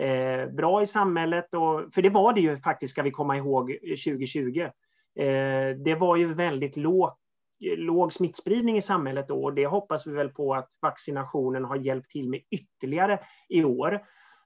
eh, 0.00 0.50
bra 0.50 0.82
i 0.82 0.86
samhället, 0.86 1.54
och, 1.54 1.92
för 1.94 2.02
det 2.02 2.10
var 2.10 2.32
det 2.32 2.40
ju 2.40 2.56
faktiskt, 2.56 2.90
ska 2.90 3.02
vi 3.02 3.10
komma 3.10 3.36
ihåg, 3.36 3.78
2020. 4.04 4.60
Eh, 4.60 5.76
det 5.84 5.94
var 5.98 6.16
ju 6.16 6.34
väldigt 6.34 6.76
lågt 6.76 7.18
Eh, 7.64 7.78
låg 7.78 8.12
smittspridning 8.12 8.76
i 8.76 8.82
samhället 8.82 9.28
då 9.28 9.44
och 9.44 9.54
det 9.54 9.66
hoppas 9.66 10.06
vi 10.06 10.12
väl 10.12 10.28
på 10.28 10.54
att 10.54 10.68
vaccinationen 10.82 11.64
har 11.64 11.76
hjälpt 11.76 12.10
till 12.10 12.28
med 12.28 12.40
ytterligare 12.50 13.18
i 13.48 13.64
år. 13.64 14.00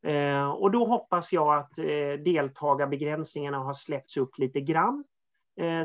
Eh, 0.06 0.50
och 0.50 0.70
då 0.70 0.84
hoppas 0.84 1.32
jag 1.32 1.54
att 1.54 1.78
eh, 1.78 2.22
deltagarbegränsningarna 2.24 3.58
har 3.58 3.72
släppts 3.72 4.16
upp 4.16 4.38
lite 4.38 4.60
grann 4.60 5.04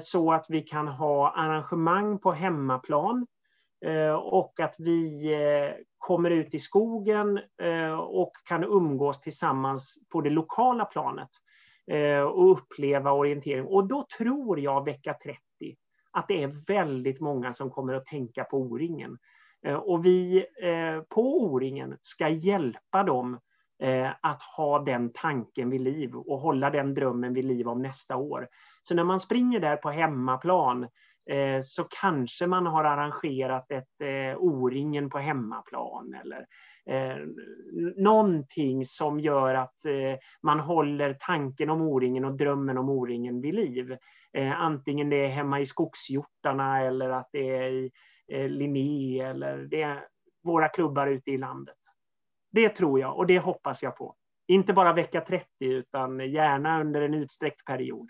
så 0.02 0.32
att 0.34 0.46
vi 0.50 0.62
kan 0.62 0.88
ha 0.88 1.32
arrangemang 1.32 2.20
på 2.20 2.32
hemmaplan 2.32 3.28
och 4.22 4.60
att 4.60 4.76
vi 4.78 5.36
kommer 5.98 6.30
ut 6.30 6.54
i 6.54 6.60
skogen 6.60 7.40
och 8.08 8.32
kan 8.46 8.64
umgås 8.64 9.22
tillsammans 9.22 9.98
på 10.12 10.22
det 10.22 10.30
lokala 10.30 10.86
planet 10.86 11.30
och 12.34 12.52
uppleva 12.52 13.12
orientering. 13.12 13.66
Och 13.66 13.88
då 13.88 14.06
tror 14.18 14.60
jag 14.60 14.86
vecka 14.86 15.14
30 15.24 15.47
att 16.18 16.28
det 16.28 16.44
är 16.44 16.68
väldigt 16.68 17.20
många 17.20 17.54
som 17.54 17.70
kommer 17.70 17.94
att 17.94 18.06
tänka 18.06 18.44
på 18.44 18.58
O-ringen. 18.58 19.18
Eh, 19.66 19.76
och 19.76 20.06
vi 20.06 20.46
eh, 20.62 21.02
på 21.10 21.44
O-ringen 21.44 21.98
ska 22.02 22.30
hjälpa 22.30 23.04
dem 23.04 23.40
eh, 23.84 24.10
att 24.22 24.44
ha 24.58 24.80
den 24.80 25.12
tanken 25.14 25.70
vid 25.70 25.82
liv 25.82 26.16
och 26.16 26.40
hålla 26.40 26.70
den 26.70 26.94
drömmen 26.94 27.34
vid 27.34 27.46
liv 27.46 27.68
om 27.68 27.82
nästa 27.82 28.16
år. 28.16 28.48
Så 28.84 28.96
när 28.96 29.04
man 29.04 29.20
springer 29.20 29.60
där 29.60 29.76
på 29.76 29.90
hemmaplan 29.90 30.88
så 31.64 31.84
kanske 32.02 32.48
man 32.48 32.66
har 32.66 32.84
arrangerat 32.84 33.72
ett 33.72 34.38
O-ringen 34.38 35.10
på 35.10 35.18
hemmaplan 35.18 36.16
eller 36.22 36.46
någonting 37.96 38.86
som 38.86 39.20
gör 39.20 39.56
att 39.56 39.76
man 40.42 40.60
håller 40.60 41.18
tanken 41.20 41.70
om 41.70 41.82
O-ringen 41.82 42.26
och 42.26 42.38
drömmen 42.38 42.78
om 42.78 42.90
O-ringen 42.90 43.42
vid 43.42 43.56
liv. 43.56 43.98
Eh, 44.38 44.62
antingen 44.62 45.10
det 45.10 45.26
är 45.26 45.28
hemma 45.28 45.60
i 45.60 45.66
skogshjortarna 45.66 46.82
eller 46.82 47.10
att 47.10 47.30
det 47.32 47.50
är 47.50 47.70
i 47.70 47.92
eh, 48.28 48.50
Linné 48.50 49.20
eller 49.20 49.58
det 49.58 49.82
är 49.82 50.08
våra 50.44 50.70
klubbar 50.70 51.08
ute 51.08 51.32
i 51.32 51.38
landet. 51.38 51.78
Det 52.52 52.70
tror 52.70 53.00
jag 53.00 53.18
och 53.18 53.28
det 53.28 53.40
hoppas 53.40 53.84
jag 53.84 53.98
på. 53.98 54.16
Inte 54.48 54.74
bara 54.74 54.94
vecka 54.94 55.22
30 55.22 55.46
utan 55.60 56.32
gärna 56.32 56.82
under 56.82 57.02
en 57.02 57.14
utsträckt 57.14 57.66
period. 57.66 58.10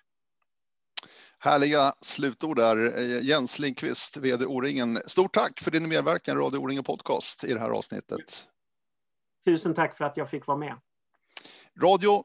Härliga 1.40 1.94
slutord 2.02 2.58
där. 2.58 2.98
Eh, 2.98 3.22
Jens 3.22 3.60
Lindqvist, 3.60 4.18
VD 4.18 4.46
O-ringen. 4.46 5.00
Stort 5.06 5.34
tack 5.34 5.60
för 5.62 5.72
din 5.72 5.90
medverkan 5.90 6.38
i 6.38 6.40
Radio 6.42 6.58
O-ringen 6.58 6.84
Podcast 6.84 7.44
i 7.44 7.54
det 7.54 7.60
här 7.60 7.70
avsnittet. 7.70 8.48
Tusen 9.46 9.74
tack 9.74 9.98
för 9.98 10.06
att 10.06 10.18
jag 10.18 10.30
fick 10.30 10.48
vara 10.48 10.58
med. 10.58 10.76
Radio 11.82 12.24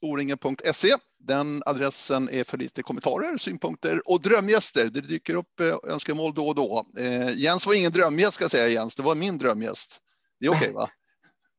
oringen.se. 0.00 0.94
Den 1.18 1.62
adressen 1.66 2.28
är 2.28 2.44
för 2.44 2.58
lite 2.58 2.82
kommentarer, 2.82 3.36
synpunkter 3.36 4.08
och 4.10 4.20
drömgäster. 4.20 4.84
Det 4.84 5.00
dyker 5.00 5.34
upp 5.34 5.60
eh, 5.60 5.92
önskemål 5.92 6.34
då 6.34 6.48
och 6.48 6.54
då. 6.54 6.86
Eh, 6.98 7.30
Jens 7.30 7.66
var 7.66 7.74
ingen 7.74 7.92
drömgäst 7.92 8.32
ska 8.34 8.44
jag 8.44 8.50
säga 8.50 8.68
Jens, 8.68 8.94
det 8.94 9.02
var 9.02 9.14
min 9.14 9.38
drömgäst. 9.38 9.98
Det 10.40 10.46
är 10.46 10.50
okej 10.50 10.60
okay, 10.60 10.72
va? 10.72 10.88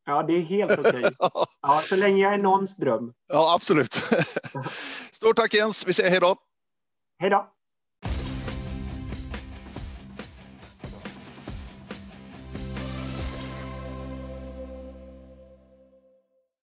Ja, 0.05 0.23
det 0.23 0.33
är 0.33 0.41
helt 0.41 0.79
okej. 0.79 0.89
Okay. 1.19 1.45
Ja, 1.61 1.81
så 1.83 1.95
länge 1.95 2.23
jag 2.23 2.33
är 2.33 2.37
någons 2.37 2.75
dröm. 2.75 3.13
Ja, 3.27 3.53
absolut. 3.55 3.93
Stort 5.11 5.35
tack 5.35 5.53
Jens, 5.53 5.87
vi 5.87 5.93
säger 5.93 6.09
hej 6.09 6.19
då. 6.19 6.35
Hej 7.19 7.29
då. 7.29 7.53